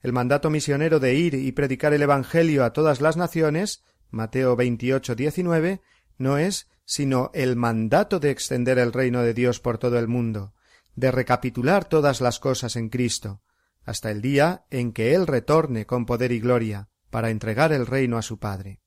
El 0.00 0.12
mandato 0.12 0.50
misionero 0.50 1.00
de 1.00 1.14
ir 1.14 1.34
y 1.34 1.52
predicar 1.52 1.92
el 1.94 2.02
Evangelio 2.02 2.64
a 2.64 2.72
todas 2.72 3.00
las 3.00 3.16
naciones, 3.16 3.82
Mateo 4.10 4.54
28, 4.54 5.14
19, 5.14 5.80
no 6.18 6.38
es 6.38 6.68
sino 6.84 7.30
el 7.34 7.56
mandato 7.56 8.20
de 8.20 8.30
extender 8.30 8.78
el 8.78 8.92
reino 8.92 9.22
de 9.22 9.34
Dios 9.34 9.58
por 9.58 9.78
todo 9.78 9.98
el 9.98 10.06
mundo, 10.06 10.54
de 10.96 11.10
recapitular 11.12 11.84
todas 11.84 12.20
las 12.20 12.40
cosas 12.40 12.74
en 12.76 12.88
Cristo, 12.88 13.42
hasta 13.84 14.10
el 14.10 14.20
día 14.20 14.66
en 14.70 14.92
que 14.92 15.14
Él 15.14 15.26
retorne 15.26 15.86
con 15.86 16.06
poder 16.06 16.32
y 16.32 16.40
gloria, 16.40 16.88
para 17.10 17.30
entregar 17.30 17.72
el 17.72 17.86
reino 17.86 18.18
a 18.18 18.22
su 18.22 18.38
Padre. 18.38 18.80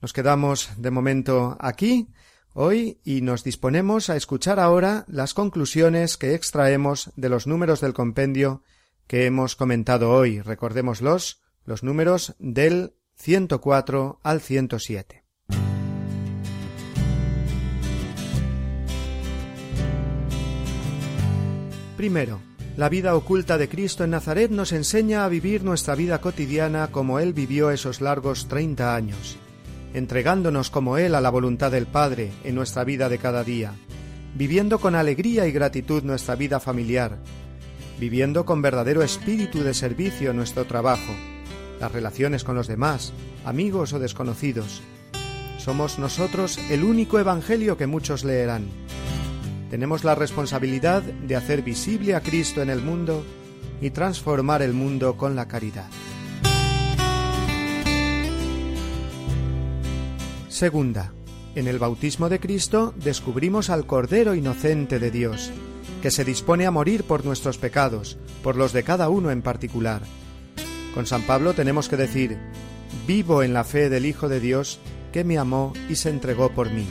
Nos 0.00 0.12
quedamos 0.12 0.70
de 0.76 0.90
momento 0.90 1.56
aquí 1.60 2.08
hoy 2.54 3.00
y 3.04 3.20
nos 3.22 3.44
disponemos 3.44 4.10
a 4.10 4.16
escuchar 4.16 4.58
ahora 4.58 5.04
las 5.06 5.32
conclusiones 5.32 6.16
que 6.16 6.34
extraemos 6.34 7.12
de 7.16 7.28
los 7.28 7.46
números 7.46 7.80
del 7.80 7.94
compendio 7.94 8.62
que 9.06 9.26
hemos 9.26 9.54
comentado 9.54 10.10
hoy. 10.10 10.40
Recordémoslos, 10.40 11.40
los 11.64 11.82
números 11.82 12.34
del 12.38 12.94
104 13.14 14.20
al 14.22 14.40
107. 14.40 15.21
Primero, 22.02 22.40
la 22.76 22.88
vida 22.88 23.14
oculta 23.14 23.58
de 23.58 23.68
Cristo 23.68 24.02
en 24.02 24.10
Nazaret 24.10 24.50
nos 24.50 24.72
enseña 24.72 25.24
a 25.24 25.28
vivir 25.28 25.62
nuestra 25.62 25.94
vida 25.94 26.20
cotidiana 26.20 26.88
como 26.88 27.20
Él 27.20 27.32
vivió 27.32 27.70
esos 27.70 28.00
largos 28.00 28.48
treinta 28.48 28.96
años, 28.96 29.36
entregándonos 29.94 30.68
como 30.68 30.98
Él 30.98 31.14
a 31.14 31.20
la 31.20 31.30
voluntad 31.30 31.70
del 31.70 31.86
Padre 31.86 32.32
en 32.42 32.56
nuestra 32.56 32.82
vida 32.82 33.08
de 33.08 33.18
cada 33.18 33.44
día, 33.44 33.74
viviendo 34.34 34.80
con 34.80 34.96
alegría 34.96 35.46
y 35.46 35.52
gratitud 35.52 36.02
nuestra 36.02 36.34
vida 36.34 36.58
familiar, 36.58 37.18
viviendo 38.00 38.44
con 38.44 38.62
verdadero 38.62 39.04
espíritu 39.04 39.62
de 39.62 39.72
servicio 39.72 40.32
nuestro 40.32 40.64
trabajo, 40.64 41.14
las 41.78 41.92
relaciones 41.92 42.42
con 42.42 42.56
los 42.56 42.66
demás, 42.66 43.12
amigos 43.44 43.92
o 43.92 44.00
desconocidos. 44.00 44.82
Somos 45.58 46.00
nosotros 46.00 46.58
el 46.68 46.82
único 46.82 47.20
Evangelio 47.20 47.76
que 47.76 47.86
muchos 47.86 48.24
leerán. 48.24 48.64
Tenemos 49.72 50.04
la 50.04 50.14
responsabilidad 50.14 51.02
de 51.02 51.34
hacer 51.34 51.62
visible 51.62 52.14
a 52.14 52.20
Cristo 52.20 52.60
en 52.60 52.68
el 52.68 52.82
mundo 52.82 53.24
y 53.80 53.88
transformar 53.88 54.60
el 54.60 54.74
mundo 54.74 55.16
con 55.16 55.34
la 55.34 55.48
caridad. 55.48 55.88
Segunda, 60.50 61.14
en 61.54 61.68
el 61.68 61.78
bautismo 61.78 62.28
de 62.28 62.38
Cristo 62.38 62.92
descubrimos 63.02 63.70
al 63.70 63.86
Cordero 63.86 64.34
Inocente 64.34 64.98
de 64.98 65.10
Dios, 65.10 65.50
que 66.02 66.10
se 66.10 66.26
dispone 66.26 66.66
a 66.66 66.70
morir 66.70 67.04
por 67.04 67.24
nuestros 67.24 67.56
pecados, 67.56 68.18
por 68.42 68.56
los 68.56 68.74
de 68.74 68.82
cada 68.82 69.08
uno 69.08 69.30
en 69.30 69.40
particular. 69.40 70.02
Con 70.92 71.06
San 71.06 71.22
Pablo 71.22 71.54
tenemos 71.54 71.88
que 71.88 71.96
decir, 71.96 72.36
vivo 73.06 73.42
en 73.42 73.54
la 73.54 73.64
fe 73.64 73.88
del 73.88 74.04
Hijo 74.04 74.28
de 74.28 74.38
Dios, 74.38 74.80
que 75.14 75.24
me 75.24 75.38
amó 75.38 75.72
y 75.88 75.94
se 75.94 76.10
entregó 76.10 76.50
por 76.50 76.70
mí. 76.70 76.84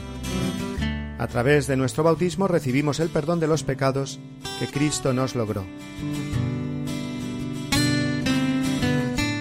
A 1.21 1.27
través 1.27 1.67
de 1.67 1.77
nuestro 1.77 2.03
bautismo 2.03 2.47
recibimos 2.47 2.99
el 2.99 3.09
perdón 3.09 3.39
de 3.39 3.45
los 3.45 3.63
pecados 3.63 4.19
que 4.57 4.65
Cristo 4.65 5.13
nos 5.13 5.35
logró. 5.35 5.63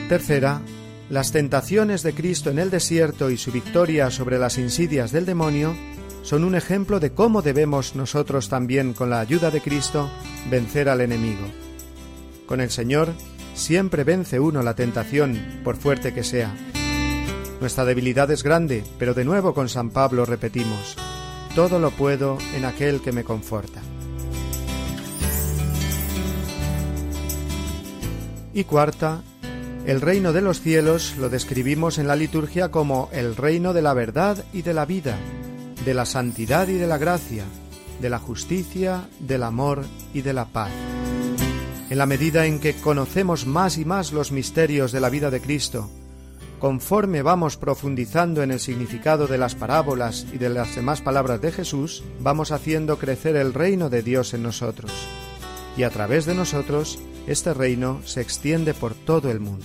Tercera, 0.07 0.61
las 1.09 1.33
tentaciones 1.33 2.03
de 2.03 2.13
Cristo 2.13 2.51
en 2.51 2.59
el 2.59 2.69
desierto 2.69 3.31
y 3.31 3.39
su 3.39 3.51
victoria 3.51 4.11
sobre 4.11 4.39
las 4.39 4.59
insidias 4.59 5.11
del 5.11 5.25
demonio 5.25 5.75
son 6.23 6.45
un 6.45 6.55
ejemplo 6.55 7.01
de 7.01 7.13
cómo 7.13 7.41
debemos 7.41 7.97
nosotros 7.97 8.51
también, 8.51 8.93
con 8.93 9.09
la 9.09 9.21
ayuda 9.21 9.51
de 9.51 9.63
Cristo, 9.63 10.11
vencer 10.51 10.91
al 10.91 11.01
enemigo. 11.01 11.47
Con 12.45 12.61
el 12.61 12.69
Señor 12.69 13.09
siempre 13.55 14.05
vence 14.05 14.39
uno 14.39 14.63
la 14.63 14.75
tentación, 14.75 15.63
por 15.65 15.77
fuerte 15.77 16.13
que 16.13 16.25
sea. 16.25 16.55
Nuestra 17.59 17.87
debilidad 17.87 18.31
es 18.31 18.43
grande, 18.43 18.85
pero 18.99 19.15
de 19.15 19.25
nuevo 19.25 19.55
con 19.55 19.71
San 19.71 19.89
Pablo 19.89 20.27
repetimos, 20.27 20.99
todo 21.55 21.79
lo 21.79 21.91
puedo 21.91 22.39
en 22.55 22.65
aquel 22.65 23.01
que 23.01 23.13
me 23.13 23.25
conforta. 23.25 23.81
Y 28.53 28.65
cuarta, 28.65 29.23
el 29.87 30.01
reino 30.01 30.33
de 30.33 30.43
los 30.43 30.61
cielos 30.61 31.17
lo 31.17 31.29
describimos 31.29 31.99
en 31.99 32.07
la 32.07 32.17
liturgia 32.17 32.71
como 32.71 33.09
el 33.13 33.37
reino 33.37 33.73
de 33.73 33.83
la 33.83 33.95
verdad 33.95 34.45
y 34.53 34.63
de 34.63 34.75
la 34.75 34.85
vida, 34.85 35.17
de 35.85 35.95
la 35.95 36.05
santidad 36.05 36.69
y 36.69 36.75
de 36.75 36.87
la 36.87 36.99
gracia, 36.99 37.45
de 38.01 38.11
la 38.11 38.19
justicia, 38.19 39.09
del 39.21 39.43
amor 39.43 39.85
y 40.13 40.23
de 40.23 40.33
la 40.33 40.47
paz. 40.47 40.71
En 41.91 41.99
la 41.99 42.07
medida 42.07 42.47
en 42.47 42.61
que 42.61 42.75
conocemos 42.75 43.47
más 43.47 43.79
y 43.79 43.85
más 43.85 44.13
los 44.13 44.31
misterios 44.31 44.93
de 44.93 45.01
la 45.01 45.11
vida 45.11 45.31
de 45.31 45.41
Cristo, 45.41 45.91
conforme 46.61 47.23
vamos 47.23 47.57
profundizando 47.57 48.43
en 48.43 48.51
el 48.53 48.61
significado 48.61 49.27
de 49.27 49.39
las 49.39 49.55
parábolas 49.55 50.27
y 50.33 50.39
de 50.39 50.51
las 50.51 50.77
demás 50.77 51.01
palabras 51.01 51.41
de 51.41 51.51
Jesús, 51.51 52.05
vamos 52.21 52.53
haciendo 52.53 52.99
crecer 52.99 53.35
el 53.35 53.55
reino 53.55 53.89
de 53.89 54.03
Dios 54.03 54.35
en 54.35 54.43
nosotros. 54.43 54.93
Y 55.77 55.85
a 55.85 55.91
través 55.91 56.27
de 56.27 56.35
nosotros, 56.35 56.99
este 57.27 57.55
reino 57.55 58.01
se 58.05 58.21
extiende 58.21 58.75
por 58.75 58.95
todo 58.95 59.31
el 59.31 59.41
mundo. 59.41 59.65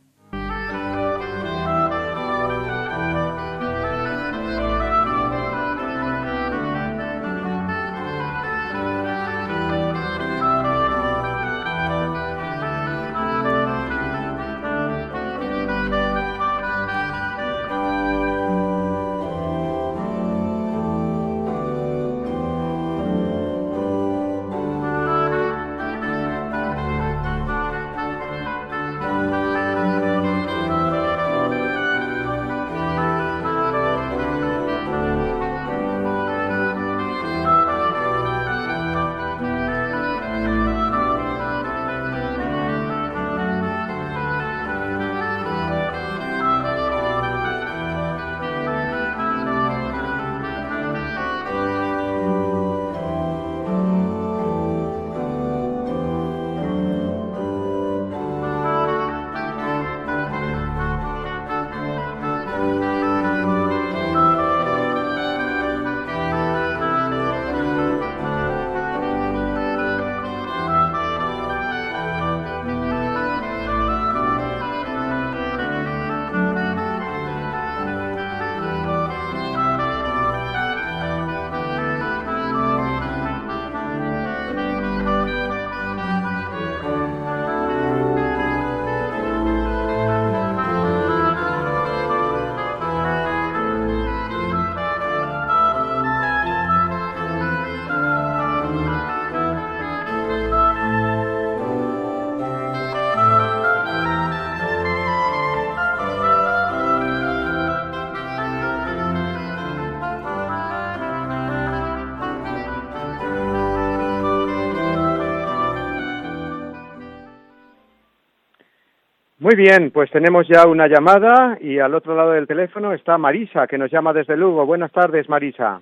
Muy 119.51 119.65
bien, 119.65 119.91
pues 119.91 120.09
tenemos 120.11 120.47
ya 120.47 120.65
una 120.65 120.87
llamada 120.87 121.57
y 121.59 121.77
al 121.77 121.93
otro 121.93 122.15
lado 122.15 122.31
del 122.31 122.47
teléfono 122.47 122.93
está 122.93 123.17
Marisa, 123.17 123.67
que 123.67 123.77
nos 123.77 123.91
llama 123.91 124.13
desde 124.13 124.37
Lugo. 124.37 124.65
Buenas 124.65 124.93
tardes, 124.93 125.27
Marisa. 125.27 125.81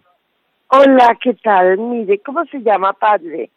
Hola, 0.69 1.15
¿qué 1.21 1.35
tal? 1.35 1.77
Mire, 1.77 2.17
¿cómo 2.17 2.43
se 2.45 2.63
llama, 2.63 2.93
padre? 2.93 3.51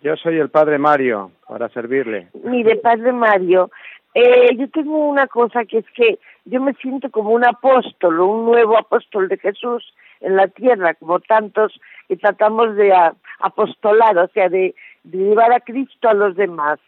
Yo 0.00 0.16
soy 0.16 0.38
el 0.38 0.48
padre 0.48 0.78
Mario, 0.78 1.32
para 1.46 1.68
servirle. 1.68 2.28
Mire, 2.42 2.76
padre 2.82 3.12
Mario, 3.12 3.70
eh, 4.14 4.56
yo 4.56 4.66
tengo 4.70 4.96
una 4.96 5.26
cosa 5.26 5.66
que 5.66 5.80
es 5.80 5.86
que 5.94 6.18
yo 6.46 6.62
me 6.62 6.72
siento 6.72 7.10
como 7.10 7.28
un 7.32 7.44
apóstol, 7.44 8.20
un 8.20 8.46
nuevo 8.46 8.78
apóstol 8.78 9.28
de 9.28 9.36
Jesús 9.36 9.92
en 10.22 10.36
la 10.36 10.48
tierra, 10.48 10.94
como 10.94 11.20
tantos 11.20 11.78
que 12.08 12.16
tratamos 12.16 12.76
de 12.76 12.94
apostolar, 13.40 14.16
o 14.16 14.28
sea, 14.28 14.48
de, 14.48 14.74
de 15.04 15.18
llevar 15.18 15.52
a 15.52 15.60
Cristo 15.60 16.08
a 16.08 16.14
los 16.14 16.34
demás. 16.34 16.80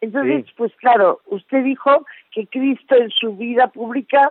Entonces, 0.00 0.46
pues 0.56 0.74
claro, 0.76 1.20
usted 1.26 1.64
dijo 1.64 2.04
que 2.32 2.46
Cristo 2.46 2.94
en 2.94 3.10
su 3.10 3.36
vida 3.36 3.68
pública, 3.68 4.30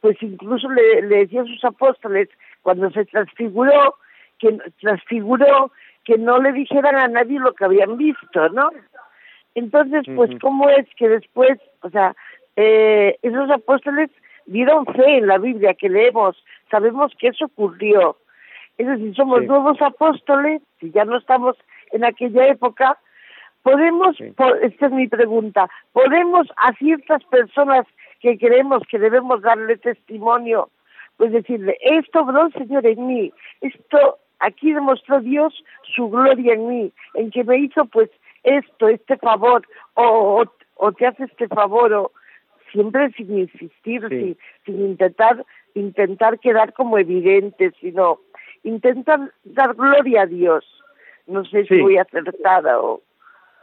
pues 0.00 0.16
incluso 0.20 0.68
le, 0.70 1.02
le 1.02 1.18
decía 1.18 1.42
a 1.42 1.46
sus 1.46 1.64
apóstoles, 1.64 2.28
cuando 2.62 2.90
se 2.90 3.04
transfiguró, 3.04 3.96
que 4.38 4.58
transfiguró 4.80 5.70
que 6.04 6.18
no 6.18 6.38
le 6.40 6.52
dijeran 6.52 6.96
a 6.96 7.08
nadie 7.08 7.38
lo 7.38 7.52
que 7.54 7.64
habían 7.64 7.96
visto, 7.96 8.48
¿no? 8.50 8.70
Entonces, 9.54 10.02
pues, 10.14 10.30
¿cómo 10.40 10.68
es 10.68 10.86
que 10.96 11.08
después, 11.08 11.58
o 11.82 11.90
sea, 11.90 12.14
eh, 12.56 13.18
esos 13.22 13.50
apóstoles 13.50 14.10
dieron 14.46 14.86
fe 14.86 15.18
en 15.18 15.26
la 15.26 15.38
Biblia 15.38 15.74
que 15.74 15.88
leemos, 15.88 16.36
sabemos 16.70 17.12
que 17.18 17.28
eso 17.28 17.46
ocurrió. 17.46 18.16
Es 18.78 18.86
decir, 18.86 19.14
somos 19.14 19.44
nuevos 19.44 19.80
apóstoles, 19.80 20.62
si 20.78 20.90
ya 20.90 21.04
no 21.04 21.16
estamos 21.16 21.56
en 21.92 22.04
aquella 22.04 22.46
época, 22.46 22.98
podemos, 23.66 24.16
esta 24.20 24.86
es 24.86 24.92
mi 24.92 25.08
pregunta, 25.08 25.68
podemos 25.92 26.46
a 26.56 26.72
ciertas 26.74 27.24
personas 27.24 27.84
que 28.20 28.38
creemos 28.38 28.84
que 28.88 29.00
debemos 29.00 29.42
darle 29.42 29.76
testimonio, 29.76 30.70
pues 31.16 31.32
decirle, 31.32 31.76
esto 31.80 32.20
obró 32.20 32.48
Señor 32.50 32.86
en 32.86 33.08
mí, 33.08 33.32
esto 33.62 34.18
aquí 34.38 34.72
demostró 34.72 35.18
Dios 35.18 35.52
su 35.96 36.08
gloria 36.08 36.54
en 36.54 36.68
mí, 36.68 36.92
en 37.14 37.32
que 37.32 37.42
me 37.42 37.58
hizo 37.58 37.86
pues 37.86 38.08
esto, 38.44 38.86
este 38.86 39.16
favor, 39.16 39.66
o, 39.94 40.44
o, 40.76 40.92
te 40.92 41.08
hace 41.08 41.24
este 41.24 41.48
favor, 41.48 41.92
o 41.92 42.12
siempre 42.70 43.10
sin 43.16 43.36
insistir, 43.36 44.08
sin, 44.08 44.38
sin 44.64 44.80
intentar, 44.80 45.44
intentar 45.74 46.38
quedar 46.38 46.72
como 46.72 46.98
evidente, 46.98 47.72
sino 47.80 48.20
intentar 48.62 49.32
dar 49.42 49.74
gloria 49.74 50.22
a 50.22 50.26
Dios. 50.26 50.64
No 51.26 51.44
sé 51.44 51.64
si 51.64 51.80
voy 51.80 51.98
acertada 51.98 52.80
o... 52.80 53.02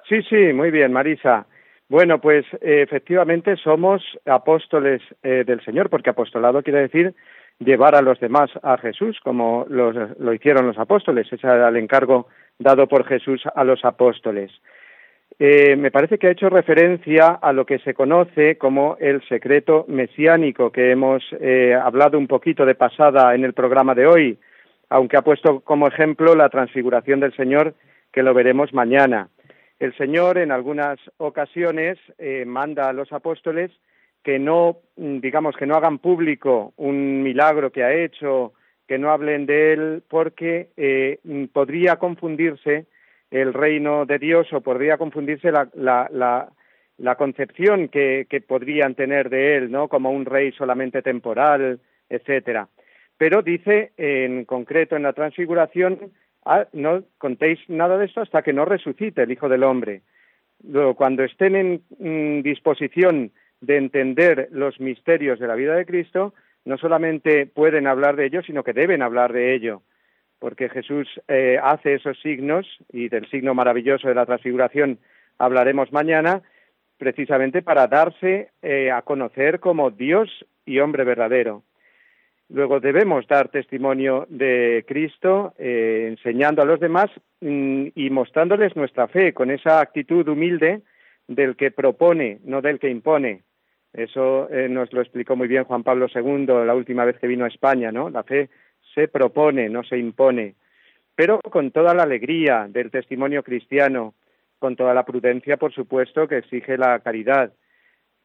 Sí, 0.07 0.21
sí, 0.23 0.53
muy 0.53 0.71
bien, 0.71 0.91
Marisa. 0.91 1.45
Bueno, 1.89 2.19
pues 2.19 2.45
efectivamente 2.61 3.55
somos 3.57 4.01
apóstoles 4.25 5.01
eh, 5.21 5.43
del 5.45 5.63
Señor, 5.63 5.89
porque 5.89 6.09
apostolado 6.09 6.63
quiere 6.63 6.81
decir 6.81 7.13
llevar 7.59 7.95
a 7.95 8.01
los 8.01 8.19
demás 8.19 8.49
a 8.63 8.77
Jesús, 8.77 9.19
como 9.23 9.65
lo 9.69 10.33
hicieron 10.33 10.67
los 10.67 10.77
apóstoles. 10.77 11.31
Ese 11.31 11.45
era 11.45 11.69
el 11.69 11.77
encargo 11.77 12.27
dado 12.57 12.87
por 12.87 13.05
Jesús 13.05 13.43
a 13.53 13.63
los 13.63 13.85
apóstoles. 13.85 14.51
Eh, 15.39 15.75
me 15.75 15.91
parece 15.91 16.17
que 16.17 16.27
ha 16.27 16.31
hecho 16.31 16.49
referencia 16.49 17.27
a 17.41 17.53
lo 17.53 17.65
que 17.65 17.79
se 17.79 17.93
conoce 17.93 18.57
como 18.57 18.97
el 18.99 19.21
secreto 19.27 19.85
mesiánico, 19.87 20.71
que 20.71 20.91
hemos 20.91 21.23
eh, 21.39 21.73
hablado 21.73 22.17
un 22.17 22.27
poquito 22.27 22.65
de 22.65 22.75
pasada 22.75 23.33
en 23.33 23.43
el 23.43 23.53
programa 23.53 23.95
de 23.95 24.05
hoy, 24.05 24.37
aunque 24.89 25.17
ha 25.17 25.23
puesto 25.23 25.61
como 25.61 25.87
ejemplo 25.87 26.35
la 26.35 26.49
transfiguración 26.49 27.19
del 27.19 27.35
Señor, 27.35 27.73
que 28.11 28.21
lo 28.21 28.33
veremos 28.33 28.73
mañana. 28.73 29.29
El 29.83 29.93
Señor 29.97 30.37
en 30.37 30.53
algunas 30.53 30.97
ocasiones 31.17 31.97
eh, 32.17 32.45
manda 32.45 32.87
a 32.87 32.93
los 32.93 33.11
apóstoles 33.11 33.69
que 34.23 34.39
no, 34.39 34.77
mm, 34.95 35.19
digamos, 35.19 35.57
que 35.57 35.65
no 35.65 35.75
hagan 35.75 35.99
público 35.99 36.73
un 36.77 37.21
milagro 37.21 37.69
que 37.69 37.83
ha 37.83 37.93
hecho, 37.93 38.53
que 38.87 38.97
no 38.97 39.11
hablen 39.11 39.45
de 39.45 39.73
él, 39.73 40.03
porque 40.07 40.69
eh, 40.77 41.19
mm, 41.25 41.47
podría 41.47 41.97
confundirse 41.97 42.85
el 43.29 43.53
reino 43.53 44.05
de 44.05 44.19
Dios 44.19 44.47
o 44.53 44.61
podría 44.61 44.97
confundirse 44.97 45.51
la, 45.51 45.67
la, 45.73 46.07
la, 46.13 46.47
la 46.97 47.15
concepción 47.15 47.89
que, 47.89 48.25
que, 48.29 48.39
podrían 48.39 48.95
tener 48.95 49.29
de 49.29 49.57
él, 49.57 49.69
¿no? 49.69 49.89
Como 49.89 50.11
un 50.11 50.23
rey 50.23 50.53
solamente 50.53 51.01
temporal, 51.01 51.81
etcétera. 52.09 52.69
Pero 53.17 53.41
dice 53.41 53.91
en 53.97 54.45
concreto 54.45 54.95
en 54.95 55.03
la 55.03 55.11
transfiguración, 55.11 56.13
ah, 56.45 56.67
no 56.73 57.03
contéis 57.17 57.59
nada 57.67 57.97
de 57.97 58.05
esto 58.05 58.21
hasta 58.21 58.41
que 58.41 58.53
no 58.53 58.65
resucite 58.65 59.23
el 59.23 59.31
Hijo 59.31 59.49
del 59.49 59.63
Hombre. 59.63 60.01
Cuando 60.95 61.23
estén 61.23 61.55
en 61.55 61.81
mm, 61.99 62.41
disposición 62.41 63.31
de 63.59 63.77
entender 63.77 64.47
los 64.51 64.79
misterios 64.79 65.39
de 65.39 65.47
la 65.47 65.55
vida 65.55 65.75
de 65.75 65.85
Cristo, 65.85 66.33
no 66.65 66.77
solamente 66.77 67.45
pueden 67.45 67.87
hablar 67.87 68.15
de 68.15 68.25
ello, 68.25 68.41
sino 68.43 68.63
que 68.63 68.73
deben 68.73 69.01
hablar 69.01 69.33
de 69.33 69.53
ello, 69.53 69.81
porque 70.39 70.69
Jesús 70.69 71.07
eh, 71.27 71.59
hace 71.61 71.95
esos 71.95 72.19
signos, 72.21 72.67
y 72.91 73.09
del 73.09 73.29
signo 73.29 73.53
maravilloso 73.53 74.07
de 74.07 74.15
la 74.15 74.25
transfiguración 74.25 74.99
hablaremos 75.37 75.91
mañana, 75.91 76.41
precisamente 76.97 77.61
para 77.61 77.87
darse 77.87 78.49
eh, 78.61 78.91
a 78.91 79.01
conocer 79.01 79.59
como 79.59 79.91
Dios 79.91 80.45
y 80.65 80.79
hombre 80.79 81.03
verdadero. 81.03 81.63
Luego 82.49 82.79
debemos 82.79 83.27
dar 83.27 83.49
testimonio 83.49 84.25
de 84.29 84.83
Cristo, 84.87 85.53
eh, 85.57 86.07
enseñando 86.09 86.61
a 86.61 86.65
los 86.65 86.79
demás 86.79 87.09
mm, 87.41 87.87
y 87.95 88.09
mostrándoles 88.09 88.75
nuestra 88.75 89.07
fe 89.07 89.33
con 89.33 89.49
esa 89.49 89.79
actitud 89.79 90.27
humilde 90.27 90.81
del 91.27 91.55
que 91.55 91.71
propone, 91.71 92.39
no 92.43 92.61
del 92.61 92.79
que 92.79 92.89
impone. 92.89 93.43
Eso 93.93 94.49
eh, 94.49 94.67
nos 94.69 94.91
lo 94.91 95.01
explicó 95.01 95.35
muy 95.35 95.47
bien 95.47 95.63
Juan 95.63 95.83
Pablo 95.83 96.07
II 96.13 96.47
la 96.65 96.75
última 96.75 97.05
vez 97.05 97.17
que 97.19 97.27
vino 97.27 97.45
a 97.45 97.49
España, 97.49 97.91
¿no? 97.91 98.09
La 98.09 98.23
fe 98.23 98.49
se 98.93 99.07
propone, 99.07 99.69
no 99.69 99.83
se 99.83 99.97
impone, 99.97 100.55
pero 101.15 101.39
con 101.39 101.71
toda 101.71 101.93
la 101.93 102.03
alegría 102.03 102.67
del 102.69 102.91
testimonio 102.91 103.43
cristiano, 103.43 104.13
con 104.59 104.75
toda 104.75 104.93
la 104.93 105.05
prudencia, 105.05 105.57
por 105.57 105.73
supuesto, 105.73 106.27
que 106.27 106.37
exige 106.37 106.77
la 106.77 106.99
caridad, 106.99 107.53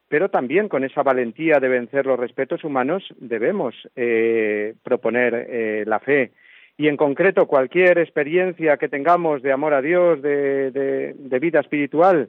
pero 0.09 0.30
también 0.30 0.68
con 0.68 0.84
esa 0.84 1.02
valentía 1.02 1.61
de 1.61 1.68
vencer 1.68 2.06
los 2.06 2.18
respetos 2.18 2.64
humanos 2.64 3.04
debemos 3.18 3.74
eh, 3.96 4.74
proponer 4.82 5.46
eh, 5.48 5.84
la 5.86 6.00
fe. 6.00 6.32
Y 6.76 6.88
en 6.88 6.96
concreto, 6.96 7.46
cualquier 7.46 7.98
experiencia 7.98 8.76
que 8.76 8.88
tengamos 8.88 9.42
de 9.42 9.52
amor 9.52 9.74
a 9.74 9.82
Dios, 9.82 10.22
de 10.22 11.38
vida 11.40 11.61
espiritual, 11.61 12.28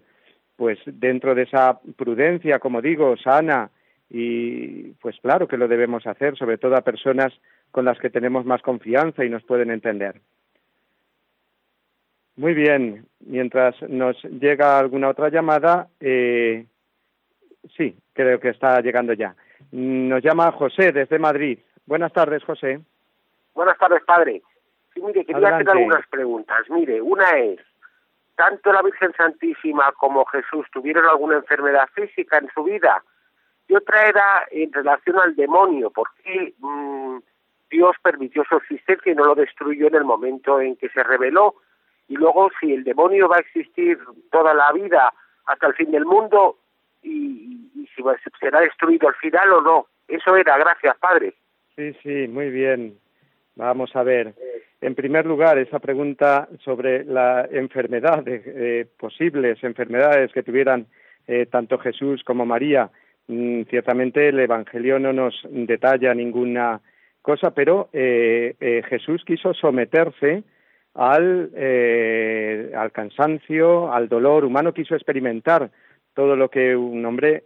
pues 0.56 0.80
dentro 0.86 1.36
de 1.36 1.44
esa 1.44 1.80
prudencia, 1.96 2.60
como 2.60 2.82
digo, 2.82 3.16
sana, 3.18 3.70
y 4.10 4.92
pues 5.02 5.16
claro 5.22 5.48
que 5.48 5.58
lo 5.58 5.68
debemos 5.68 6.06
hacer, 6.08 6.36
sobre 6.36 6.58
todo 6.58 6.76
a 6.76 6.82
personas 6.82 7.32
con 7.72 7.86
las 7.86 8.00
que 8.00 8.10
tenemos 8.10 8.46
más 8.46 8.62
confianza 8.62 9.24
y 9.24 9.30
nos 9.30 9.44
pueden 9.44 9.70
entender. 9.70 10.20
Muy 12.36 12.54
bien, 12.54 13.06
mientras 13.20 13.76
nos 13.84 14.22
llega 14.24 14.80
alguna 14.80 15.10
otra 15.10 15.30
llamada, 15.30 15.90
eh, 16.00 16.66
sí, 17.76 17.96
creo 18.14 18.40
que 18.40 18.50
está 18.50 18.82
llegando 18.82 19.14
ya. 19.14 19.36
Nos 19.72 20.24
llama 20.24 20.52
José 20.52 20.92
desde 20.92 21.20
Madrid. 21.20 21.60
Buenas 21.86 22.14
tardes, 22.14 22.44
José. 22.44 22.80
Buenas 23.54 23.78
tardes, 23.78 24.04
padre. 24.04 24.42
Sí, 24.94 25.02
mire, 25.02 25.26
quería 25.26 25.56
hacer 25.56 25.70
algunas 25.70 26.08
preguntas. 26.08 26.70
Mire, 26.70 27.02
una 27.02 27.30
es, 27.32 27.60
tanto 28.36 28.72
la 28.72 28.82
Virgen 28.82 29.14
Santísima 29.14 29.92
como 29.94 30.26
Jesús 30.26 30.66
tuvieron 30.72 31.06
alguna 31.06 31.36
enfermedad 31.36 31.88
física 31.94 32.38
en 32.38 32.50
su 32.54 32.64
vida. 32.64 33.04
Y 33.68 33.76
otra 33.76 34.08
era 34.08 34.48
en 34.50 34.72
relación 34.74 35.20
al 35.20 35.36
demonio, 35.36 35.92
porque 35.92 36.54
mm, 36.58 37.18
Dios 37.70 37.96
permitió 38.02 38.44
su 38.48 38.56
existencia 38.56 39.12
y 39.12 39.16
no 39.16 39.26
lo 39.26 39.36
destruyó 39.36 39.88
en 39.88 39.96
el 39.96 40.06
momento 40.06 40.60
en 40.60 40.76
que 40.76 40.90
se 40.90 41.04
reveló. 41.04 41.56
Y 42.08 42.16
luego, 42.16 42.50
si 42.60 42.74
el 42.74 42.84
demonio 42.84 43.28
va 43.28 43.38
a 43.38 43.42
existir 43.42 44.00
toda 44.32 44.54
la 44.54 44.72
vida 44.72 45.14
hasta 45.46 45.68
el 45.68 45.74
fin 45.76 45.92
del 45.92 46.06
mundo, 46.06 46.58
y, 47.02 47.88
si 47.96 48.04
será 48.40 48.62
destruido 48.62 49.08
al 49.08 49.16
final 49.16 49.52
o 49.54 49.62
no. 49.62 49.88
Eso 50.08 50.36
era, 50.36 50.58
gracias, 50.58 50.98
Padre. 50.98 51.34
Sí, 51.76 51.94
sí, 52.04 52.28
muy 52.28 52.50
bien. 52.50 52.98
Vamos 53.56 53.96
a 53.96 54.04
ver. 54.04 54.34
En 54.82 54.96
primer 54.96 55.26
lugar, 55.26 55.58
esa 55.58 55.80
pregunta 55.80 56.48
sobre 56.64 57.04
la 57.04 57.48
enfermedad, 57.52 58.24
eh, 58.26 58.88
posibles 58.98 59.62
enfermedades 59.64 60.32
que 60.32 60.44
tuvieran 60.44 60.88
eh, 61.28 61.46
tanto 61.46 61.78
Jesús 61.78 62.24
como 62.24 62.46
María. 62.46 62.90
Mm, 63.28 63.64
ciertamente 63.64 64.30
el 64.30 64.40
Evangelio 64.40 64.98
no 64.98 65.12
nos 65.12 65.36
detalla 65.50 66.14
ninguna 66.14 66.80
cosa, 67.22 67.54
pero 67.54 67.90
eh, 67.92 68.82
Jesús 68.88 69.24
quiso 69.26 69.54
someterse 69.54 70.44
al, 70.96 71.52
al 72.76 72.92
cansancio, 72.92 73.92
al 73.94 74.08
dolor 74.08 74.46
humano, 74.46 74.74
quiso 74.74 74.96
experimentar 74.96 75.70
todo 76.14 76.36
lo 76.36 76.50
que 76.50 76.76
un 76.76 77.06
hombre 77.06 77.44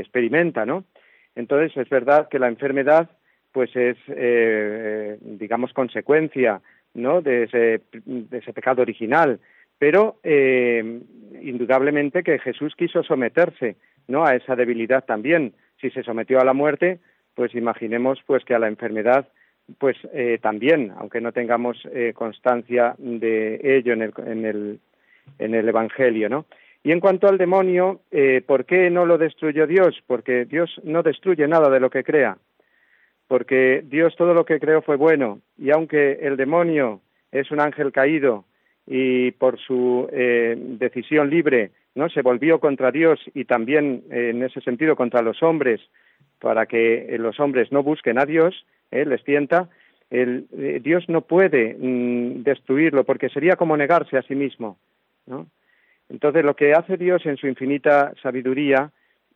experimenta, 0.00 0.64
¿no? 0.64 0.84
Entonces 1.34 1.76
es 1.76 1.88
verdad 1.88 2.28
que 2.28 2.38
la 2.38 2.48
enfermedad 2.48 3.10
pues 3.52 3.74
es, 3.76 3.96
eh, 4.08 5.18
digamos, 5.20 5.72
consecuencia 5.72 6.60
¿no? 6.94 7.20
de, 7.20 7.44
ese, 7.44 7.82
de 8.04 8.38
ese 8.38 8.52
pecado 8.52 8.82
original. 8.82 9.40
Pero 9.78 10.18
eh, 10.22 11.00
indudablemente 11.42 12.22
que 12.22 12.38
Jesús 12.38 12.74
quiso 12.76 13.02
someterse 13.02 13.76
¿no? 14.08 14.24
a 14.24 14.34
esa 14.34 14.56
debilidad 14.56 15.04
también. 15.04 15.54
Si 15.80 15.90
se 15.90 16.02
sometió 16.02 16.40
a 16.40 16.44
la 16.44 16.54
muerte, 16.54 17.00
pues 17.34 17.54
imaginemos 17.54 18.20
pues 18.26 18.44
que 18.44 18.54
a 18.54 18.58
la 18.58 18.68
enfermedad 18.68 19.28
pues 19.78 19.96
eh, 20.12 20.38
también, 20.42 20.92
aunque 20.96 21.20
no 21.20 21.32
tengamos 21.32 21.78
eh, 21.92 22.12
constancia 22.14 22.94
de 22.98 23.60
ello 23.62 23.92
en 23.92 24.02
el, 24.02 24.12
en 24.26 24.44
el, 24.44 24.80
en 25.38 25.54
el 25.54 25.68
Evangelio, 25.68 26.28
¿no? 26.28 26.46
Y 26.84 26.92
en 26.92 27.00
cuanto 27.00 27.28
al 27.28 27.38
demonio, 27.38 28.00
eh, 28.10 28.42
¿por 28.46 28.64
qué 28.64 28.90
no 28.90 29.06
lo 29.06 29.18
destruyó 29.18 29.66
Dios? 29.66 30.02
Porque 30.06 30.44
Dios 30.44 30.80
no 30.82 31.02
destruye 31.02 31.46
nada 31.46 31.70
de 31.70 31.80
lo 31.80 31.90
que 31.90 32.04
crea 32.04 32.38
porque 33.32 33.82
Dios 33.86 34.14
todo 34.14 34.34
lo 34.34 34.44
que 34.44 34.60
creó 34.60 34.82
fue 34.82 34.96
bueno, 34.96 35.40
y 35.56 35.70
aunque 35.70 36.18
el 36.20 36.36
demonio 36.36 37.00
es 37.30 37.50
un 37.50 37.60
ángel 37.60 37.90
caído, 37.90 38.44
y 38.86 39.30
por 39.30 39.58
su 39.58 40.06
eh, 40.12 40.54
decisión 40.54 41.30
libre 41.30 41.70
no 41.94 42.10
se 42.10 42.20
volvió 42.20 42.60
contra 42.60 42.90
Dios 42.90 43.18
y 43.32 43.46
también 43.46 44.02
eh, 44.10 44.32
en 44.34 44.42
ese 44.42 44.60
sentido 44.60 44.96
contra 44.96 45.22
los 45.22 45.42
hombres 45.42 45.80
para 46.40 46.66
que 46.66 47.16
los 47.18 47.40
hombres 47.40 47.72
no 47.72 47.82
busquen 47.82 48.18
a 48.18 48.26
Dios, 48.26 48.66
les 48.90 49.24
tienta, 49.24 49.70
Dios 50.10 51.08
no 51.08 51.22
puede 51.22 51.74
mm, 51.78 52.42
destruirlo 52.42 53.04
porque 53.04 53.30
sería 53.30 53.56
como 53.56 53.78
negarse 53.78 54.18
a 54.18 54.22
sí 54.24 54.34
mismo. 54.34 54.76
¿no? 55.24 55.46
Entonces 56.12 56.44
lo 56.44 56.54
que 56.54 56.74
hace 56.74 56.98
Dios 56.98 57.24
en 57.24 57.38
su 57.38 57.46
infinita 57.46 58.12
sabiduría 58.22 58.90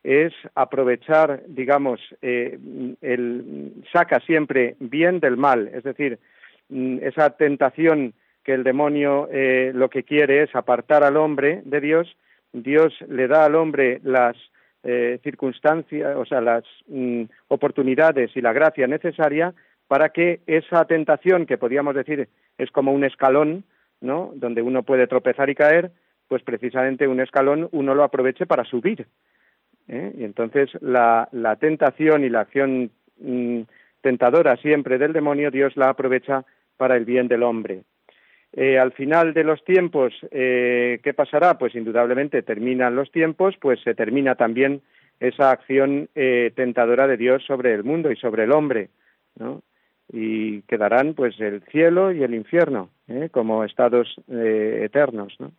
es 0.05 0.35
aprovechar, 0.55 1.43
digamos, 1.49 2.01
eh, 2.20 2.59
el, 3.01 3.72
saca 3.91 4.20
siempre 4.20 4.77
bien 4.79 5.18
del 5.18 5.39
mal, 5.39 5.70
es 5.72 5.85
decir, 5.85 6.18
mm, 6.68 6.99
esa 7.03 7.31
tentación 7.31 8.12
que 8.45 8.53
el 8.53 8.62
demonio 8.62 9.27
eh, 9.33 9.72
lo 9.74 9.89
que 9.89 10.03
quiere 10.03 10.43
es 10.43 10.55
apartar 10.55 11.03
al 11.03 11.16
hombre 11.16 11.62
de 11.64 11.81
Dios, 11.81 12.14
Dios 12.53 12.93
le 13.09 13.27
da 13.27 13.47
al 13.47 13.55
hombre 13.55 14.01
las 14.05 14.37
eh, 14.85 15.18
circunstancias, 15.24 16.14
o 16.14 16.27
sea, 16.27 16.43
las 16.43 16.62
mm, 16.89 17.22
oportunidades 17.49 18.31
y 18.37 18.43
la 18.43 18.53
gracia 18.53 18.87
necesaria 18.87 19.55
para 19.89 20.11
que 20.11 20.41
esa 20.47 20.85
tentación, 20.85 21.47
que 21.47 21.59
podríamos 21.59 21.95
decir 21.95 22.29
es 22.59 22.70
como 22.70 22.93
un 22.93 23.05
escalón, 23.05 23.64
¿no? 24.03 24.31
Donde 24.35 24.61
uno 24.61 24.83
puede 24.83 25.07
tropezar 25.07 25.49
y 25.49 25.55
caer, 25.55 25.91
pues 26.29 26.43
precisamente 26.43 27.09
un 27.09 27.20
escalón 27.20 27.68
uno 27.72 27.95
lo 27.95 28.05
aproveche 28.05 28.47
para 28.47 28.64
subir 28.64 29.07
¿eh? 29.89 30.12
Y 30.16 30.24
entonces 30.24 30.70
la, 30.81 31.29
tentación 31.61 32.24
y 32.24 32.29
la 32.29 32.41
acción 32.41 32.91
mm, 33.18 33.61
tentadora 34.01 34.57
siempre 34.57 34.99
del 34.99 35.12
demonio, 35.12 35.51
Dios 35.51 35.77
la 35.77 35.91
aprovecha 35.91 36.45
para 36.77 36.97
el 36.97 37.05
bien 37.05 37.29
del 37.29 37.43
hombre. 37.43 37.83
Eh, 38.53 38.79
al 38.79 38.93
final 38.93 39.35
de 39.35 39.45
los 39.45 39.62
tiempos, 39.64 40.14
eh, 40.31 41.01
¿qué 41.03 41.12
pasará? 41.14 41.59
Pues 41.59 41.74
indudablemente 41.74 42.43
terminan 42.43 42.97
los 42.97 43.11
tiempos, 43.11 43.55
pues 43.61 43.81
se 43.83 43.95
termina 43.95 44.35
también 44.35 44.83
esa 45.18 45.51
acción 45.51 46.11
tentadora 46.12 47.07
de 47.07 47.16
Dios 47.16 47.43
sobre 47.47 47.72
el 47.72 47.85
mundo 47.85 48.12
y 48.12 48.16
sobre 48.16 48.45
el 48.45 48.53
hombre. 48.53 48.91
Y 50.12 50.61
quedarán 50.62 51.14
pues 51.14 51.41
el 51.41 51.62
cielo 51.72 52.12
y 52.12 52.22
el 52.22 52.35
infierno 52.35 52.91
como 53.31 53.64
estados 53.64 54.14
eternos, 54.29 55.35
¿no? 55.39 55.53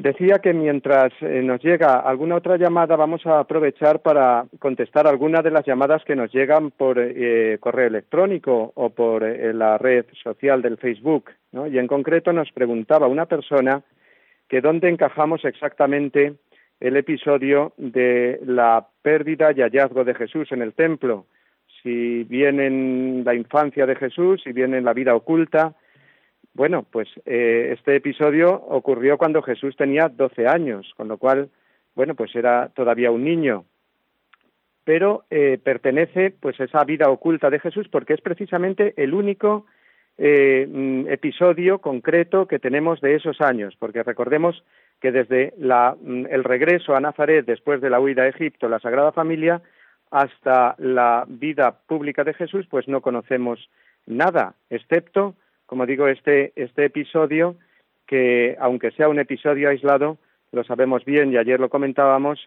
Decía 0.00 0.38
que 0.38 0.54
mientras 0.54 1.12
eh, 1.20 1.42
nos 1.42 1.62
llega 1.62 2.00
alguna 2.00 2.36
otra 2.36 2.56
llamada 2.56 2.96
vamos 2.96 3.26
a 3.26 3.38
aprovechar 3.38 4.00
para 4.00 4.46
contestar 4.58 5.06
algunas 5.06 5.44
de 5.44 5.50
las 5.50 5.66
llamadas 5.66 6.02
que 6.06 6.16
nos 6.16 6.32
llegan 6.32 6.70
por 6.70 6.98
eh, 6.98 7.58
correo 7.60 7.88
electrónico 7.88 8.72
o 8.76 8.88
por 8.88 9.22
eh, 9.24 9.52
la 9.52 9.76
red 9.76 10.06
social 10.22 10.62
del 10.62 10.78
Facebook. 10.78 11.32
Y 11.70 11.76
en 11.76 11.86
concreto 11.86 12.32
nos 12.32 12.50
preguntaba 12.50 13.08
una 13.08 13.26
persona 13.26 13.82
que 14.48 14.62
dónde 14.62 14.88
encajamos 14.88 15.44
exactamente 15.44 16.32
el 16.80 16.96
episodio 16.96 17.74
de 17.76 18.40
la 18.46 18.86
pérdida 19.02 19.52
y 19.52 19.60
hallazgo 19.60 20.04
de 20.04 20.14
Jesús 20.14 20.50
en 20.52 20.62
el 20.62 20.72
templo. 20.72 21.26
Si 21.82 22.24
viene 22.24 22.68
en 22.68 23.22
la 23.26 23.34
infancia 23.34 23.84
de 23.84 23.96
Jesús, 23.96 24.40
si 24.44 24.52
viene 24.52 24.78
en 24.78 24.86
la 24.86 24.94
vida 24.94 25.14
oculta, 25.14 25.74
bueno, 26.54 26.84
pues 26.90 27.08
eh, 27.26 27.74
este 27.76 27.96
episodio 27.96 28.52
ocurrió 28.52 29.18
cuando 29.18 29.42
Jesús 29.42 29.76
tenía 29.76 30.08
12 30.08 30.46
años, 30.46 30.92
con 30.96 31.08
lo 31.08 31.18
cual, 31.18 31.48
bueno, 31.94 32.14
pues 32.14 32.34
era 32.34 32.68
todavía 32.74 33.10
un 33.10 33.24
niño. 33.24 33.64
Pero 34.84 35.24
eh, 35.30 35.58
pertenece 35.62 36.32
pues 36.32 36.60
a 36.60 36.64
esa 36.64 36.84
vida 36.84 37.08
oculta 37.08 37.50
de 37.50 37.60
Jesús 37.60 37.88
porque 37.88 38.14
es 38.14 38.20
precisamente 38.20 38.94
el 38.96 39.14
único 39.14 39.66
eh, 40.18 40.66
mm, 40.68 41.08
episodio 41.08 41.78
concreto 41.78 42.46
que 42.46 42.58
tenemos 42.58 43.00
de 43.00 43.14
esos 43.14 43.40
años, 43.40 43.76
porque 43.78 44.02
recordemos 44.02 44.64
que 45.00 45.12
desde 45.12 45.54
la, 45.56 45.96
mm, 46.00 46.26
el 46.30 46.44
regreso 46.44 46.96
a 46.96 47.00
Nazaret 47.00 47.46
después 47.46 47.80
de 47.80 47.90
la 47.90 48.00
huida 48.00 48.24
a 48.24 48.28
Egipto, 48.28 48.68
la 48.68 48.80
Sagrada 48.80 49.12
Familia, 49.12 49.62
hasta 50.10 50.74
la 50.78 51.24
vida 51.28 51.78
pública 51.86 52.24
de 52.24 52.34
Jesús, 52.34 52.66
pues 52.68 52.88
no 52.88 53.00
conocemos 53.00 53.70
nada, 54.06 54.54
excepto 54.68 55.36
como 55.70 55.86
digo, 55.86 56.08
este, 56.08 56.52
este 56.56 56.86
episodio, 56.86 57.54
que 58.04 58.56
aunque 58.58 58.90
sea 58.90 59.08
un 59.08 59.20
episodio 59.20 59.68
aislado, 59.68 60.18
lo 60.50 60.64
sabemos 60.64 61.04
bien 61.04 61.32
y 61.32 61.36
ayer 61.36 61.60
lo 61.60 61.68
comentábamos, 61.68 62.40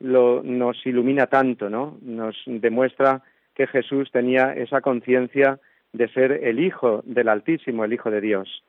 nos 0.00 0.86
ilumina 0.86 1.26
tanto, 1.26 1.68
¿no? 1.68 1.98
Nos 2.00 2.34
demuestra 2.46 3.20
que 3.54 3.66
Jesús 3.66 4.10
tenía 4.10 4.54
esa 4.54 4.80
conciencia 4.80 5.58
de 5.92 6.08
ser 6.08 6.32
el 6.42 6.58
Hijo 6.58 7.02
del 7.04 7.28
Altísimo, 7.28 7.84
el 7.84 7.92
Hijo 7.92 8.10
de 8.10 8.22
Dios. 8.22 8.64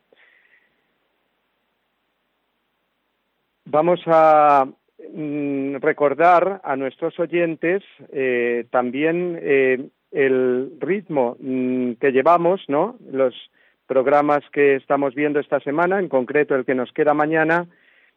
Vamos 3.64 4.02
a 4.08 4.68
mm, 5.14 5.76
recordar 5.76 6.60
a 6.66 6.76
nuestros 6.76 7.18
oyentes 7.18 7.82
eh, 8.12 8.66
también 8.72 9.40
eh, 9.42 9.88
el 10.12 10.74
ritmo 10.82 11.38
mm, 11.40 11.94
que 11.94 12.12
llevamos, 12.12 12.62
¿no? 12.68 12.98
Los, 13.10 13.34
programas 13.92 14.42
que 14.54 14.76
estamos 14.78 15.14
viendo 15.16 15.42
esta 15.42 15.60
semana, 15.60 16.00
en 16.00 16.08
concreto 16.08 16.56
el 16.56 16.64
que 16.64 16.76
nos 16.76 16.94
queda 16.94 17.14
mañana, 17.14 17.68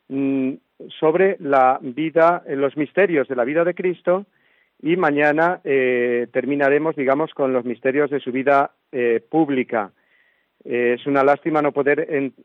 mm, 0.08 0.52
sobre 1.00 1.36
la 1.40 1.80
vida, 1.82 2.44
eh, 2.46 2.54
los 2.54 2.76
misterios 2.76 3.26
de 3.26 3.34
la 3.34 3.42
vida 3.42 3.64
de 3.64 3.74
Cristo 3.74 4.24
y 4.80 4.96
mañana 4.96 5.60
eh, 5.64 6.28
terminaremos, 6.32 6.94
digamos, 6.94 7.34
con 7.34 7.52
los 7.52 7.64
misterios 7.64 8.08
de 8.10 8.20
su 8.20 8.30
vida 8.30 8.70
eh, 8.92 9.20
pública. 9.28 9.90
es 10.64 11.04
una 11.08 11.24
lástima 11.24 11.60
no 11.60 11.72
poder 11.72 11.98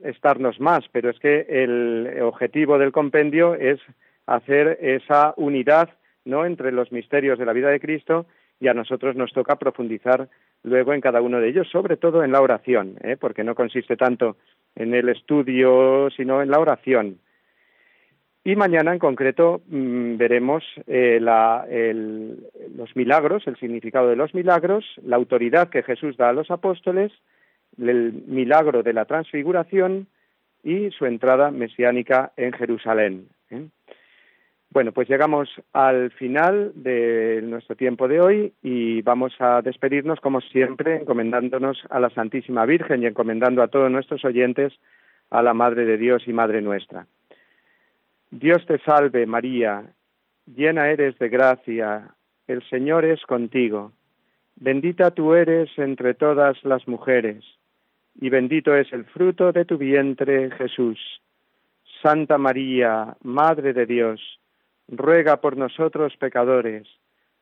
estarnos 0.04 0.60
más, 0.60 0.84
pero 0.92 1.12
es 1.12 1.20
que 1.20 1.46
el 1.48 2.22
objetivo 2.24 2.80
del 2.80 2.92
compendio 2.92 3.54
es 3.54 3.80
hacer 4.26 4.80
esa 4.82 5.36
unidad 5.38 5.90
¿no? 6.26 6.48
entre 6.48 6.72
los 6.72 6.92
misterios 6.92 7.38
de 7.38 7.46
la 7.46 7.54
vida 7.54 7.70
de 7.70 7.80
Cristo 7.80 8.26
y 8.60 8.68
a 8.70 8.74
nosotros 8.74 9.16
nos 9.16 9.32
toca 9.34 9.56
profundizar 9.58 10.28
luego 10.64 10.94
en 10.94 11.02
cada 11.02 11.22
uno 11.22 11.40
de 11.40 11.50
ellos, 11.50 11.68
sobre 11.70 11.98
todo 11.98 12.24
en 12.24 12.32
la 12.32 12.42
oración, 12.42 12.98
¿eh? 13.02 13.18
porque 13.20 13.44
no 13.44 13.56
consiste 13.56 13.96
tanto 13.96 14.38
en 14.76 14.94
el 14.94 15.10
estudio, 15.10 16.10
sino 16.16 16.42
en 16.42 16.52
la 16.52 16.60
oración. 16.60 17.20
Y 18.44 18.56
mañana 18.56 18.94
en 18.94 19.00
concreto 19.00 19.62
mm, 19.68 20.18
veremos 20.18 20.64
eh, 20.88 21.20
los 21.22 22.96
milagros, 22.96 23.46
el 23.48 23.58
significado 23.58 24.08
de 24.08 24.16
los 24.16 24.34
milagros, 24.34 24.86
la 25.04 25.18
autoridad 25.18 25.70
que 25.70 25.84
Jesús 25.84 26.18
da 26.18 26.30
a 26.30 26.34
los 26.34 26.50
apóstoles, 26.50 27.12
el 27.78 28.24
milagro 28.28 28.82
de 28.82 28.94
la 28.94 29.06
transfiguración 29.06 30.08
y 30.64 30.90
su 30.92 31.06
entrada 31.06 31.52
mesiánica 31.52 32.32
en 32.38 32.54
Jerusalén. 32.54 33.28
¿eh? 33.50 33.68
Bueno, 34.72 34.92
pues 34.92 35.10
llegamos 35.10 35.50
al 35.74 36.12
final 36.12 36.72
de 36.76 37.42
nuestro 37.42 37.76
tiempo 37.76 38.08
de 38.08 38.22
hoy 38.22 38.54
y 38.62 39.02
vamos 39.02 39.34
a 39.40 39.64
despedirnos, 39.64 40.20
como 40.20 40.42
siempre, 40.42 40.98
encomendándonos 40.98 41.82
a 41.90 42.00
la 42.00 42.12
Santísima 42.12 42.66
Virgen 42.68 43.02
y 43.02 43.08
encomendando 43.08 43.64
a 43.64 43.70
todos 43.70 43.90
nuestros 43.90 44.24
oyentes 44.24 44.74
a 45.32 45.42
la 45.42 45.56
Madre 45.56 45.86
de 45.86 45.98
Dios 45.98 46.28
y 46.28 46.34
Madre 46.34 46.62
nuestra. 46.62 47.08
Dios 48.30 48.64
te 48.68 48.78
salve, 48.80 49.26
María, 49.26 49.92
llena 50.46 50.90
eres 50.90 51.18
de 51.18 51.30
gracia, 51.30 52.14
el 52.46 52.62
Señor 52.70 53.06
es 53.06 53.24
contigo. 53.24 53.92
Bendita 54.56 55.10
tú 55.10 55.34
eres 55.34 55.72
entre 55.78 56.14
todas 56.14 56.64
las 56.64 56.88
mujeres, 56.88 57.44
y 58.22 58.30
bendito 58.30 58.76
es 58.76 58.94
el 58.94 59.06
fruto 59.06 59.52
de 59.52 59.66
tu 59.66 59.80
vientre, 59.80 60.52
Jesús. 60.52 61.00
Santa 62.04 62.38
María, 62.38 63.18
Madre 63.24 63.74
de 63.74 63.88
Dios, 63.88 64.39
ruega 64.92 65.38
por 65.38 65.58
nosotros 65.58 66.16
pecadores, 66.18 66.88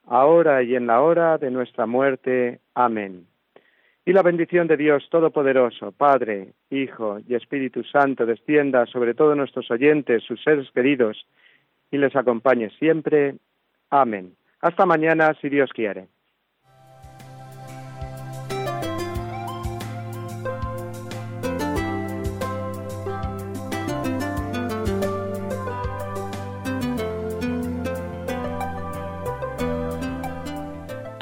ahora 0.05 0.63
y 0.63 0.75
en 0.75 0.87
la 0.87 1.01
hora 1.01 1.37
de 1.37 1.51
nuestra 1.51 1.85
muerte. 1.85 2.59
Amén. 2.73 3.25
Y 4.05 4.13
la 4.13 4.21
bendición 4.21 4.67
de 4.67 4.77
Dios 4.77 5.07
Todopoderoso, 5.09 5.91
Padre, 5.91 6.53
Hijo 6.69 7.19
y 7.27 7.35
Espíritu 7.35 7.83
Santo, 7.83 8.25
descienda 8.25 8.85
sobre 8.85 9.13
todos 9.13 9.35
nuestros 9.35 9.69
oyentes, 9.69 10.23
sus 10.23 10.41
seres 10.43 10.69
queridos, 10.71 11.25
y 11.91 11.97
les 11.97 12.15
acompañe 12.15 12.69
siempre. 12.79 13.35
Amén. 13.89 14.33
Hasta 14.61 14.85
mañana, 14.85 15.33
si 15.41 15.49
Dios 15.49 15.71
quiere. 15.73 16.07